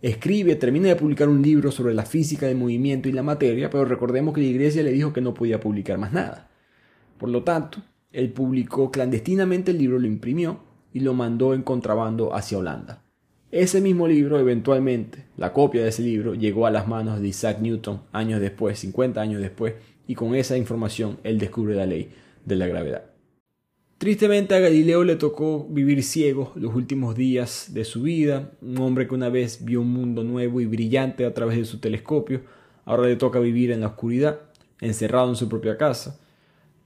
Escribe, 0.03 0.55
termina 0.57 0.89
de 0.89 0.97
publicar 0.97 1.31
un 1.31 1.41
libro 1.41 1.71
sobre 1.71 1.95
la 1.95 2.05
física 2.05 2.47
del 2.47 2.59
movimiento 2.59 3.09
y 3.09 3.13
la 3.13 3.23
materia, 3.23 3.71
pero 3.71 3.87
recordemos 3.87 4.35
que 4.35 4.43
la 4.43 4.49
iglesia 4.49 4.83
le 4.83 4.93
dijo 4.93 5.15
que 5.15 5.23
no 5.23 5.33
podía 5.33 5.59
publicar 5.59 5.97
más 5.97 6.13
nada. 6.13 6.52
Por 7.23 7.31
lo 7.31 7.45
tanto, 7.45 7.79
él 8.11 8.33
publicó 8.33 8.91
clandestinamente 8.91 9.71
el 9.71 9.79
libro, 9.79 10.01
lo 10.01 10.09
imprimió 10.09 10.59
y 10.93 10.99
lo 10.99 11.15
mandó 11.15 11.55
en 11.55 11.63
contrabando 11.63 12.35
hacia 12.35 12.59
Holanda. 12.59 13.05
Ese 13.53 13.81
mismo 13.81 14.09
libro, 14.09 14.41
eventualmente, 14.41 15.27
la 15.37 15.53
copia 15.53 15.85
de 15.85 15.91
ese 15.91 16.03
libro, 16.03 16.35
llegó 16.35 16.67
a 16.67 16.73
las 16.73 16.89
manos 16.89 17.21
de 17.21 17.29
Isaac 17.29 17.61
Newton 17.61 18.01
años 18.11 18.41
después, 18.41 18.81
50 18.81 19.21
años 19.21 19.41
después, 19.41 19.75
y 20.09 20.17
con 20.17 20.35
esa 20.35 20.57
información 20.57 21.19
él 21.23 21.39
descubre 21.39 21.77
la 21.77 21.87
ley 21.87 22.11
de 22.45 22.57
la 22.57 22.67
gravedad. 22.67 23.05
Tristemente 23.99 24.57
a 24.57 24.59
Galileo 24.59 25.05
le 25.05 25.15
tocó 25.15 25.65
vivir 25.71 26.03
ciego 26.03 26.51
los 26.57 26.75
últimos 26.75 27.15
días 27.15 27.69
de 27.73 27.85
su 27.85 28.03
vida, 28.03 28.51
un 28.63 28.79
hombre 28.79 29.07
que 29.07 29.15
una 29.15 29.29
vez 29.29 29.65
vio 29.65 29.81
un 29.81 29.93
mundo 29.93 30.25
nuevo 30.25 30.61
y 30.61 30.67
brillante 30.67 31.25
a 31.25 31.35
través 31.35 31.57
de 31.57 31.67
su 31.67 31.79
telescopio, 31.79 32.41
ahora 32.85 33.07
le 33.07 33.15
toca 33.15 33.39
vivir 33.39 33.71
en 33.71 33.83
la 33.83 33.87
oscuridad, 33.87 34.41
encerrado 34.81 35.29
en 35.29 35.37
su 35.37 35.49
propia 35.49 35.79
casa. 35.79 36.19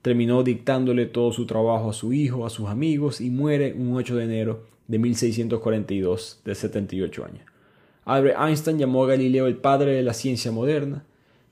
Terminó 0.07 0.45
dictándole 0.45 1.07
todo 1.07 1.33
su 1.33 1.47
trabajo 1.47 1.91
a 1.91 1.93
su 1.93 2.13
hijo, 2.13 2.47
a 2.47 2.49
sus 2.49 2.69
amigos 2.69 3.21
y 3.21 3.29
muere 3.29 3.73
un 3.73 3.93
8 3.97 4.15
de 4.15 4.23
enero 4.23 4.63
de 4.87 5.01
1642, 5.01 6.43
de 6.45 6.55
78 6.55 7.25
años. 7.25 7.45
Albert 8.05 8.39
Einstein 8.39 8.79
llamó 8.79 9.03
a 9.03 9.09
Galileo 9.09 9.49
el 9.49 9.57
padre 9.57 9.95
de 9.95 10.05
la 10.05 10.15
ciencia 10.15 10.53
moderna, 10.53 11.05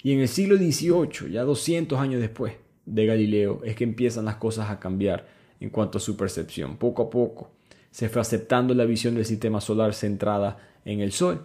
y 0.05 0.12
en 0.12 0.20
el 0.20 0.28
siglo 0.28 0.57
XVIII, 0.57 1.32
ya 1.32 1.42
200 1.42 1.98
años 1.98 2.20
después 2.20 2.52
de 2.86 3.07
Galileo, 3.07 3.61
es 3.64 3.74
que 3.74 3.82
empiezan 3.82 4.24
las 4.24 4.36
cosas 4.36 4.70
a 4.70 4.78
cambiar 4.78 5.26
en 5.59 5.70
cuanto 5.70 5.98
a 5.98 6.00
su 6.00 6.16
percepción. 6.16 6.76
Poco 6.76 7.02
a 7.02 7.11
poco 7.11 7.50
se 7.90 8.09
fue 8.09 8.22
aceptando 8.22 8.72
la 8.72 8.84
visión 8.84 9.16
del 9.16 9.24
sistema 9.24 9.61
solar 9.61 9.94
centrada 9.94 10.59
en 10.84 11.00
el 11.00 11.11
Sol. 11.11 11.44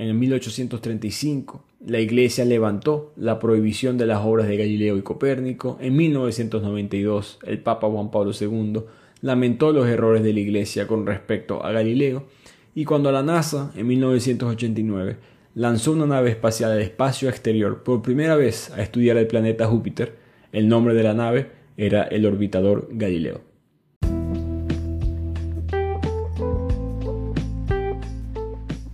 En 0.00 0.08
el 0.08 0.14
1835, 0.14 1.62
la 1.86 2.00
Iglesia 2.00 2.46
levantó 2.46 3.12
la 3.16 3.38
prohibición 3.38 3.98
de 3.98 4.06
las 4.06 4.24
obras 4.24 4.48
de 4.48 4.56
Galileo 4.56 4.96
y 4.96 5.02
Copérnico. 5.02 5.76
En 5.78 5.94
1992, 5.94 7.38
el 7.44 7.58
Papa 7.58 7.86
Juan 7.86 8.10
Pablo 8.10 8.32
II 8.32 8.80
lamentó 9.20 9.72
los 9.72 9.86
errores 9.86 10.22
de 10.22 10.32
la 10.32 10.40
Iglesia 10.40 10.86
con 10.86 11.04
respecto 11.04 11.62
a 11.62 11.70
Galileo, 11.70 12.24
y 12.74 12.86
cuando 12.86 13.12
la 13.12 13.22
NASA, 13.22 13.72
en 13.76 13.88
1989, 13.88 15.18
lanzó 15.54 15.92
una 15.92 16.06
nave 16.06 16.30
espacial 16.30 16.72
al 16.72 16.80
espacio 16.80 17.28
exterior 17.28 17.82
por 17.82 18.00
primera 18.00 18.36
vez 18.36 18.70
a 18.70 18.80
estudiar 18.80 19.18
el 19.18 19.26
planeta 19.26 19.66
Júpiter, 19.66 20.16
el 20.50 20.66
nombre 20.66 20.94
de 20.94 21.02
la 21.02 21.12
nave 21.12 21.50
era 21.76 22.04
el 22.04 22.24
orbitador 22.24 22.88
Galileo. 22.90 23.49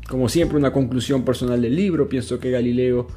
Como 0.08 0.28
siempre, 0.28 0.56
una 0.56 0.72
conclusión 0.72 1.24
personal 1.24 1.60
del 1.60 1.74
libro. 1.74 2.08
Pienso 2.08 2.38
que 2.38 2.50
Galileo, 2.50 3.08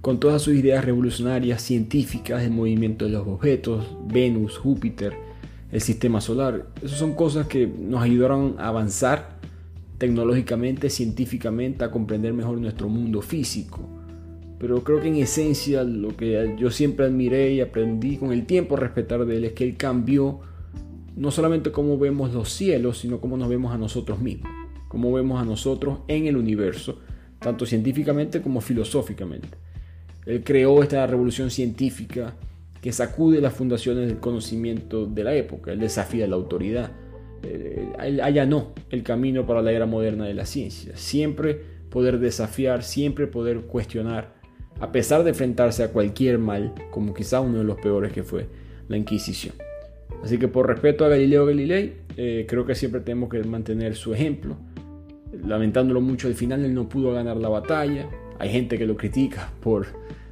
con 0.00 0.18
todas 0.18 0.40
sus 0.40 0.54
ideas 0.54 0.84
revolucionarias 0.84 1.60
científicas, 1.60 2.42
el 2.42 2.50
movimiento 2.50 3.04
de 3.04 3.10
los 3.10 3.28
objetos, 3.28 3.86
Venus, 4.06 4.56
Júpiter, 4.56 5.12
el 5.70 5.80
sistema 5.80 6.20
solar, 6.20 6.66
esas 6.82 6.98
son 6.98 7.14
cosas 7.14 7.46
que 7.46 7.66
nos 7.66 8.02
ayudaron 8.02 8.56
a 8.58 8.68
avanzar 8.68 9.38
tecnológicamente, 9.98 10.88
científicamente, 10.88 11.84
a 11.84 11.90
comprender 11.90 12.32
mejor 12.32 12.58
nuestro 12.58 12.88
mundo 12.88 13.20
físico. 13.20 13.86
Pero 14.58 14.82
creo 14.82 15.00
que 15.00 15.08
en 15.08 15.16
esencia 15.16 15.84
lo 15.84 16.16
que 16.16 16.56
yo 16.58 16.70
siempre 16.70 17.04
admiré 17.04 17.52
y 17.52 17.60
aprendí 17.60 18.16
con 18.16 18.32
el 18.32 18.46
tiempo 18.46 18.76
a 18.76 18.80
respetar 18.80 19.26
de 19.26 19.36
él 19.36 19.44
es 19.44 19.52
que 19.52 19.64
él 19.64 19.76
cambió 19.76 20.40
no 21.16 21.30
solamente 21.30 21.70
cómo 21.70 21.98
vemos 21.98 22.32
los 22.32 22.50
cielos, 22.50 22.98
sino 22.98 23.20
cómo 23.20 23.36
nos 23.36 23.48
vemos 23.48 23.74
a 23.74 23.78
nosotros 23.78 24.20
mismos, 24.20 24.50
cómo 24.90 25.12
vemos 25.12 25.40
a 25.40 25.44
nosotros 25.44 26.00
en 26.08 26.26
el 26.26 26.36
universo, 26.36 26.98
tanto 27.38 27.64
científicamente 27.64 28.42
como 28.42 28.60
filosóficamente. 28.60 29.56
Él 30.26 30.42
creó 30.42 30.82
esta 30.82 31.06
revolución 31.06 31.48
científica 31.48 32.34
que 32.82 32.90
sacude 32.90 33.40
las 33.40 33.54
fundaciones 33.54 34.08
del 34.08 34.18
conocimiento 34.18 35.06
de 35.06 35.22
la 35.22 35.32
época, 35.34 35.70
él 35.70 35.78
desafía 35.78 36.26
la 36.26 36.34
autoridad, 36.34 36.90
eh, 37.44 37.88
él 38.02 38.20
allanó 38.20 38.72
el 38.90 39.04
camino 39.04 39.46
para 39.46 39.62
la 39.62 39.70
era 39.70 39.86
moderna 39.86 40.24
de 40.24 40.34
la 40.34 40.44
ciencia, 40.44 40.96
siempre 40.96 41.60
poder 41.88 42.18
desafiar, 42.18 42.82
siempre 42.82 43.28
poder 43.28 43.60
cuestionar, 43.60 44.34
a 44.80 44.90
pesar 44.90 45.22
de 45.22 45.30
enfrentarse 45.30 45.84
a 45.84 45.92
cualquier 45.92 46.38
mal, 46.38 46.74
como 46.90 47.14
quizá 47.14 47.40
uno 47.40 47.58
de 47.58 47.64
los 47.64 47.78
peores 47.80 48.12
que 48.12 48.24
fue 48.24 48.48
la 48.88 48.96
Inquisición. 48.96 49.54
Así 50.22 50.38
que 50.38 50.48
por 50.48 50.66
respeto 50.66 51.04
a 51.04 51.08
Galileo 51.08 51.46
Galilei, 51.46 51.94
eh, 52.16 52.46
creo 52.48 52.66
que 52.66 52.74
siempre 52.74 53.00
tenemos 53.00 53.28
que 53.30 53.42
mantener 53.44 53.94
su 53.94 54.12
ejemplo. 54.12 54.56
Lamentándolo 55.32 56.00
mucho, 56.00 56.28
al 56.28 56.34
final 56.34 56.64
él 56.64 56.74
no 56.74 56.88
pudo 56.88 57.12
ganar 57.12 57.36
la 57.36 57.48
batalla. 57.48 58.08
Hay 58.38 58.50
gente 58.50 58.76
que 58.78 58.86
lo 58.86 58.96
critica 58.96 59.52
por 59.60 59.86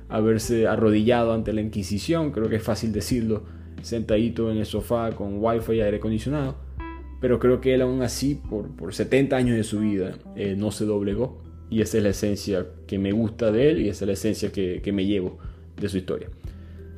haberse 0.09 0.67
arrodillado 0.67 1.33
ante 1.33 1.53
la 1.53 1.61
Inquisición, 1.61 2.33
creo 2.33 2.49
que 2.49 2.57
es 2.57 2.63
fácil 2.63 2.93
decirlo, 2.93 3.45
sentadito 3.83 4.51
en 4.51 4.59
el 4.59 4.67
sofá 4.67 5.13
con 5.13 5.43
wifi 5.43 5.75
y 5.75 5.81
aire 5.81 5.99
acondicionado. 5.99 6.57
Pero 7.21 7.39
creo 7.39 7.61
que 7.61 7.75
él 7.75 7.83
aún 7.83 8.03
así, 8.03 8.35
por, 8.35 8.69
por 8.77 8.95
70 8.95 9.37
años 9.37 9.57
de 9.57 9.65
su 9.65 9.81
vida, 9.81 10.19
eh, 10.37 10.55
no 10.57 10.71
se 10.71 10.85
doblegó. 10.85 11.43
Y 11.71 11.83
esa 11.83 11.99
es 11.99 12.03
la 12.03 12.11
esencia 12.11 12.67
que 12.87 12.99
me 12.99 13.13
gusta 13.13 13.53
de 13.53 13.71
él 13.71 13.81
y 13.83 13.89
esa 13.89 14.05
es 14.05 14.07
la 14.07 14.13
esencia 14.15 14.53
que, 14.53 14.81
que 14.83 14.93
me 14.93 15.05
llevo 15.05 15.39
de 15.79 15.89
su 15.89 15.99
historia. 15.99 16.29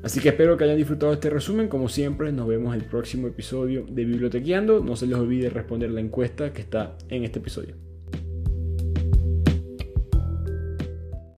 Así 0.03 0.21
que 0.21 0.31
espero 0.31 0.57
que 0.57 0.65
hayan 0.65 0.77
disfrutado 0.77 1.13
este 1.13 1.29
resumen. 1.31 1.69
Como 1.69 1.89
siempre, 1.89 2.33
nos 2.33 2.49
vemos 2.49 2.75
el 2.75 2.85
próximo 2.85 3.27
episodio 3.29 3.85
de 3.89 4.05
Bibliotequeando. 4.05 4.81
No 4.81 4.97
se 4.97 5.07
les 5.07 5.19
olvide 5.19 5.51
responder 5.51 5.91
la 5.91 6.01
encuesta 6.01 6.53
que 6.53 6.63
está 6.63 6.97
en 7.09 7.25
este 7.25 7.39
episodio. 7.39 7.90